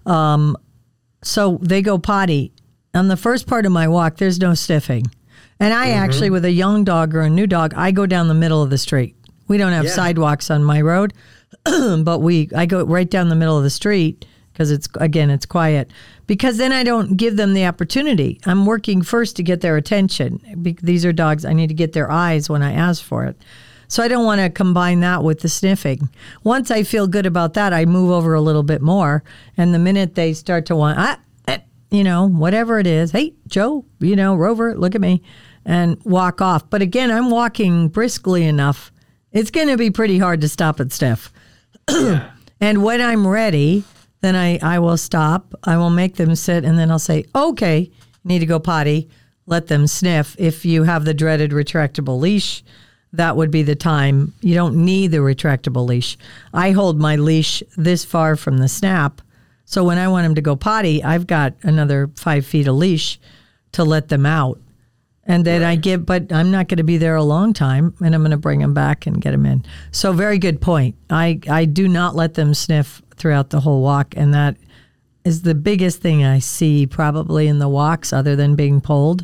Um, 0.06 0.56
so 1.22 1.60
they 1.62 1.82
go 1.82 1.98
potty. 1.98 2.54
On 2.94 3.10
the 3.10 3.18
first 3.18 3.46
part 3.46 3.66
of 3.66 3.72
my 3.74 3.88
walk, 3.90 4.18
there's 4.18 4.40
no 4.40 4.54
sniffing. 4.54 5.06
And 5.60 5.74
I 5.74 5.90
actually, 5.90 6.30
with 6.30 6.46
a 6.46 6.52
young 6.52 6.86
dog 6.86 7.14
or 7.14 7.22
a 7.22 7.30
new 7.30 7.46
dog, 7.46 7.74
I 7.76 7.92
go 7.92 8.06
down 8.06 8.30
the 8.30 8.34
middle 8.34 8.64
of 8.64 8.70
the 8.70 8.78
street. 8.78 9.16
We 9.50 9.58
don't 9.58 9.74
have 9.74 9.86
Yeah. 9.86 9.92
sidewalks 9.92 10.50
on 10.50 10.64
my 10.64 10.80
road, 10.80 11.14
but 12.04 12.20
we 12.20 12.50
I 12.56 12.66
go 12.66 12.84
right 12.84 13.10
down 13.10 13.30
the 13.30 13.36
middle 13.36 13.58
of 13.58 13.64
the 13.64 13.70
street 13.70 14.26
because 14.54 14.72
it's 14.72 14.88
again 14.96 15.30
it's 15.30 15.46
quiet. 15.46 15.92
Because 16.28 16.58
then 16.58 16.72
I 16.72 16.84
don't 16.84 17.18
give 17.18 17.38
them 17.38 17.54
the 17.54 17.66
opportunity. 17.66 18.40
I'm 18.46 18.66
working 18.66 19.02
first 19.02 19.36
to 19.38 19.44
get 19.44 19.62
their 19.62 19.78
attention. 19.78 20.40
Be- 20.62 20.78
These 20.82 21.06
are 21.06 21.14
dogs 21.14 21.44
I 21.44 21.54
need 21.54 21.68
to 21.68 21.74
get 21.74 21.94
their 21.94 22.12
eyes 22.12 22.50
when 22.50 22.62
I 22.62 22.74
ask 22.74 23.04
for 23.04 23.26
it. 23.26 23.36
So 23.88 24.04
I 24.04 24.08
don't 24.08 24.26
want 24.26 24.40
to 24.40 24.52
combine 24.52 25.00
that 25.00 25.24
with 25.24 25.40
the 25.40 25.50
sniffing. 25.50 26.10
Once 26.44 26.70
I 26.70 26.84
feel 26.84 27.08
good 27.08 27.26
about 27.26 27.56
that, 27.56 27.74
I 27.74 27.86
move 27.86 28.12
over 28.12 28.36
a 28.36 28.42
little 28.42 28.62
bit 28.62 28.84
more. 28.84 29.24
And 29.58 29.74
the 29.74 29.80
minute 29.80 30.14
they 30.14 30.34
start 30.34 30.68
to 30.68 30.76
want, 30.76 31.00
ah, 31.00 31.20
eh, 31.48 31.58
you 31.90 32.04
know, 32.04 32.30
whatever 32.30 32.78
it 32.78 32.86
is, 32.86 33.12
hey, 33.12 33.34
Joe, 33.48 33.84
you 34.00 34.16
know, 34.16 34.36
Rover, 34.36 34.78
look 34.78 34.94
at 34.94 35.02
me, 35.02 35.24
and 35.66 36.00
walk 36.04 36.40
off. 36.40 36.70
But 36.70 36.84
again, 36.84 37.10
I'm 37.10 37.32
walking 37.32 37.88
briskly 37.88 38.44
enough. 38.46 38.92
It's 39.32 39.50
going 39.50 39.70
to 39.70 39.78
be 39.78 39.90
pretty 39.90 40.20
hard 40.20 40.42
to 40.42 40.50
stop 40.50 40.80
and 40.80 40.94
sniff. 40.94 41.34
And 42.62 42.84
when 42.84 43.02
I'm 43.02 43.26
ready, 43.26 43.84
then 44.22 44.36
I, 44.36 44.58
I 44.62 44.80
will 44.80 44.98
stop. 44.98 45.54
I 45.64 45.78
will 45.78 45.90
make 45.90 46.16
them 46.16 46.36
sit 46.36 46.66
and 46.66 46.78
then 46.78 46.92
I'll 46.92 47.00
say, 47.00 47.26
okay, 47.34 47.90
need 48.24 48.40
to 48.40 48.46
go 48.46 48.60
potty. 48.60 49.10
Let 49.46 49.68
them 49.68 49.88
sniff. 49.88 50.36
If 50.38 50.66
you 50.66 50.84
have 50.84 51.06
the 51.06 51.14
dreaded 51.14 51.52
retractable 51.52 52.20
leash, 52.20 52.64
that 53.14 53.36
would 53.36 53.50
be 53.50 53.64
the 53.64 53.76
time. 53.76 54.34
You 54.42 54.54
don't 54.56 54.86
need 54.86 55.12
the 55.12 55.18
retractable 55.18 55.88
leash. 55.88 56.18
I 56.54 56.72
hold 56.72 57.00
my 57.00 57.16
leash 57.16 57.64
this 57.78 58.06
far 58.06 58.36
from 58.36 58.58
the 58.58 58.68
snap. 58.68 59.22
So 59.66 59.84
when 59.84 59.98
I 59.98 60.08
want 60.08 60.26
them 60.26 60.36
to 60.36 60.42
go 60.42 60.56
potty, 60.56 61.04
I've 61.04 61.28
got 61.28 61.54
another 61.64 62.10
five 62.16 62.46
feet 62.46 62.68
of 62.68 62.76
leash 62.76 63.20
to 63.72 63.84
let 63.84 64.10
them 64.10 64.26
out. 64.26 64.60
And 65.30 65.46
then 65.46 65.64
I 65.64 65.76
give, 65.76 66.06
but 66.08 66.34
I'm 66.34 66.50
not 66.50 66.68
going 66.68 66.78
to 66.80 66.84
be 66.84 66.98
there 66.98 67.16
a 67.16 67.24
long 67.24 67.54
time, 67.54 67.94
and 68.04 68.16
I'm 68.16 68.22
going 68.22 68.32
to 68.32 68.38
bring 68.38 68.60
them 68.60 68.74
back 68.74 69.06
and 69.06 69.22
get 69.22 69.32
them 69.32 69.46
in. 69.46 69.64
So 69.92 70.12
very 70.12 70.40
good 70.40 70.60
point. 70.60 70.96
I 71.10 71.40
I 71.48 71.66
do 71.66 71.88
not 71.88 72.16
let 72.16 72.34
them 72.34 72.54
sniff 72.56 73.02
throughout 73.16 73.52
the 73.52 73.60
whole 73.60 73.82
walk, 73.84 74.16
and 74.18 74.34
that 74.34 74.58
is 75.24 75.44
the 75.44 75.54
biggest 75.54 76.02
thing 76.02 76.26
I 76.26 76.40
see 76.40 76.88
probably 76.88 77.48
in 77.48 77.60
the 77.60 77.70
walks, 77.70 78.12
other 78.12 78.36
than 78.36 78.56
being 78.56 78.82
pulled, 78.82 79.24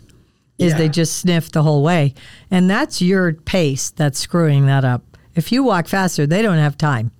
is 0.60 0.74
Yeah. 0.74 0.78
they 0.78 0.90
just 0.90 1.18
sniff 1.18 1.52
the 1.52 1.64
whole 1.64 1.82
way, 1.82 2.14
and 2.52 2.70
that's 2.70 3.02
your 3.02 3.34
pace 3.34 3.90
that's 3.90 4.20
screwing 4.20 4.68
that 4.68 4.86
up. 4.86 5.02
If 5.34 5.52
you 5.52 5.64
walk 5.64 5.88
faster, 5.88 6.28
they 6.28 6.44
don't 6.44 6.58
have 6.60 6.78
time. 6.78 7.12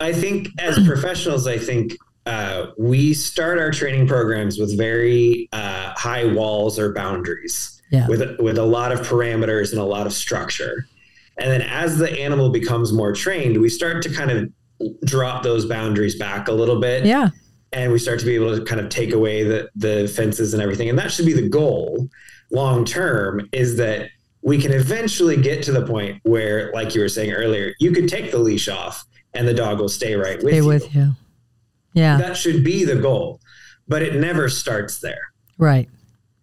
I 0.00 0.12
think 0.12 0.50
as 0.60 0.78
professionals, 0.86 1.46
I 1.46 1.56
think 1.56 1.96
uh, 2.26 2.66
we 2.76 3.14
start 3.14 3.58
our 3.58 3.70
training 3.70 4.06
programs 4.06 4.58
with 4.58 4.76
very 4.76 5.48
uh, 5.52 5.94
high 5.96 6.26
walls 6.26 6.78
or 6.78 6.92
boundaries, 6.92 7.75
Yeah. 7.90 8.08
with 8.08 8.38
with 8.40 8.58
a 8.58 8.64
lot 8.64 8.92
of 8.92 9.00
parameters 9.00 9.70
and 9.70 9.80
a 9.80 9.84
lot 9.84 10.06
of 10.06 10.12
structure. 10.12 10.86
And 11.38 11.50
then 11.50 11.62
as 11.62 11.98
the 11.98 12.10
animal 12.20 12.50
becomes 12.50 12.92
more 12.92 13.12
trained, 13.12 13.60
we 13.60 13.68
start 13.68 14.02
to 14.02 14.12
kind 14.12 14.30
of 14.30 14.50
drop 15.04 15.42
those 15.42 15.66
boundaries 15.66 16.16
back 16.18 16.48
a 16.48 16.52
little 16.52 16.80
bit. 16.80 17.04
Yeah, 17.04 17.30
and 17.72 17.92
we 17.92 17.98
start 17.98 18.18
to 18.20 18.24
be 18.26 18.34
able 18.34 18.56
to 18.56 18.64
kind 18.64 18.80
of 18.80 18.88
take 18.88 19.12
away 19.12 19.42
the 19.42 19.68
the 19.76 20.08
fences 20.08 20.54
and 20.54 20.62
everything 20.62 20.88
and 20.88 20.98
that 20.98 21.10
should 21.12 21.26
be 21.26 21.32
the 21.32 21.48
goal 21.48 22.08
long 22.50 22.84
term 22.84 23.48
is 23.52 23.76
that 23.76 24.08
we 24.42 24.58
can 24.60 24.72
eventually 24.72 25.36
get 25.36 25.62
to 25.64 25.72
the 25.72 25.84
point 25.84 26.20
where 26.22 26.72
like 26.72 26.94
you 26.94 27.00
were 27.00 27.08
saying 27.08 27.32
earlier 27.32 27.74
you 27.80 27.90
could 27.92 28.08
take 28.08 28.30
the 28.30 28.38
leash 28.38 28.68
off 28.68 29.04
and 29.34 29.46
the 29.46 29.54
dog 29.54 29.78
will 29.80 29.88
stay 29.88 30.14
right 30.14 30.38
with 30.42 30.52
stay 30.52 30.56
you 30.58 30.66
with 30.66 30.94
you. 30.94 31.12
Yeah, 31.92 32.16
that 32.18 32.36
should 32.36 32.62
be 32.64 32.84
the 32.84 32.96
goal 32.96 33.40
but 33.88 34.02
it 34.02 34.14
never 34.14 34.48
starts 34.48 35.00
there 35.00 35.32
right. 35.58 35.88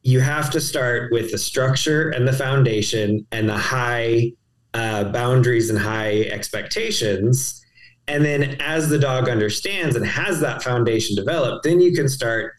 You 0.03 0.19
have 0.19 0.49
to 0.51 0.59
start 0.59 1.11
with 1.11 1.31
the 1.31 1.37
structure 1.37 2.09
and 2.09 2.27
the 2.27 2.33
foundation 2.33 3.25
and 3.31 3.49
the 3.49 3.57
high 3.57 4.31
uh, 4.73 5.05
boundaries 5.05 5.69
and 5.69 5.79
high 5.79 6.21
expectations. 6.23 7.61
And 8.07 8.25
then 8.25 8.57
as 8.59 8.89
the 8.89 8.99
dog 8.99 9.29
understands 9.29 9.95
and 9.95 10.05
has 10.05 10.41
that 10.41 10.61
foundation 10.61 11.15
developed, 11.15 11.63
then 11.63 11.79
you 11.79 11.93
can 11.93 12.09
start, 12.09 12.53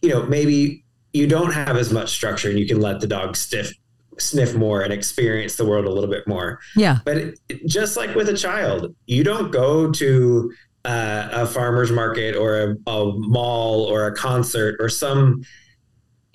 you 0.00 0.08
know, 0.08 0.22
maybe 0.24 0.84
you 1.12 1.26
don't 1.26 1.52
have 1.52 1.76
as 1.76 1.92
much 1.92 2.10
structure 2.10 2.48
and 2.48 2.58
you 2.58 2.66
can 2.66 2.80
let 2.80 3.00
the 3.00 3.06
dog 3.06 3.36
stiff, 3.36 3.70
sniff 4.18 4.54
more 4.54 4.80
and 4.80 4.92
experience 4.92 5.56
the 5.56 5.66
world 5.66 5.84
a 5.84 5.90
little 5.90 6.10
bit 6.10 6.26
more. 6.26 6.60
Yeah, 6.76 7.00
But 7.04 7.18
it, 7.18 7.38
just 7.66 7.98
like 7.98 8.14
with 8.14 8.30
a 8.30 8.36
child, 8.36 8.94
you 9.04 9.22
don't 9.22 9.50
go 9.50 9.90
to 9.92 10.52
uh, 10.86 11.28
a 11.32 11.46
farmer's 11.46 11.90
market 11.90 12.36
or 12.36 12.62
a, 12.62 12.90
a 12.90 13.12
mall 13.18 13.82
or 13.82 14.06
a 14.06 14.14
concert 14.14 14.76
or 14.78 14.88
some, 14.88 15.42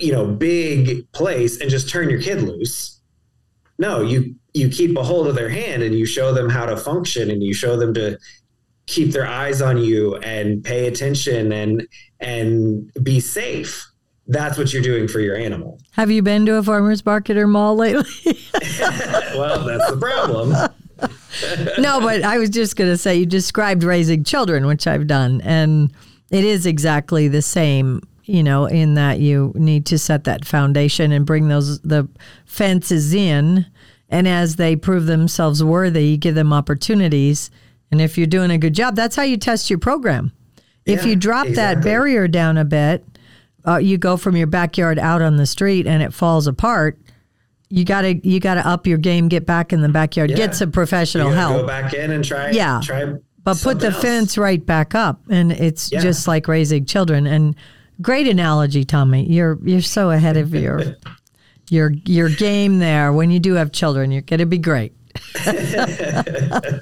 you 0.01 0.11
know, 0.11 0.25
big 0.25 1.09
place 1.11 1.59
and 1.59 1.69
just 1.69 1.89
turn 1.89 2.09
your 2.09 2.21
kid 2.21 2.41
loose. 2.41 2.99
No, 3.77 4.01
you 4.01 4.35
you 4.53 4.69
keep 4.69 4.97
a 4.97 5.03
hold 5.03 5.27
of 5.27 5.35
their 5.35 5.49
hand 5.49 5.81
and 5.83 5.97
you 5.97 6.05
show 6.05 6.33
them 6.33 6.49
how 6.49 6.65
to 6.65 6.75
function 6.75 7.31
and 7.31 7.41
you 7.41 7.53
show 7.53 7.77
them 7.77 7.93
to 7.93 8.17
keep 8.85 9.11
their 9.11 9.25
eyes 9.27 9.61
on 9.61 9.77
you 9.77 10.17
and 10.17 10.63
pay 10.63 10.87
attention 10.87 11.51
and 11.51 11.87
and 12.19 12.91
be 13.03 13.19
safe 13.19 13.91
that's 14.31 14.57
what 14.57 14.71
you're 14.71 14.81
doing 14.81 15.07
for 15.07 15.19
your 15.19 15.35
animal. 15.35 15.79
Have 15.91 16.09
you 16.09 16.21
been 16.21 16.45
to 16.45 16.55
a 16.55 16.63
farmer's 16.63 17.05
market 17.05 17.37
or 17.37 17.47
mall 17.47 17.75
lately? 17.75 18.09
well, 19.35 19.65
that's 19.65 19.91
the 19.91 19.97
problem. 19.99 20.51
no, 21.81 21.99
but 21.99 22.23
I 22.23 22.37
was 22.37 22.49
just 22.49 22.75
going 22.75 22.89
to 22.89 22.97
say 22.97 23.17
you 23.17 23.25
described 23.25 23.83
raising 23.83 24.23
children, 24.23 24.65
which 24.67 24.87
I've 24.87 25.07
done, 25.07 25.41
and 25.41 25.91
it 26.29 26.45
is 26.45 26.65
exactly 26.65 27.27
the 27.27 27.41
same. 27.41 28.01
You 28.25 28.43
know, 28.43 28.65
in 28.65 28.93
that 28.95 29.19
you 29.19 29.51
need 29.55 29.85
to 29.87 29.97
set 29.97 30.25
that 30.25 30.45
foundation 30.45 31.11
and 31.11 31.25
bring 31.25 31.47
those 31.47 31.79
the 31.81 32.07
fences 32.45 33.13
in, 33.13 33.65
and 34.09 34.27
as 34.27 34.55
they 34.57 34.75
prove 34.75 35.05
themselves 35.07 35.63
worthy, 35.63 36.05
you 36.05 36.17
give 36.17 36.35
them 36.35 36.53
opportunities. 36.53 37.49
And 37.91 37.99
if 37.99 38.17
you're 38.17 38.27
doing 38.27 38.51
a 38.51 38.57
good 38.57 38.73
job, 38.75 38.95
that's 38.95 39.15
how 39.15 39.23
you 39.23 39.37
test 39.37 39.69
your 39.69 39.79
program. 39.79 40.31
if 40.85 41.03
Yeah, 41.03 41.09
you 41.09 41.15
drop 41.15 41.47
that 41.49 41.83
barrier 41.83 42.27
down 42.27 42.57
a 42.57 42.65
bit, 42.65 43.05
uh, 43.67 43.77
you 43.77 43.97
go 43.97 44.17
from 44.17 44.35
your 44.35 44.47
backyard 44.47 44.97
out 44.97 45.21
on 45.21 45.35
the 45.37 45.45
street 45.45 45.85
and 45.87 46.01
it 46.01 46.13
falls 46.13 46.47
apart. 46.47 46.97
You 47.69 47.85
gotta 47.85 48.15
you 48.25 48.39
gotta 48.39 48.65
up 48.67 48.85
your 48.87 48.97
game, 48.97 49.27
get 49.29 49.45
back 49.45 49.71
in 49.73 49.81
the 49.81 49.89
backyard, 49.89 50.29
Yeah. 50.31 50.37
get 50.37 50.55
some 50.55 50.71
professional 50.71 51.31
help. 51.31 51.61
Go 51.61 51.67
back 51.67 51.93
in 51.93 52.11
and 52.11 52.23
try. 52.23 52.49
Yeah. 52.51 52.81
Try. 52.83 53.13
But 53.43 53.59
put 53.61 53.79
the 53.79 53.87
else. 53.87 54.01
fence 54.01 54.37
right 54.37 54.63
back 54.65 54.93
up, 54.95 55.21
and 55.29 55.51
it's 55.51 55.91
Yeah. 55.91 56.01
just 56.01 56.27
like 56.27 56.47
raising 56.47 56.85
children. 56.85 57.25
And 57.27 57.55
great 58.01 58.27
analogy, 58.27 58.83
Tommy. 58.83 59.25
You're 59.25 59.57
you're 59.63 59.81
so 59.81 60.11
ahead 60.11 60.37
of 60.37 60.53
your 60.53 60.95
your 61.69 61.91
your 62.05 62.29
game 62.29 62.79
there. 62.79 63.13
When 63.13 63.31
you 63.31 63.39
do 63.39 63.53
have 63.53 63.71
children, 63.71 64.11
you're 64.11 64.21
gonna 64.21 64.45
be 64.45 64.57
great. 64.57 64.93
I'm 65.45 66.79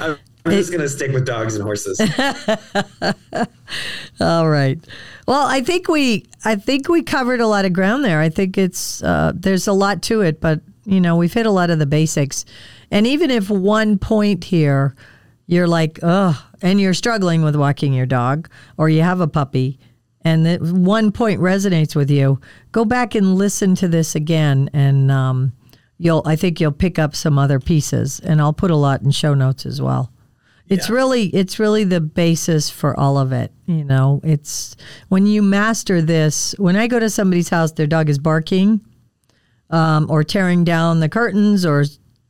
I'm 0.46 0.52
just 0.52 0.72
gonna 0.72 0.88
stick 0.88 1.12
with 1.12 1.26
dogs 1.26 1.54
and 1.54 1.62
horses. 1.62 2.00
All 4.20 4.48
right. 4.48 4.78
Well, 5.26 5.46
I 5.46 5.60
think 5.60 5.88
we 5.88 6.26
I 6.44 6.56
think 6.56 6.88
we 6.88 7.02
covered 7.02 7.40
a 7.40 7.46
lot 7.46 7.64
of 7.64 7.72
ground 7.72 8.04
there. 8.04 8.20
I 8.20 8.28
think 8.28 8.56
it's 8.56 9.02
uh, 9.02 9.32
there's 9.34 9.66
a 9.66 9.72
lot 9.72 10.02
to 10.02 10.22
it, 10.22 10.40
but 10.40 10.60
you 10.84 11.00
know 11.00 11.16
we've 11.16 11.32
hit 11.32 11.46
a 11.46 11.50
lot 11.50 11.70
of 11.70 11.78
the 11.78 11.86
basics. 11.86 12.44
And 12.90 13.06
even 13.06 13.30
if 13.30 13.50
one 13.50 13.98
point 13.98 14.44
here, 14.44 14.94
you're 15.46 15.68
like, 15.68 16.00
oh, 16.02 16.42
and 16.62 16.80
you're 16.80 16.94
struggling 16.94 17.42
with 17.42 17.54
walking 17.54 17.92
your 17.92 18.06
dog, 18.06 18.48
or 18.76 18.88
you 18.88 19.02
have 19.02 19.20
a 19.20 19.28
puppy, 19.28 19.78
and 20.22 20.44
that 20.46 20.60
one 20.60 21.12
point 21.12 21.40
resonates 21.40 21.96
with 21.96 22.10
you, 22.10 22.40
go 22.72 22.84
back 22.84 23.14
and 23.14 23.34
listen 23.36 23.74
to 23.76 23.88
this 23.88 24.14
again, 24.14 24.68
and 24.72 25.10
um, 25.10 25.52
you'll 25.98 26.22
I 26.26 26.36
think 26.36 26.60
you'll 26.60 26.72
pick 26.72 26.98
up 26.98 27.14
some 27.16 27.38
other 27.38 27.58
pieces, 27.60 28.20
and 28.20 28.40
I'll 28.40 28.52
put 28.52 28.70
a 28.70 28.76
lot 28.76 29.02
in 29.02 29.10
show 29.10 29.34
notes 29.34 29.64
as 29.66 29.80
well. 29.80 30.12
It's 30.68 30.88
Yeah. 30.88 30.94
really 30.96 31.24
it's 31.28 31.58
really 31.58 31.84
the 31.84 32.00
basis 32.00 32.70
for 32.70 32.98
all 32.98 33.18
of 33.18 33.32
it. 33.32 33.52
You 33.66 33.84
know, 33.84 34.20
it's 34.22 34.76
when 35.08 35.26
you 35.26 35.42
master 35.42 36.00
this. 36.02 36.54
When 36.58 36.76
I 36.76 36.86
go 36.86 36.98
to 37.00 37.10
somebody's 37.10 37.48
house, 37.48 37.72
their 37.72 37.86
dog 37.86 38.08
is 38.08 38.18
barking, 38.18 38.80
um, 39.70 40.06
or 40.10 40.22
tearing 40.22 40.64
down 40.64 41.00
the 41.00 41.08
curtains, 41.08 41.64
or 41.66 41.80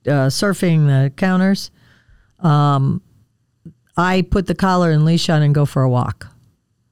uh, 0.07 0.29
surfing 0.31 0.87
the 0.87 1.11
counters. 1.17 1.71
Um, 2.39 3.03
I 3.97 4.23
put 4.23 4.47
the 4.47 4.55
collar 4.55 4.91
and 4.91 5.05
leash 5.05 5.29
on 5.29 5.43
and 5.43 5.55
go 5.55 5.67
for 5.67 5.83
a 5.83 5.91
walk 5.91 6.29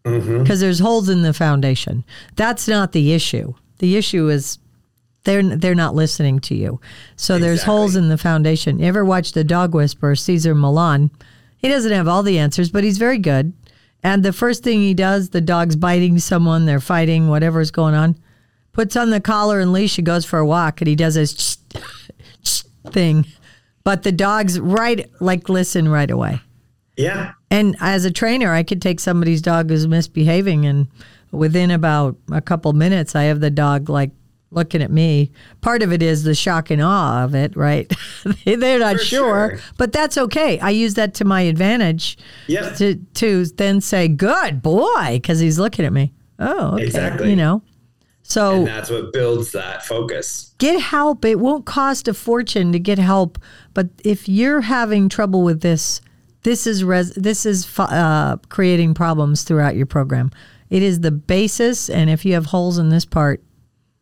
Mm-hmm. 0.09 0.43
because 0.43 0.61
there's 0.61 0.79
holes 0.79 1.09
in 1.09 1.23
the 1.23 1.33
foundation. 1.33 2.05
That's 2.37 2.67
not 2.69 2.93
the 2.93 3.13
issue. 3.13 3.55
The 3.79 3.97
issue 3.97 4.29
is 4.29 4.59
they're 5.25 5.43
they're 5.43 5.75
not 5.75 5.95
listening 5.95 6.41
to 6.41 6.55
you. 6.55 6.81
So 7.17 7.39
there's 7.39 7.63
holes 7.63 7.97
in 7.97 8.09
the 8.09 8.19
foundation. 8.19 8.79
You 8.79 8.87
ever 8.87 9.05
watch 9.05 9.33
the 9.33 9.45
dog 9.45 9.75
whisperer, 9.75 10.17
Cesar 10.17 10.55
Millan? 10.55 11.11
He 11.59 11.69
doesn't 11.69 11.93
have 11.93 12.09
all 12.09 12.23
the 12.23 12.39
answers, 12.39 12.71
but 12.71 12.85
he's 12.85 12.99
very 12.99 13.19
good. 13.19 13.53
And 14.03 14.23
the 14.23 14.33
first 14.33 14.63
thing 14.63 14.81
he 14.81 14.95
does, 14.95 15.31
the 15.31 15.41
dog's 15.41 15.77
biting 15.77 16.19
someone, 16.19 16.67
they're 16.67 16.81
fighting, 16.81 17.29
whatever's 17.29 17.71
going 17.73 17.95
on, 17.95 18.17
puts 18.73 18.97
on 18.97 19.11
the 19.11 19.21
collar 19.21 19.59
and 19.59 19.73
leash, 19.73 19.97
he 19.97 20.03
goes 20.03 20.25
for 20.25 20.39
a 20.39 20.47
walk, 20.47 20.81
and 20.81 20.89
he 20.89 20.95
does 20.95 21.17
his 21.17 21.59
thing. 22.91 23.27
But 23.83 24.05
the 24.05 24.13
dog's 24.13 24.61
right, 24.61 25.11
like, 25.21 25.49
listen 25.49 25.89
right 25.89 26.11
away. 26.11 26.41
Yeah. 26.97 27.33
And 27.51 27.77
as 27.81 28.05
a 28.05 28.11
trainer, 28.11 28.53
I 28.53 28.63
could 28.63 28.83
take 28.83 29.01
somebody's 29.01 29.41
dog 29.43 29.71
who's 29.71 29.87
misbehaving, 29.89 30.67
and 30.67 30.89
within 31.31 31.71
about 31.71 32.17
a 32.31 32.41
couple 32.41 32.73
minutes, 32.75 33.15
I 33.17 33.25
have 33.25 33.41
the 33.41 33.51
dog 33.51 33.89
like 33.89 34.11
looking 34.51 34.81
at 34.83 34.91
me. 34.91 35.31
Part 35.61 35.83
of 35.83 35.93
it 35.93 36.03
is 36.03 36.25
the 36.25 36.35
shock 36.35 36.71
and 36.71 36.81
awe 36.83 37.23
of 37.25 37.35
it, 37.35 37.57
right? 37.57 37.91
They- 38.45 38.55
They're 38.57 38.79
not 38.79 39.01
sure, 39.01 39.51
sure. 39.51 39.59
but 39.77 39.93
that's 39.93 40.17
okay. 40.19 40.59
I 40.61 40.71
use 40.71 40.95
that 40.95 41.15
to 41.15 41.25
my 41.25 41.43
advantage 41.43 42.19
Yep. 42.49 42.77
to 42.77 42.95
to 43.15 43.45
then 43.47 43.81
say, 43.81 44.09
"Good 44.09 44.63
boy," 44.63 45.19
because 45.21 45.39
he's 45.41 45.59
looking 45.59 45.85
at 45.85 45.93
me. 45.93 46.13
Oh, 46.39 46.75
okay. 46.75 46.85
Exactly. 46.85 47.31
You 47.31 47.37
know, 47.37 47.63
so 48.23 48.57
And 48.59 48.67
that's 48.67 48.91
what 48.91 49.13
builds 49.13 49.53
that 49.53 49.85
focus. 49.87 50.55
get 50.59 50.81
help. 50.81 51.25
It 51.25 51.41
won't 51.41 51.65
cost 51.67 52.09
a 52.09 52.15
fortune 52.15 52.73
to 52.73 52.79
get 52.79 52.99
help, 52.99 53.39
but 53.75 53.89
if 54.05 54.29
you're 54.29 54.61
having 54.63 55.09
trouble 55.09 55.43
with 55.43 55.61
this, 55.63 56.01
this 56.49 56.67
is 56.67 56.83
res- 56.83 57.13
this 57.15 57.45
is 57.45 57.69
uh, 57.79 58.37
creating 58.49 58.95
problems 58.95 59.43
throughout 59.43 59.77
your 59.77 59.85
program. 59.85 60.31
It 60.71 60.83
is 60.83 61.01
the 61.01 61.11
basis, 61.11 61.91
and 61.91 62.09
if 62.09 62.25
you 62.25 62.33
have 62.33 62.47
holes 62.47 62.79
in 62.79 62.89
this 62.89 63.05
part, 63.05 63.43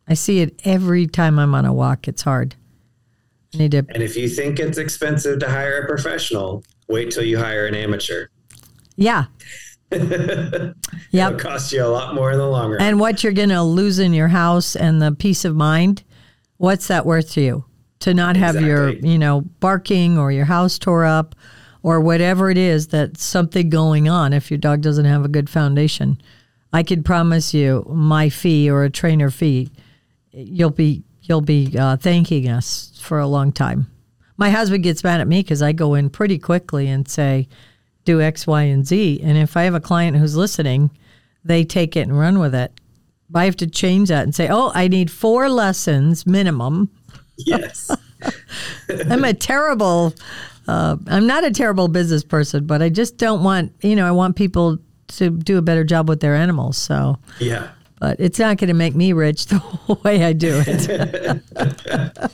I 0.07 0.13
see 0.13 0.39
it 0.39 0.61
every 0.63 1.07
time 1.07 1.39
I'm 1.39 1.53
on 1.53 1.65
a 1.65 1.73
walk. 1.73 2.07
It's 2.07 2.21
hard. 2.21 2.55
I 3.53 3.57
need 3.57 3.71
to. 3.71 3.85
And 3.89 4.01
if 4.01 4.15
you 4.15 4.29
think 4.29 4.59
it's 4.59 4.77
expensive 4.77 5.39
to 5.39 5.49
hire 5.49 5.79
a 5.81 5.87
professional, 5.87 6.63
wait 6.87 7.11
till 7.11 7.23
you 7.23 7.37
hire 7.37 7.65
an 7.67 7.75
amateur. 7.75 8.27
Yeah. 8.95 9.25
It'll 9.91 10.73
Yep. 11.11 11.39
cost 11.39 11.73
you 11.73 11.83
a 11.83 11.87
lot 11.87 12.15
more 12.15 12.31
in 12.31 12.37
the 12.37 12.47
long 12.47 12.71
run. 12.71 12.81
And 12.81 12.97
what 12.99 13.23
you're 13.23 13.33
going 13.33 13.49
to 13.49 13.63
lose 13.63 13.99
in 13.99 14.13
your 14.13 14.27
house 14.29 14.75
and 14.75 15.01
the 15.01 15.11
peace 15.11 15.43
of 15.43 15.53
mind, 15.55 16.03
what's 16.57 16.87
that 16.87 17.05
worth 17.05 17.31
to 17.33 17.41
you? 17.41 17.65
To 18.01 18.13
not 18.13 18.35
have 18.37 18.61
your, 18.61 18.89
you 18.89 19.17
know, 19.17 19.41
barking 19.59 20.17
or 20.17 20.31
your 20.31 20.45
house 20.45 20.77
tore 20.79 21.03
up 21.05 21.35
or 21.87 22.01
whatever 22.01 22.49
it 22.49 22.57
is 22.57 22.87
that's 22.87 23.23
something 23.23 23.69
going 23.69 24.09
on 24.09 24.33
if 24.33 24.51
your 24.51 24.57
dog 24.57 24.81
doesn't 24.81 25.05
have 25.05 25.23
a 25.23 25.29
good 25.29 25.49
foundation. 25.49 26.21
I 26.73 26.83
could 26.83 27.05
promise 27.05 27.53
you 27.53 27.85
my 27.89 28.27
fee 28.27 28.69
or 28.69 28.83
a 28.83 28.89
trainer 28.89 29.29
fee, 29.29 29.71
you'll 30.33 30.69
be 30.69 31.03
you'll 31.21 31.39
be 31.39 31.73
uh, 31.79 31.95
thanking 31.95 32.49
us 32.49 32.99
for 33.01 33.19
a 33.19 33.25
long 33.27 33.53
time. 33.53 33.87
My 34.35 34.49
husband 34.49 34.83
gets 34.83 35.01
mad 35.01 35.21
at 35.21 35.29
me 35.29 35.41
because 35.41 35.61
I 35.61 35.71
go 35.71 35.93
in 35.93 36.09
pretty 36.09 36.37
quickly 36.37 36.89
and 36.89 37.07
say, 37.07 37.47
do 38.03 38.19
X, 38.21 38.45
Y, 38.45 38.63
and 38.63 38.85
Z. 38.85 39.21
And 39.23 39.37
if 39.37 39.55
I 39.55 39.63
have 39.63 39.73
a 39.73 39.79
client 39.79 40.17
who's 40.17 40.35
listening, 40.35 40.91
they 41.45 41.63
take 41.63 41.95
it 41.95 42.01
and 42.01 42.19
run 42.19 42.37
with 42.37 42.53
it. 42.53 42.73
But 43.29 43.39
I 43.39 43.45
have 43.45 43.57
to 43.57 43.67
change 43.67 44.09
that 44.09 44.23
and 44.23 44.35
say, 44.35 44.49
oh, 44.49 44.73
I 44.75 44.89
need 44.89 45.09
four 45.09 45.47
lessons 45.47 46.25
minimum. 46.25 46.91
yes. 47.37 47.89
I'm 49.09 49.23
a 49.23 49.33
terrible, 49.33 50.13
uh, 50.67 50.97
I'm 51.07 51.27
not 51.27 51.43
a 51.43 51.51
terrible 51.51 51.87
business 51.87 52.23
person, 52.23 52.65
but 52.65 52.81
I 52.81 52.89
just 52.89 53.17
don't 53.17 53.43
want, 53.43 53.71
you 53.81 53.95
know, 53.95 54.05
I 54.07 54.11
want 54.11 54.35
people 54.35 54.77
to 55.09 55.29
do 55.29 55.57
a 55.57 55.61
better 55.61 55.83
job 55.83 56.09
with 56.09 56.19
their 56.19 56.35
animals. 56.35 56.77
So, 56.77 57.17
Yeah. 57.39 57.69
but 57.99 58.19
it's 58.19 58.39
not 58.39 58.57
going 58.57 58.67
to 58.67 58.73
make 58.73 58.95
me 58.95 59.13
rich 59.13 59.45
the 59.47 59.61
way 60.03 60.23
I 60.25 60.33
do 60.33 60.61
it. 60.65 61.41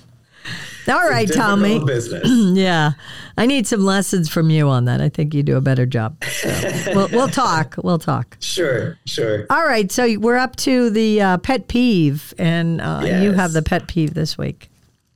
All 0.89 1.09
right, 1.09 1.31
Tommy. 1.31 1.79
Business. 1.85 2.27
Yeah, 2.57 2.91
I 3.37 3.45
need 3.45 3.65
some 3.67 3.85
lessons 3.85 4.27
from 4.27 4.49
you 4.49 4.67
on 4.67 4.83
that. 4.85 4.99
I 4.99 5.07
think 5.07 5.33
you 5.33 5.41
do 5.41 5.55
a 5.55 5.61
better 5.61 5.85
job. 5.85 6.21
So 6.25 6.49
we'll, 6.93 7.07
we'll 7.09 7.27
talk. 7.29 7.75
We'll 7.81 7.99
talk. 7.99 8.35
Sure. 8.41 8.97
Sure. 9.05 9.45
All 9.49 9.65
right, 9.65 9.89
so 9.89 10.17
we're 10.19 10.35
up 10.35 10.57
to 10.57 10.89
the 10.89 11.21
uh, 11.21 11.37
pet 11.37 11.69
peeve, 11.69 12.33
and 12.37 12.81
uh, 12.81 13.01
you 13.21 13.31
have 13.31 13.53
the 13.53 13.61
pet 13.61 13.87
peeve 13.87 14.13
this 14.13 14.37
week. 14.37 14.69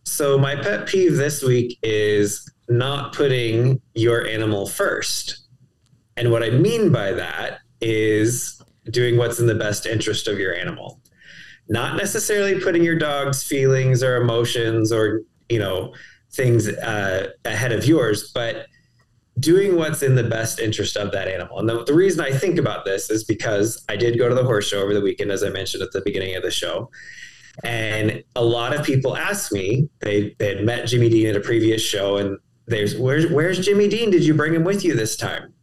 So 0.05 0.37
my 0.37 0.55
pet 0.55 0.87
peeve 0.87 1.17
this 1.17 1.43
week 1.43 1.77
is 1.83 2.49
not 2.69 3.13
putting 3.13 3.81
your 3.93 4.25
animal 4.25 4.67
first. 4.67 5.47
And 6.15 6.31
what 6.31 6.43
I 6.43 6.49
mean 6.49 6.91
by 6.91 7.11
that 7.11 7.59
is 7.81 8.61
doing 8.89 9.17
what's 9.17 9.39
in 9.39 9.47
the 9.47 9.55
best 9.55 9.85
interest 9.85 10.27
of 10.27 10.39
your 10.39 10.53
animal. 10.53 10.99
Not 11.69 11.97
necessarily 11.97 12.59
putting 12.59 12.83
your 12.83 12.97
dog's 12.97 13.43
feelings 13.43 14.01
or 14.01 14.17
emotions 14.17 14.91
or, 14.91 15.21
you 15.49 15.59
know, 15.59 15.93
things 16.31 16.67
uh, 16.67 17.29
ahead 17.45 17.71
of 17.71 17.85
yours, 17.85 18.31
but 18.33 18.67
doing 19.39 19.75
what's 19.75 20.01
in 20.01 20.15
the 20.15 20.23
best 20.23 20.59
interest 20.59 20.97
of 20.97 21.11
that 21.11 21.27
animal. 21.27 21.59
And 21.59 21.69
the, 21.69 21.83
the 21.83 21.93
reason 21.93 22.21
I 22.21 22.31
think 22.31 22.57
about 22.57 22.85
this 22.85 23.09
is 23.09 23.23
because 23.23 23.83
I 23.87 23.95
did 23.95 24.17
go 24.17 24.27
to 24.27 24.35
the 24.35 24.43
horse 24.43 24.67
show 24.67 24.81
over 24.81 24.93
the 24.93 25.01
weekend, 25.01 25.31
as 25.31 25.43
I 25.43 25.49
mentioned 25.49 25.83
at 25.83 25.91
the 25.91 26.01
beginning 26.01 26.35
of 26.35 26.43
the 26.43 26.51
show. 26.51 26.89
And 27.63 28.23
a 28.35 28.43
lot 28.43 28.75
of 28.75 28.85
people 28.85 29.15
asked 29.15 29.51
me, 29.51 29.89
they, 29.99 30.35
they 30.39 30.55
had 30.55 30.65
met 30.65 30.87
Jimmy 30.87 31.09
Dean 31.09 31.27
at 31.27 31.35
a 31.35 31.39
previous 31.39 31.81
show, 31.81 32.17
and 32.17 32.37
there's, 32.67 32.97
where's, 32.97 33.27
where's 33.31 33.59
Jimmy 33.65 33.87
Dean? 33.87 34.11
Did 34.11 34.25
you 34.25 34.33
bring 34.33 34.53
him 34.53 34.63
with 34.63 34.83
you 34.83 34.93
this 34.95 35.15
time? 35.15 35.53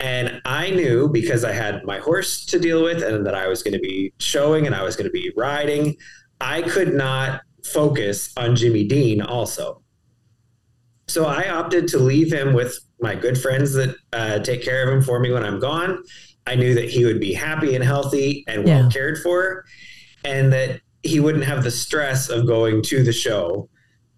And 0.00 0.40
I 0.44 0.70
knew 0.70 1.08
because 1.08 1.44
I 1.44 1.52
had 1.52 1.84
my 1.84 1.98
horse 1.98 2.44
to 2.46 2.58
deal 2.58 2.82
with 2.82 3.02
and 3.02 3.24
that 3.26 3.34
I 3.34 3.48
was 3.48 3.62
going 3.62 3.74
to 3.74 3.80
be 3.80 4.12
showing 4.18 4.66
and 4.66 4.74
I 4.74 4.82
was 4.82 4.96
going 4.96 5.06
to 5.06 5.12
be 5.12 5.30
riding, 5.36 5.96
I 6.40 6.62
could 6.62 6.94
not 6.94 7.42
focus 7.64 8.32
on 8.36 8.56
Jimmy 8.56 8.84
Dean 8.84 9.20
also. 9.20 9.82
So 11.06 11.26
I 11.26 11.50
opted 11.50 11.86
to 11.88 11.98
leave 11.98 12.32
him 12.32 12.54
with 12.54 12.78
my 13.00 13.14
good 13.14 13.36
friends 13.38 13.74
that 13.74 13.94
uh, 14.12 14.38
take 14.38 14.62
care 14.62 14.86
of 14.86 14.94
him 14.94 15.02
for 15.02 15.20
me 15.20 15.32
when 15.32 15.44
I'm 15.44 15.58
gone. 15.58 16.02
I 16.46 16.54
knew 16.54 16.74
that 16.74 16.88
he 16.88 17.04
would 17.04 17.20
be 17.20 17.34
happy 17.34 17.74
and 17.74 17.84
healthy 17.84 18.44
and 18.48 18.64
well 18.64 18.84
Yeah. 18.84 18.90
cared 18.90 19.18
for, 19.18 19.64
and 20.24 20.52
that 20.52 20.80
he 21.02 21.20
wouldn't 21.20 21.44
have 21.44 21.62
the 21.64 21.70
stress 21.70 22.28
of 22.30 22.46
going 22.46 22.80
to 22.84 23.02
the 23.02 23.12
show 23.12 23.68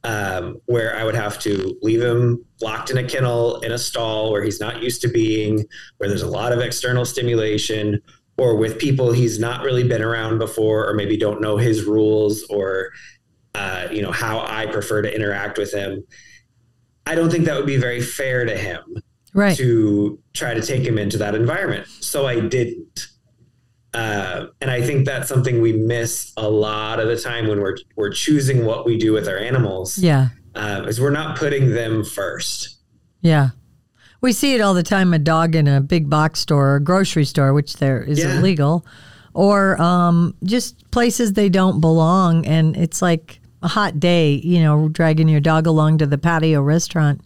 um, 0.05 0.57
where 0.67 0.97
I 0.97 1.05
would 1.05 1.15
have 1.15 1.39
to 1.41 1.79
leave 1.83 2.03
him 2.03 2.45
locked 2.61 2.91
in 2.91 2.99
a 2.99 3.05
kennel 3.05 3.61
in 3.61 3.73
a 3.73 3.79
stall 3.79 4.33
where 4.33 4.43
he's 4.43 4.61
not 4.61 4.83
used 4.83 5.01
to 5.03 5.09
being, 5.09 5.65
where 5.99 6.09
there's 6.09 6.23
a 6.23 6.29
lot 6.29 6.53
of 6.53 6.61
external 6.61 7.05
stimulation, 7.05 8.01
or 8.37 8.57
with 8.57 8.79
people 8.79 9.13
he's 9.13 9.39
not 9.39 9.63
really 9.63 9.85
been 9.87 10.03
around 10.03 10.39
before, 10.39 10.89
or 10.89 10.95
maybe 10.95 11.17
don't 11.17 11.41
know 11.41 11.57
his 11.57 11.85
rules, 11.85 12.43
or 12.51 12.91
uh, 13.55 13.87
you 13.93 14.03
know 14.03 14.11
how 14.11 14.41
I 14.41 14.67
prefer 14.67 15.03
to 15.03 15.15
interact 15.15 15.59
with 15.59 15.73
him. 15.73 16.03
I 17.07 17.15
don't 17.15 17.31
think 17.31 17.45
that 17.45 17.57
would 17.57 17.67
be 17.67 17.77
very 17.77 18.01
fair 18.01 18.45
to 18.45 18.57
him 18.57 19.03
Right. 19.35 19.57
to 19.57 20.19
try 20.35 20.53
to 20.55 20.61
take 20.63 20.83
him 20.85 20.99
into 20.99 21.19
that 21.19 21.35
environment. 21.35 21.87
So 22.01 22.27
I 22.27 22.41
didn't. 22.41 23.07
Uh, 23.95 24.47
and 24.61 24.71
I 24.71 24.81
think 24.81 25.05
that's 25.05 25.29
something 25.29 25.61
we 25.61 25.73
miss 25.73 26.33
a 26.37 26.49
lot 26.49 26.99
of 26.99 27.09
the 27.09 27.17
time 27.19 27.47
when 27.49 27.61
we're 27.61 27.77
we're 27.97 28.11
choosing 28.13 28.65
what 28.65 28.87
we 28.87 28.97
do 28.97 29.13
with 29.13 29.29
our 29.29 29.37
animals. 29.39 29.99
Yeah. 29.99 30.29
uh, 30.55 30.85
is 30.87 31.01
we're 31.01 31.11
not 31.11 31.37
putting 31.39 31.71
them 31.75 32.05
first. 32.05 32.77
Yeah. 33.21 33.51
We 34.21 34.33
see 34.33 34.55
it 34.55 34.61
all 34.61 34.73
the 34.75 34.83
time 34.83 35.13
a 35.13 35.19
dog 35.19 35.55
in 35.55 35.67
a 35.69 35.81
big 35.81 36.09
box 36.09 36.41
store 36.41 36.75
or 36.77 36.81
grocery 36.81 37.25
store, 37.25 37.53
which 37.53 37.75
there 37.75 38.03
is 38.03 38.19
Yeah. 38.21 38.39
illegal, 38.39 38.87
or 39.35 39.81
um, 39.81 40.35
just 40.45 40.91
places 40.91 41.33
they 41.33 41.49
don't 41.49 41.81
belong. 41.81 42.47
And 42.47 42.77
it's 42.77 43.03
like 43.03 43.41
a 43.63 43.69
hot 43.69 43.99
day, 44.01 44.35
you 44.35 44.61
know, 44.63 44.89
dragging 44.89 45.29
your 45.29 45.41
dog 45.41 45.67
along 45.67 45.99
to 45.99 46.07
the 46.07 46.19
patio 46.19 46.63
restaurant. 46.63 47.21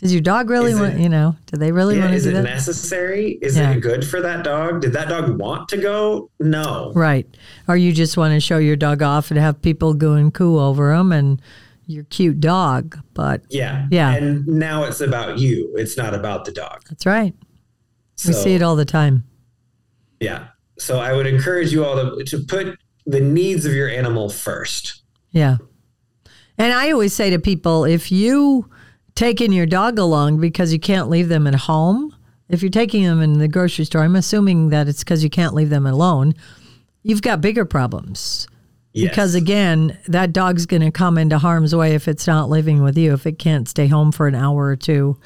Does 0.00 0.12
your 0.14 0.22
dog 0.22 0.48
really 0.48 0.72
Is 0.72 0.80
want, 0.80 0.94
it- 0.94 1.00
you 1.00 1.08
know, 1.10 1.36
do 1.46 1.58
they 1.58 1.72
really 1.72 1.96
Yeah, 1.96 2.02
want 2.02 2.12
to 2.12 2.16
is 2.16 2.24
do 2.24 2.30
it 2.30 2.32
that? 2.34 2.42
necessary? 2.44 3.38
Is 3.42 3.56
Yeah. 3.56 3.72
it 3.72 3.80
good 3.80 4.04
for 4.04 4.20
that 4.22 4.42
dog? 4.44 4.80
Did 4.80 4.94
that 4.94 5.08
dog 5.08 5.38
want 5.38 5.68
to 5.70 5.76
go? 5.76 6.30
No. 6.40 6.92
Right. 6.94 7.26
Or 7.68 7.76
you 7.76 7.92
just 7.92 8.16
want 8.16 8.32
to 8.34 8.40
show 8.40 8.56
your 8.58 8.76
dog 8.76 9.02
off 9.02 9.30
and 9.30 9.38
have 9.38 9.60
people 9.60 9.92
go 9.94 10.14
and 10.14 10.32
coo 10.32 10.58
over 10.58 10.94
him 10.94 11.12
and 11.12 11.40
your 11.86 12.04
cute 12.04 12.40
dog. 12.40 12.98
But 13.12 13.42
Yeah. 13.50 13.86
Yeah. 13.90 14.12
And 14.14 14.46
now 14.46 14.84
it's 14.84 15.02
about 15.02 15.38
you. 15.38 15.70
It's 15.76 15.96
not 15.98 16.14
about 16.14 16.46
the 16.46 16.52
dog. 16.52 16.80
that's 16.88 17.04
right. 17.04 17.34
We 18.26 18.32
see 18.32 18.54
it 18.54 18.62
all 18.62 18.76
the 18.76 18.84
time. 18.86 19.24
Yeah. 20.18 20.48
So 20.78 20.98
I 20.98 21.12
would 21.12 21.26
encourage 21.26 21.72
you 21.72 21.84
all 21.84 21.96
to, 21.96 22.24
to 22.24 22.38
put 22.38 22.78
the 23.06 23.20
needs 23.20 23.66
of 23.66 23.72
your 23.74 23.88
animal 23.88 24.28
first. 24.30 25.02
Yeah. 25.30 25.56
And 26.58 26.72
I 26.72 26.90
always 26.90 27.12
say 27.14 27.30
to 27.30 27.38
people 27.38 27.84
if 27.84 28.12
you 28.12 28.68
taking 29.14 29.52
your 29.52 29.66
dog 29.66 29.98
along 29.98 30.40
because 30.40 30.72
you 30.72 30.78
can't 30.78 31.08
leave 31.08 31.28
them 31.28 31.46
at 31.46 31.54
home, 31.54 32.14
if 32.48 32.62
you're 32.62 32.70
taking 32.70 33.04
them 33.04 33.22
in 33.22 33.38
the 33.38 33.48
grocery 33.48 33.84
store, 33.84 34.02
I'm 34.02 34.16
assuming 34.16 34.70
that 34.70 34.88
it's 34.88 35.04
because 35.04 35.22
you 35.22 35.30
can't 35.30 35.54
leave 35.54 35.70
them 35.70 35.86
alone, 35.86 36.34
you've 37.02 37.22
got 37.22 37.40
bigger 37.40 37.64
problems. 37.64 38.48
Yes. 38.92 39.10
Because 39.10 39.34
again, 39.36 39.96
that 40.08 40.32
dog's 40.32 40.66
going 40.66 40.82
to 40.82 40.90
come 40.90 41.16
into 41.16 41.38
harm's 41.38 41.74
way 41.74 41.94
if 41.94 42.08
it's 42.08 42.26
not 42.26 42.48
living 42.48 42.82
with 42.82 42.98
you, 42.98 43.12
if 43.12 43.24
it 43.24 43.38
can't 43.38 43.68
stay 43.68 43.86
home 43.86 44.10
for 44.10 44.26
an 44.26 44.34
hour 44.34 44.66
or 44.66 44.76
two 44.76 45.16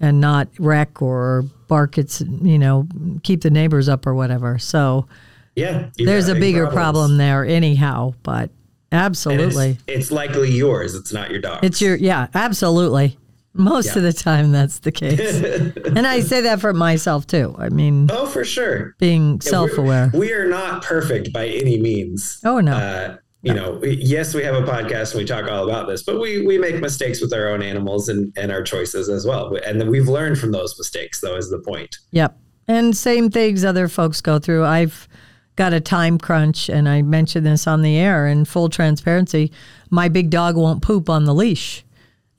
and 0.00 0.20
not 0.20 0.48
wreck 0.58 1.02
or 1.02 1.44
bark 1.68 1.98
its, 1.98 2.22
you 2.22 2.58
know, 2.58 2.88
keep 3.22 3.42
the 3.42 3.50
neighbors 3.50 3.88
up 3.88 4.06
or 4.06 4.14
whatever. 4.14 4.58
So 4.58 5.06
yeah, 5.54 5.90
there's 5.98 6.28
a 6.28 6.32
big 6.32 6.40
bigger 6.40 6.66
problems. 6.66 6.74
problem 6.74 7.16
there 7.18 7.44
anyhow, 7.44 8.14
but 8.22 8.50
absolutely. 8.90 9.72
It's, 9.86 10.06
it's 10.06 10.10
likely 10.10 10.50
yours. 10.50 10.94
It's 10.94 11.12
not 11.12 11.30
your 11.30 11.40
dog. 11.40 11.62
It's 11.62 11.82
your 11.82 11.96
yeah, 11.96 12.28
absolutely. 12.34 13.18
Most 13.54 13.86
Yeah. 13.88 13.96
of 13.98 14.02
the 14.04 14.12
time 14.12 14.50
that's 14.52 14.78
the 14.78 14.92
case. 14.92 15.20
and 15.86 16.06
I 16.06 16.20
say 16.20 16.40
that 16.42 16.60
for 16.60 16.72
myself 16.72 17.26
too. 17.26 17.54
I 17.58 17.68
mean, 17.68 18.08
oh, 18.10 18.26
for 18.26 18.44
sure. 18.44 18.94
being 18.98 19.34
Yeah, 19.44 19.50
self-aware. 19.50 20.10
We 20.14 20.32
are 20.32 20.48
not 20.48 20.82
perfect 20.82 21.32
by 21.32 21.46
any 21.48 21.78
means. 21.78 22.38
Oh 22.44 22.60
no. 22.60 22.72
Uh, 22.72 23.16
you 23.42 23.52
know, 23.52 23.72
we- 23.82 23.96
yes, 24.00 24.34
we 24.34 24.42
have 24.44 24.54
a 24.54 24.62
podcast 24.62 25.10
and 25.12 25.18
we 25.20 25.24
talk 25.26 25.50
all 25.50 25.68
about 25.68 25.86
this, 25.88 26.02
but 26.04 26.20
we 26.20 26.46
we 26.46 26.56
make 26.58 26.80
mistakes 26.80 27.20
with 27.20 27.32
our 27.34 27.48
own 27.48 27.60
animals 27.62 28.08
and 28.08 28.32
and 28.36 28.50
our 28.52 28.62
choices 28.62 29.08
as 29.08 29.26
well. 29.26 29.54
And 29.66 29.80
then 29.80 29.90
we've 29.90 30.08
learned 30.08 30.38
from 30.38 30.52
those 30.52 30.78
mistakes, 30.78 31.20
though, 31.20 31.36
is 31.36 31.50
the 31.50 31.58
point. 31.58 31.96
Yep. 32.12 32.38
And 32.68 32.96
same 32.96 33.28
things 33.30 33.64
other 33.64 33.88
folks 33.88 34.20
go 34.20 34.38
through. 34.38 34.64
I've 34.64 35.08
got 35.56 35.72
a 35.74 35.80
time 35.80 36.16
crunch 36.16 36.70
and 36.70 36.88
I 36.88 37.02
mentioned 37.02 37.44
this 37.44 37.66
on 37.66 37.82
the 37.82 37.96
air 37.98 38.26
in 38.28 38.44
full 38.46 38.68
transparency. 38.70 39.52
My 39.90 40.08
big 40.08 40.30
dog 40.30 40.56
won't 40.56 40.80
poop 40.80 41.10
on 41.10 41.24
the 41.24 41.34
leash. 41.34 41.84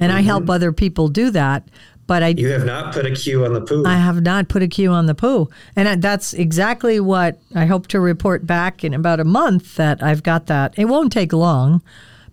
And 0.04 0.12
I 0.12 0.22
help 0.22 0.44
mm-hmm. 0.44 0.52
other 0.52 0.72
people 0.74 1.08
do 1.08 1.30
that, 1.32 1.68
but 2.08 2.24
I 2.24 2.30
You 2.30 2.50
have 2.50 2.66
not 2.66 2.94
put 2.94 3.06
a 3.06 3.12
cue 3.12 3.46
on 3.46 3.54
the 3.54 3.62
poo. 3.62 3.86
I 3.86 3.96
have 3.96 4.22
not 4.22 4.50
put 4.50 4.62
a 4.62 4.68
cue 4.68 4.92
on 4.92 5.06
the 5.06 5.16
poo. 5.16 5.50
And 5.76 5.88
I- 5.88 5.96
that's 5.96 6.34
exactly 6.34 7.00
what 7.00 7.40
I 7.56 7.66
hope 7.66 7.88
to 7.88 8.00
report 8.00 8.46
back 8.46 8.84
in 8.84 8.94
about 8.94 9.20
a 9.20 9.24
month 9.24 9.76
that 9.76 10.04
I've 10.04 10.24
got 10.24 10.48
that. 10.48 10.74
It 10.78 10.86
won't 10.86 11.14
take 11.14 11.32
long, 11.32 11.82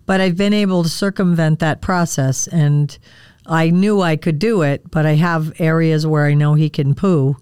but 0.05 0.19
I've 0.19 0.35
been 0.35 0.53
able 0.53 0.83
to 0.83 0.89
circumvent 0.89 1.59
that 1.59 1.81
process. 1.81 2.47
And 2.47 2.97
I 3.45 3.69
knew 3.69 4.01
I 4.01 4.17
could 4.17 4.39
do 4.39 4.61
it, 4.61 4.91
but 4.91 5.05
I 5.05 5.15
have 5.15 5.53
areas 5.59 6.05
where 6.05 6.25
I 6.25 6.33
know 6.33 6.55
he 6.55 6.69
can 6.69 6.93
poo 6.93 7.37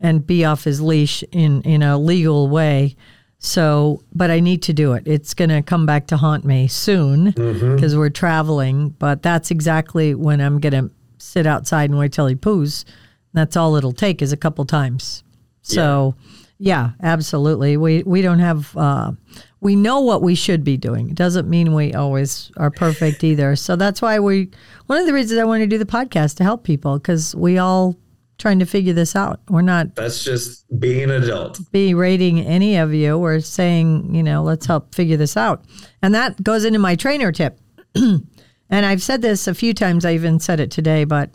and 0.00 0.26
be 0.26 0.44
off 0.44 0.64
his 0.64 0.80
leash 0.80 1.24
in, 1.32 1.62
in 1.62 1.82
a 1.82 1.98
legal 1.98 2.48
way. 2.48 2.96
So, 3.44 4.02
but 4.14 4.30
I 4.30 4.38
need 4.38 4.62
to 4.62 4.72
do 4.72 4.92
it. 4.92 5.02
It's 5.04 5.34
going 5.34 5.50
to 5.50 5.62
come 5.62 5.84
back 5.84 6.06
to 6.06 6.16
haunt 6.16 6.44
me 6.44 6.68
soon 6.68 7.32
because 7.74 7.96
we're 7.96 8.08
traveling. 8.08 8.90
But 8.90 9.22
that's 9.22 9.50
exactly 9.50 10.14
when 10.14 10.40
I'm 10.40 10.60
going 10.60 10.72
to 10.74 10.90
sit 11.18 11.44
outside 11.44 11.90
and 11.90 11.98
wait 11.98 12.12
till 12.12 12.28
he 12.28 12.36
poos. 12.36 12.84
That's 13.32 13.56
all 13.56 13.74
it'll 13.74 13.92
take 13.92 14.22
is 14.22 14.32
a 14.32 14.36
couple 14.36 14.64
times. 14.64 15.24
So, 15.62 16.14
yeah, 16.58 16.90
absolutely. 17.02 17.76
We 17.76 18.04
we 18.04 18.22
don't 18.22 18.38
have. 18.38 18.76
Uh, 18.76 19.12
we 19.60 19.74
know 19.74 20.00
what 20.00 20.22
we 20.22 20.36
should 20.36 20.62
be 20.62 20.76
doing. 20.76 21.10
It 21.10 21.16
doesn't 21.16 21.48
mean 21.48 21.74
we 21.74 21.94
always 21.94 22.52
are 22.56 22.70
perfect 22.70 23.24
either. 23.24 23.56
So 23.56 23.74
that's 23.74 24.00
why 24.00 24.20
we. 24.20 24.50
One 24.86 25.00
of 25.00 25.06
the 25.06 25.12
reasons 25.12 25.40
I 25.40 25.44
want 25.44 25.62
to 25.62 25.66
do 25.66 25.78
the 25.78 25.84
podcast 25.84 26.36
to 26.36 26.44
help 26.44 26.62
people 26.62 26.98
because 26.98 27.34
we 27.34 27.58
all 27.58 27.96
trying 28.38 28.58
to 28.58 28.66
figure 28.66 28.92
this 28.92 29.14
out. 29.14 29.40
We're 29.48 29.62
not 29.62 29.94
That's 29.94 30.24
just 30.24 30.64
being 30.80 31.10
an 31.10 31.22
adult. 31.22 31.60
berating 31.70 32.40
any 32.40 32.76
of 32.76 32.92
you. 32.92 33.18
We're 33.18 33.40
saying, 33.40 34.14
you 34.14 34.22
know, 34.22 34.42
let's 34.42 34.66
help 34.66 34.94
figure 34.94 35.16
this 35.16 35.36
out. 35.36 35.64
And 36.02 36.14
that 36.14 36.42
goes 36.42 36.64
into 36.64 36.78
my 36.78 36.96
trainer 36.96 37.30
tip. 37.30 37.58
and 37.94 38.26
I've 38.70 39.02
said 39.02 39.22
this 39.22 39.46
a 39.46 39.54
few 39.54 39.74
times. 39.74 40.04
I 40.04 40.14
even 40.14 40.40
said 40.40 40.60
it 40.60 40.70
today, 40.70 41.04
but 41.04 41.30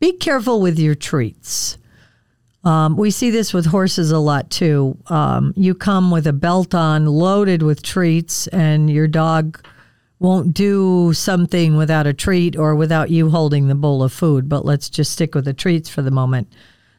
be 0.00 0.12
careful 0.12 0.60
with 0.60 0.78
your 0.78 0.94
treats. 0.94 1.78
Um, 2.64 2.96
we 2.96 3.10
see 3.10 3.30
this 3.30 3.52
with 3.52 3.66
horses 3.66 4.10
a 4.10 4.18
lot 4.18 4.50
too. 4.50 4.96
Um, 5.06 5.52
you 5.56 5.74
come 5.74 6.10
with 6.10 6.26
a 6.26 6.32
belt 6.32 6.74
on, 6.74 7.06
loaded 7.06 7.62
with 7.62 7.82
treats, 7.82 8.46
and 8.48 8.90
your 8.90 9.06
dog 9.06 9.62
won't 10.24 10.54
do 10.54 11.12
something 11.12 11.76
without 11.76 12.06
a 12.06 12.14
treat 12.14 12.56
or 12.56 12.74
without 12.74 13.10
you 13.10 13.28
holding 13.28 13.68
the 13.68 13.74
bowl 13.74 14.02
of 14.02 14.10
food. 14.10 14.48
But 14.48 14.64
let's 14.64 14.88
just 14.88 15.12
stick 15.12 15.34
with 15.34 15.44
the 15.44 15.52
treats 15.52 15.90
for 15.90 16.00
the 16.00 16.10
moment. 16.10 16.50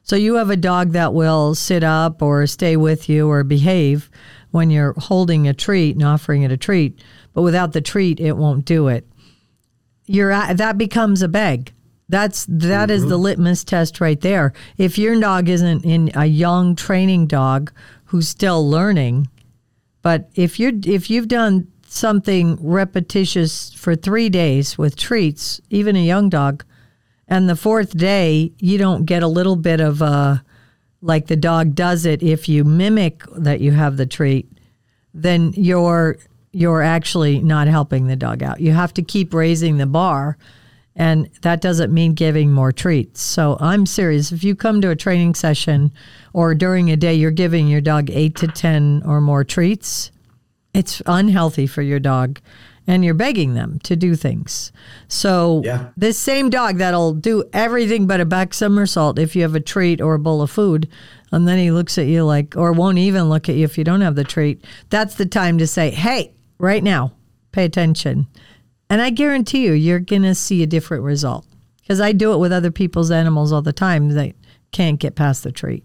So 0.04 0.16
you 0.16 0.36
have 0.36 0.52
a 0.52 0.56
dog 0.56 0.92
that 0.92 1.16
will 1.16 1.56
sit 1.56 1.84
up 1.84 2.22
or 2.22 2.46
stay 2.46 2.78
with 2.78 3.10
you 3.10 3.28
or 3.28 3.44
behave 3.44 4.12
when 4.52 4.70
you're 4.70 4.94
holding 4.94 5.48
a 5.48 5.54
treat 5.56 5.96
and 5.96 6.06
offering 6.06 6.44
it 6.44 6.52
a 6.52 6.58
treat, 6.58 7.04
but 7.34 7.42
without 7.42 7.74
the 7.74 7.82
treat, 7.82 8.20
it 8.20 8.38
won't 8.38 8.64
do 8.64 8.88
it. 8.88 9.08
You're 10.06 10.32
at, 10.32 10.58
that 10.58 10.78
becomes 10.78 11.24
a 11.24 11.28
beg. 11.28 11.74
That's 12.08 12.46
that 12.48 12.92
is 12.92 13.08
the 13.08 13.16
mm-hmm. 13.16 13.24
litmus 13.24 13.64
test 13.64 14.00
right 14.00 14.22
there. 14.22 14.54
If 14.78 15.00
your 15.00 15.20
dog 15.20 15.50
isn't 15.50 15.84
in 15.84 16.12
a 16.14 16.28
young 16.28 16.76
training 16.76 17.26
dog 17.26 17.74
who's 18.06 18.28
still 18.28 18.70
learning, 18.70 19.28
but 20.04 20.30
if 20.36 20.60
you're 20.60 20.74
if 20.86 21.10
you've 21.10 21.28
done 21.28 21.72
something 21.96 22.58
repetitious 22.62 23.74
for 23.74 23.96
three 23.96 24.30
days 24.30 24.78
with 24.78 24.96
treats, 24.96 25.62
even 25.70 25.96
a 25.96 26.06
young 26.06 26.30
dog, 26.30 26.64
and 27.28 27.50
the 27.50 27.56
fourth 27.56 27.98
day 27.98 28.52
you 28.60 28.78
don't 28.78 29.06
get 29.06 29.24
a 29.24 29.28
little 29.28 29.56
bit 29.56 29.80
of 29.80 30.02
uh 30.02 30.38
like 31.02 31.28
the 31.28 31.36
dog 31.36 31.76
does 31.76 32.06
it 32.06 32.24
if 32.24 32.50
you 32.50 32.64
mimic 32.64 33.24
that 33.38 33.62
you 33.62 33.72
have 33.72 33.98
the 33.98 34.06
treat, 34.06 34.52
then 35.14 35.54
you're 35.56 36.18
you're 36.52 36.82
actually 36.82 37.40
not 37.40 37.68
helping 37.68 38.08
the 38.08 38.16
dog 38.16 38.42
out. 38.42 38.62
You 38.62 38.72
have 38.72 38.94
to 38.94 39.02
keep 39.02 39.34
raising 39.34 39.78
the 39.78 39.86
bar. 39.86 40.38
And 40.98 41.30
that 41.42 41.60
doesn't 41.60 41.94
mean 41.94 42.14
giving 42.14 42.54
more 42.54 42.72
treats. 42.72 43.22
So 43.22 43.58
I'm 43.60 43.86
serious. 43.86 44.32
If 44.32 44.46
you 44.46 44.56
come 44.56 44.80
to 44.80 44.90
a 44.90 44.96
training 44.96 45.36
session 45.36 45.92
or 46.32 46.56
during 46.56 46.90
a 46.90 46.96
day, 46.96 47.14
you're 47.14 47.32
giving 47.32 47.68
your 47.68 47.82
dog 47.82 48.10
eight 48.10 48.38
to 48.38 48.48
10 48.48 49.04
or 49.06 49.20
more 49.20 49.44
treats, 49.44 50.12
it's 50.76 51.02
unhealthy 51.06 51.68
for 51.68 51.82
your 51.82 52.00
dog 52.00 52.40
and 52.88 53.04
you're 53.04 53.16
begging 53.16 53.56
them 53.56 53.80
to 53.84 53.96
do 53.96 54.16
things. 54.16 54.72
So 55.08 55.62
Yeah. 55.66 55.88
this 55.98 56.18
same 56.20 56.50
dog 56.52 56.78
that'll 56.78 57.14
do 57.14 57.44
everything 57.52 58.06
but 58.06 58.22
a 58.22 58.26
back 58.26 58.54
somersault 58.54 59.18
if 59.18 59.36
you 59.36 59.42
have 59.42 59.56
a 59.56 59.60
treat 59.60 60.02
or 60.02 60.14
a 60.14 60.20
bowl 60.20 60.42
of 60.44 60.52
food, 60.52 60.88
and 61.32 61.48
then 61.48 61.58
he 61.58 61.72
looks 61.72 61.98
at 61.98 62.06
you 62.06 62.24
like, 62.24 62.56
or 62.56 62.72
won't 62.74 63.00
even 63.00 63.28
look 63.28 63.50
at 63.50 63.56
you 63.56 63.64
if 63.64 63.78
you 63.78 63.84
don't 63.84 64.02
have 64.02 64.14
the 64.16 64.24
treat. 64.24 64.64
That's 64.92 65.16
the 65.16 65.26
time 65.26 65.58
to 65.58 65.66
say, 65.66 65.90
"Hey, 65.90 66.34
right 66.60 66.84
now, 66.84 67.14
pay 67.52 67.66
attention," 67.66 68.28
and 68.88 69.02
I 69.02 69.10
guarantee 69.10 69.66
you, 69.66 69.74
you're 69.74 70.00
gonna 70.00 70.36
see 70.36 70.62
a 70.62 70.68
different 70.68 71.04
result 71.04 71.46
because 71.82 72.00
I 72.00 72.12
do 72.12 72.34
it 72.34 72.38
with 72.38 72.52
other 72.52 72.72
people's 72.72 73.10
animals 73.10 73.52
all 73.52 73.64
the 73.64 73.74
time 73.74 74.10
that 74.10 74.34
can't 74.72 75.00
get 75.00 75.16
past 75.16 75.44
the 75.44 75.52
treat. 75.52 75.84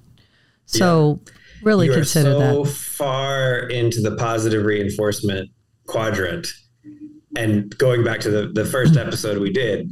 So 0.66 1.20
really 1.62 1.86
you 1.86 1.92
are 1.92 1.96
consider 1.96 2.32
so 2.32 2.64
that. 2.64 2.70
far 2.72 3.58
into 3.68 4.00
the 4.00 4.16
positive 4.16 4.64
reinforcement 4.64 5.50
quadrant 5.86 6.46
and 7.36 7.76
going 7.78 8.04
back 8.04 8.20
to 8.20 8.30
the, 8.30 8.48
the 8.48 8.64
first 8.64 8.96
episode 8.96 9.38
we 9.38 9.52
did 9.52 9.90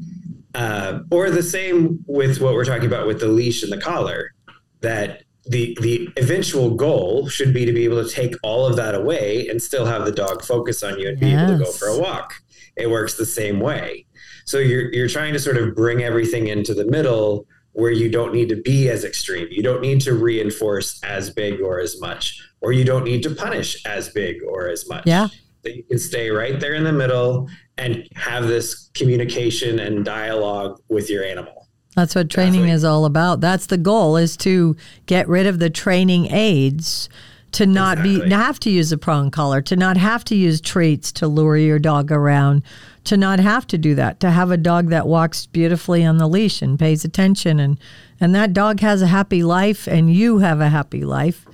uh, 0.54 1.00
or 1.10 1.30
the 1.30 1.42
same 1.42 2.04
with 2.06 2.40
what 2.40 2.54
we're 2.54 2.64
talking 2.64 2.86
about 2.86 3.06
with 3.06 3.20
the 3.20 3.28
leash 3.28 3.62
and 3.62 3.72
the 3.72 3.80
collar 3.80 4.32
that 4.80 5.22
the 5.48 5.76
the 5.80 6.08
eventual 6.16 6.74
goal 6.74 7.28
should 7.28 7.54
be 7.54 7.64
to 7.64 7.72
be 7.72 7.84
able 7.84 8.02
to 8.02 8.10
take 8.10 8.34
all 8.42 8.66
of 8.66 8.76
that 8.76 8.94
away 8.94 9.48
and 9.48 9.62
still 9.62 9.86
have 9.86 10.04
the 10.04 10.12
dog 10.12 10.42
focus 10.42 10.82
on 10.82 10.98
you 10.98 11.08
and 11.08 11.18
be 11.18 11.32
able 11.32 11.58
to 11.58 11.64
go 11.64 11.72
for 11.72 11.88
a 11.88 11.98
walk. 11.98 12.34
It 12.76 12.90
works 12.90 13.14
the 13.14 13.26
same 13.26 13.58
way. 13.58 14.04
So 14.44 14.58
you're 14.58 14.92
you're 14.92 15.08
trying 15.08 15.32
to 15.32 15.38
sort 15.38 15.56
of 15.56 15.74
bring 15.74 16.02
everything 16.02 16.48
into 16.48 16.74
the 16.74 16.84
middle 16.84 17.46
where 17.78 17.92
you 17.92 18.10
don't 18.10 18.34
need 18.34 18.48
to 18.48 18.56
be 18.56 18.88
as 18.88 19.04
extreme. 19.04 19.46
You 19.52 19.62
don't 19.62 19.80
need 19.80 20.00
to 20.00 20.14
reinforce 20.14 21.00
as 21.04 21.30
big 21.30 21.60
or 21.60 21.78
as 21.78 22.00
much, 22.00 22.42
or 22.60 22.72
you 22.72 22.84
don't 22.84 23.04
need 23.04 23.22
to 23.22 23.30
punish 23.30 23.84
as 23.86 24.08
big 24.08 24.42
or 24.42 24.68
as 24.68 24.88
much. 24.88 25.04
Yeah. 25.06 25.28
That 25.62 25.76
you 25.76 25.84
can 25.84 25.98
stay 25.98 26.28
right 26.30 26.58
there 26.58 26.74
in 26.74 26.82
the 26.82 26.92
middle 26.92 27.48
and 27.76 28.02
have 28.16 28.48
this 28.48 28.90
communication 28.94 29.78
and 29.78 30.04
dialogue 30.04 30.80
with 30.88 31.08
your 31.08 31.22
animal. 31.22 31.68
That's 31.94 32.16
what 32.16 32.30
training 32.30 32.62
Exactly. 32.62 32.72
is 32.72 32.84
all 32.84 33.04
about. 33.04 33.40
That's 33.40 33.66
the 33.66 33.78
goal 33.78 34.16
is 34.16 34.36
to 34.38 34.74
get 35.06 35.28
rid 35.28 35.46
of 35.46 35.60
the 35.60 35.70
training 35.70 36.32
aids 36.32 37.08
to 37.52 37.64
not 37.64 38.02
be 38.02 38.10
Exactly. 38.16 38.30
to 38.30 38.36
have 38.36 38.60
to 38.60 38.70
use 38.70 38.90
a 38.90 38.98
prong 38.98 39.30
collar, 39.30 39.62
to 39.62 39.76
not 39.76 39.96
have 39.96 40.24
to 40.24 40.34
use 40.34 40.60
treats 40.60 41.12
to 41.12 41.28
lure 41.28 41.56
your 41.56 41.78
dog 41.78 42.10
around, 42.10 42.62
to 43.08 43.16
not 43.16 43.40
have 43.40 43.66
to 43.66 43.78
do 43.78 43.94
that, 43.96 44.20
to 44.20 44.30
have 44.30 44.50
a 44.50 44.56
dog 44.56 44.88
that 44.88 45.06
walks 45.06 45.46
beautifully 45.46 46.04
on 46.04 46.18
the 46.18 46.28
leash 46.28 46.62
and 46.62 46.78
pays 46.78 47.04
attention 47.04 47.58
and 47.60 47.78
and 48.20 48.34
that 48.34 48.52
dog 48.52 48.80
has 48.80 49.02
a 49.02 49.06
happy 49.06 49.42
life 49.42 49.86
and 49.86 50.12
you 50.12 50.38
have 50.38 50.60
a 50.60 50.68
happy 50.68 51.04
life 51.04 51.46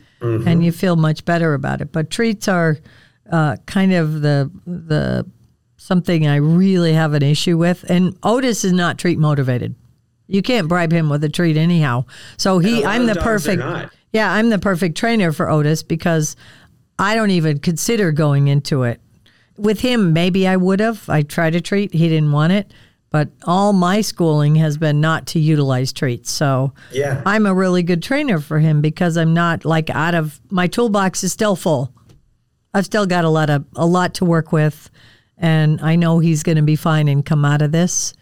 and 0.46 0.64
you 0.64 0.72
feel 0.72 0.96
much 0.96 1.24
better 1.26 1.52
about 1.52 1.82
it. 1.82 1.92
But 1.92 2.08
treats 2.10 2.48
are 2.48 2.78
uh, 3.30 3.56
kind 3.66 3.92
of 3.92 4.22
the 4.22 4.50
the 4.66 5.26
something 5.76 6.26
I 6.26 6.36
really 6.36 6.94
have 6.94 7.12
an 7.12 7.22
issue 7.22 7.58
with. 7.58 7.84
And 7.90 8.16
Otis 8.22 8.64
is 8.64 8.72
not 8.72 8.96
treat 8.98 9.18
motivated. 9.18 9.74
You 10.26 10.40
can't 10.40 10.66
bribe 10.68 10.92
him 10.92 11.10
with 11.10 11.22
a 11.24 11.28
treat 11.28 11.58
anyhow. 11.58 12.06
So 12.38 12.58
he, 12.58 12.82
I'm 12.86 13.04
the 13.06 13.16
perfect. 13.16 13.62
Yeah, 14.12 14.32
I'm 14.32 14.48
the 14.48 14.58
perfect 14.58 14.96
trainer 14.96 15.30
for 15.32 15.50
Otis 15.50 15.82
because 15.82 16.36
I 16.98 17.14
don't 17.14 17.30
even 17.30 17.58
consider 17.58 18.12
going 18.12 18.48
into 18.48 18.84
it. 18.84 19.00
With 19.56 19.80
him, 19.80 20.12
maybe 20.12 20.46
I 20.48 20.56
would 20.56 20.80
have. 20.80 21.08
I 21.08 21.22
tried 21.22 21.54
a 21.54 21.60
treat. 21.60 21.92
He 21.92 22.08
didn't 22.08 22.32
want 22.32 22.52
it. 22.52 22.72
But 23.10 23.28
all 23.44 23.72
my 23.72 24.00
schooling 24.00 24.56
has 24.56 24.76
been 24.76 25.00
not 25.00 25.26
to 25.28 25.38
utilize 25.38 25.92
treats. 25.92 26.30
So 26.32 26.72
Yeah. 26.92 27.22
I'm 27.24 27.46
a 27.46 27.54
really 27.54 27.84
good 27.84 28.02
trainer 28.02 28.40
for 28.40 28.58
him 28.58 28.80
because 28.80 29.16
I'm 29.16 29.32
not 29.32 29.64
like 29.64 29.88
out 29.90 30.16
of 30.16 30.40
my 30.50 30.66
toolbox 30.66 31.22
is 31.22 31.32
still 31.32 31.54
full. 31.54 31.92
I've 32.74 32.84
still 32.86 33.06
got 33.06 33.24
a 33.24 33.28
lot 33.28 33.50
of 33.50 33.64
a 33.76 33.86
lot 33.86 34.14
to 34.14 34.24
work 34.24 34.50
with, 34.50 34.90
and 35.38 35.80
I 35.80 35.94
know 35.94 36.18
he's 36.18 36.42
going 36.42 36.56
to 36.56 36.62
be 36.62 36.74
fine 36.74 37.06
and 37.06 37.24
come 37.24 37.44
out 37.44 37.62
of 37.62 37.70
this. 37.70 38.14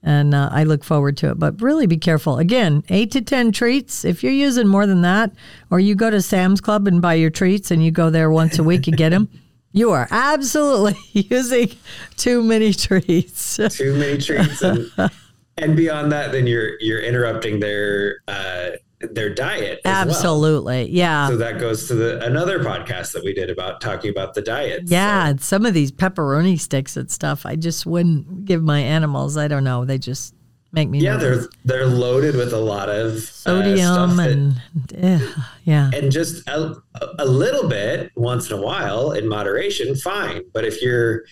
And 0.00 0.32
uh, 0.32 0.50
I 0.52 0.62
look 0.62 0.84
forward 0.84 1.16
to 1.16 1.30
it. 1.30 1.40
But 1.40 1.60
really 1.60 1.88
be 1.88 1.96
careful. 1.96 2.38
Again, 2.38 2.84
eight 2.90 3.10
to 3.12 3.20
10 3.20 3.50
treats. 3.50 4.04
If 4.04 4.22
you're 4.22 4.30
using 4.30 4.68
more 4.68 4.86
than 4.86 5.02
that, 5.02 5.32
or 5.72 5.80
you 5.80 5.96
go 5.96 6.08
to 6.10 6.22
Sam's 6.22 6.60
Club 6.60 6.86
and 6.86 7.02
buy 7.02 7.14
your 7.14 7.30
treats 7.30 7.72
and 7.72 7.84
you 7.84 7.90
go 7.90 8.10
there 8.10 8.30
once 8.30 8.60
a 8.60 8.62
week 8.62 8.86
and 8.86 8.96
get 8.96 9.08
them, 9.08 9.28
you 9.76 9.90
are 9.90 10.08
absolutely 10.10 10.98
using 11.30 11.70
too 12.16 12.42
many 12.42 12.72
treats. 12.72 13.58
Too 13.76 13.94
many 13.94 14.18
treats 14.18 14.62
and 14.62 14.90
and 15.58 15.76
beyond 15.76 16.10
that, 16.12 16.32
then 16.32 16.46
you're 16.46 16.80
you're 16.80 17.00
interrupting 17.00 17.60
their 17.60 18.20
uh, 18.26 18.70
their 19.00 19.32
diet. 19.32 19.80
as 19.84 20.06
well. 20.06 20.08
absolutely. 20.08 20.90
Yeah. 20.90 21.28
So 21.28 21.36
that 21.36 21.60
goes 21.60 21.86
to 21.88 21.94
the 21.94 22.24
another 22.24 22.60
podcast 22.60 23.12
that 23.12 23.22
we 23.22 23.34
did 23.34 23.50
about 23.50 23.80
talking 23.82 24.10
about 24.10 24.34
the 24.34 24.42
diet. 24.42 24.84
Yeah, 24.86 25.28
and 25.28 25.40
some 25.40 25.66
of 25.66 25.74
these 25.74 25.92
pepperoni 25.92 26.58
sticks 26.58 26.96
and 26.96 27.10
stuff, 27.10 27.44
I 27.44 27.56
just 27.56 27.84
wouldn't 27.84 28.46
give 28.46 28.62
my 28.62 28.80
animals. 28.80 29.36
I 29.36 29.48
don't 29.48 29.64
know. 29.64 29.84
They 29.84 29.98
just 29.98 30.34
make 30.76 30.88
me 30.88 31.00
Yeah, 31.00 31.16
nervous. 31.16 31.48
they're 31.64 31.78
they're 31.78 31.86
loaded 31.86 32.36
with 32.36 32.52
a 32.52 32.58
lot 32.58 32.88
of 32.88 33.14
uh, 33.16 33.18
sodium 33.18 33.78
stuff 33.78 34.18
and 34.18 34.62
eh, 34.94 35.20
yeah, 35.64 35.90
and 35.94 36.12
just 36.12 36.46
a, 36.48 36.74
a 37.18 37.24
little 37.24 37.68
bit 37.68 38.12
once 38.14 38.50
in 38.50 38.58
a 38.58 38.60
while 38.60 39.10
in 39.12 39.26
moderation, 39.28 39.96
fine. 39.96 40.42
But 40.52 40.64
if 40.64 40.80
you're 40.82 41.24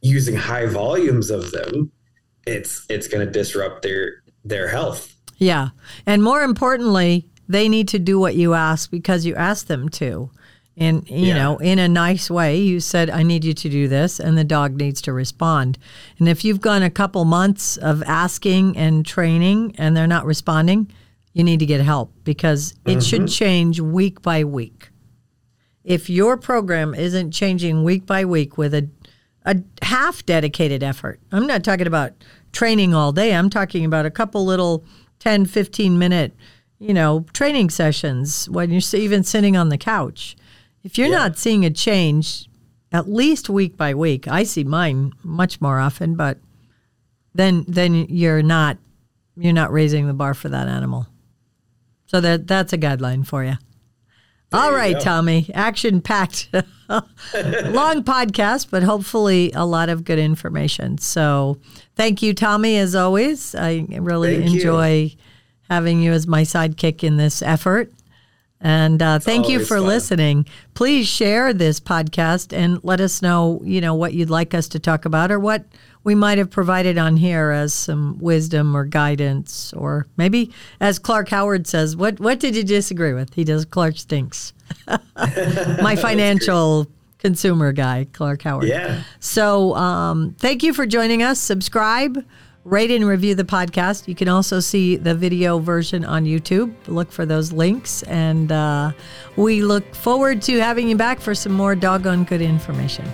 using 0.00 0.36
high 0.36 0.66
volumes 0.66 1.30
of 1.30 1.50
them, 1.50 1.90
it's 2.46 2.86
it's 2.88 3.08
going 3.08 3.26
to 3.26 3.30
disrupt 3.30 3.82
their 3.82 4.22
their 4.44 4.68
health. 4.68 5.14
yeah. 5.38 5.68
And 6.06 6.22
more 6.22 6.42
importantly, 6.42 7.28
they 7.48 7.68
need 7.68 7.88
to 7.88 7.98
do 7.98 8.18
what 8.18 8.34
you 8.36 8.54
ask 8.54 8.90
because 8.90 9.26
you 9.26 9.34
asked 9.34 9.68
them 9.68 9.88
to. 9.90 10.30
And 10.76 11.08
you 11.08 11.28
Yeah. 11.28 11.34
know, 11.34 11.56
in 11.58 11.78
a 11.78 11.88
nice 11.88 12.28
way, 12.30 12.60
you 12.60 12.80
said, 12.80 13.08
"I 13.08 13.22
need 13.22 13.44
you 13.44 13.54
to 13.54 13.68
do 13.68 13.86
this," 13.86 14.18
and 14.18 14.36
the 14.36 14.42
dog 14.44 14.76
needs 14.76 15.00
to 15.02 15.12
respond. 15.12 15.78
And 16.18 16.28
if 16.28 16.44
you've 16.44 16.60
gone 16.60 16.82
a 16.82 16.90
couple 16.90 17.24
months 17.24 17.76
of 17.76 18.02
asking 18.04 18.76
and 18.76 19.06
training, 19.06 19.74
and 19.78 19.96
they're 19.96 20.08
not 20.08 20.26
responding, 20.26 20.88
you 21.32 21.44
need 21.44 21.60
to 21.60 21.66
get 21.66 21.80
help 21.80 22.12
because 22.24 22.74
it 22.86 23.02
should 23.02 23.22
mm-hmm. 23.22 23.26
change 23.26 23.80
week 23.80 24.20
by 24.22 24.42
week. 24.44 24.90
if 25.84 26.08
your 26.08 26.38
program 26.38 26.94
isn't 26.94 27.30
changing 27.30 27.84
week 27.84 28.06
by 28.06 28.24
week 28.24 28.56
with 28.56 28.72
a 28.72 28.88
a 29.44 29.56
half 29.82 30.24
dedicated 30.24 30.82
effort. 30.82 31.20
I'm 31.30 31.46
not 31.46 31.62
talking 31.62 31.86
about 31.86 32.12
training 32.52 32.94
all 32.94 33.12
day. 33.12 33.34
I'm 33.34 33.50
talking 33.50 33.84
about 33.84 34.06
a 34.06 34.10
couple 34.10 34.46
little 34.46 34.82
10, 35.18 35.44
15 35.44 35.98
minute, 35.98 36.34
you 36.78 36.94
know, 36.94 37.26
training 37.34 37.68
sessions 37.68 38.48
when 38.48 38.70
you're 38.70 38.80
even 38.94 39.22
sitting 39.22 39.56
on 39.56 39.68
the 39.68 39.76
couch. 39.76 40.36
If 40.84 40.96
you're 40.98 41.08
Yeah. 41.08 41.16
not 41.18 41.38
seeing 41.38 41.64
a 41.64 41.70
change 41.70 42.48
at 42.92 43.08
least 43.10 43.48
week 43.48 43.76
by 43.76 43.94
week, 43.94 44.28
I 44.28 44.44
see 44.44 44.62
mine 44.64 45.12
much 45.24 45.60
more 45.60 45.80
often, 45.80 46.14
but 46.14 46.38
then 47.34 47.64
then 47.66 48.06
you're 48.08 48.42
not 48.42 48.78
you're 49.36 49.52
not 49.52 49.72
raising 49.72 50.06
the 50.06 50.12
bar 50.14 50.34
for 50.34 50.48
that 50.50 50.68
animal. 50.68 51.08
So 52.06 52.20
that 52.20 52.46
that's 52.46 52.72
a 52.72 52.78
guideline 52.78 53.26
for 53.26 53.42
you. 53.42 53.54
All 54.52 54.70
you 54.70 54.76
right, 54.76 54.94
go. 54.94 55.00
Tommy. 55.00 55.50
Action 55.52 56.00
packed. 56.00 56.48
Long 56.88 58.04
podcast, 58.04 58.68
but 58.70 58.84
hopefully 58.84 59.50
a 59.54 59.64
lot 59.66 59.88
of 59.88 60.04
good 60.04 60.18
information. 60.20 60.98
So 60.98 61.58
thank 61.96 62.22
you, 62.22 62.34
Tommy, 62.34 62.76
as 62.76 62.94
always. 62.94 63.54
I 63.56 63.84
really 63.90 64.38
Thank 64.38 64.50
you. 64.50 64.56
enjoy 64.58 65.14
having 65.68 66.00
you 66.02 66.12
as 66.12 66.28
my 66.28 66.42
sidekick 66.42 67.02
in 67.02 67.16
this 67.16 67.42
effort. 67.42 67.90
And 68.64 69.02
uh, 69.02 69.18
thank 69.18 69.50
you 69.50 69.60
for 69.60 69.76
fun. 69.76 69.86
listening. 69.86 70.46
Please 70.72 71.06
share 71.06 71.52
this 71.52 71.78
podcast 71.80 72.56
and 72.56 72.82
let 72.82 72.98
us 72.98 73.20
know, 73.20 73.60
you 73.62 73.82
know, 73.82 73.94
what 73.94 74.14
you'd 74.14 74.30
like 74.30 74.54
us 74.54 74.68
to 74.68 74.78
talk 74.78 75.04
about 75.04 75.30
or 75.30 75.38
what 75.38 75.66
we 76.02 76.14
might 76.14 76.38
have 76.38 76.50
provided 76.50 76.96
on 76.96 77.18
here 77.18 77.50
as 77.50 77.74
some 77.74 78.18
wisdom 78.18 78.74
or 78.74 78.86
guidance, 78.86 79.74
or 79.74 80.06
maybe, 80.16 80.50
as 80.80 80.98
Clark 80.98 81.28
Howard 81.28 81.66
says, 81.66 81.94
what 81.94 82.20
what 82.20 82.40
did 82.40 82.56
you 82.56 82.64
disagree 82.64 83.12
with? 83.12 83.34
He 83.34 83.44
does. 83.44 83.66
Clark 83.66 83.98
stinks. 83.98 84.54
My 84.86 85.94
financial 86.00 86.86
consumer 87.18 87.72
guy, 87.72 88.06
Clark 88.12 88.42
Howard. 88.42 88.68
Yeah. 88.68 89.02
So 89.20 89.74
um, 89.76 90.34
thank 90.38 90.62
you 90.62 90.72
for 90.72 90.86
joining 90.86 91.22
us. 91.22 91.38
Subscribe, 91.38 92.24
rate, 92.64 92.90
and 92.90 93.06
review 93.06 93.34
the 93.34 93.44
podcast. 93.44 94.08
You 94.08 94.14
can 94.14 94.28
also 94.28 94.60
see 94.60 94.96
the 94.96 95.14
video 95.14 95.58
version 95.58 96.04
on 96.04 96.24
YouTube. 96.24 96.74
Look 96.86 97.12
for 97.12 97.26
those 97.26 97.52
links. 97.52 98.02
And 98.04 98.50
uh, 98.50 98.92
we 99.36 99.62
look 99.62 99.94
forward 99.94 100.42
to 100.42 100.60
having 100.60 100.88
you 100.88 100.96
back 100.96 101.20
for 101.20 101.34
some 101.34 101.52
more 101.52 101.74
doggone 101.74 102.24
good 102.24 102.40
information. 102.40 103.04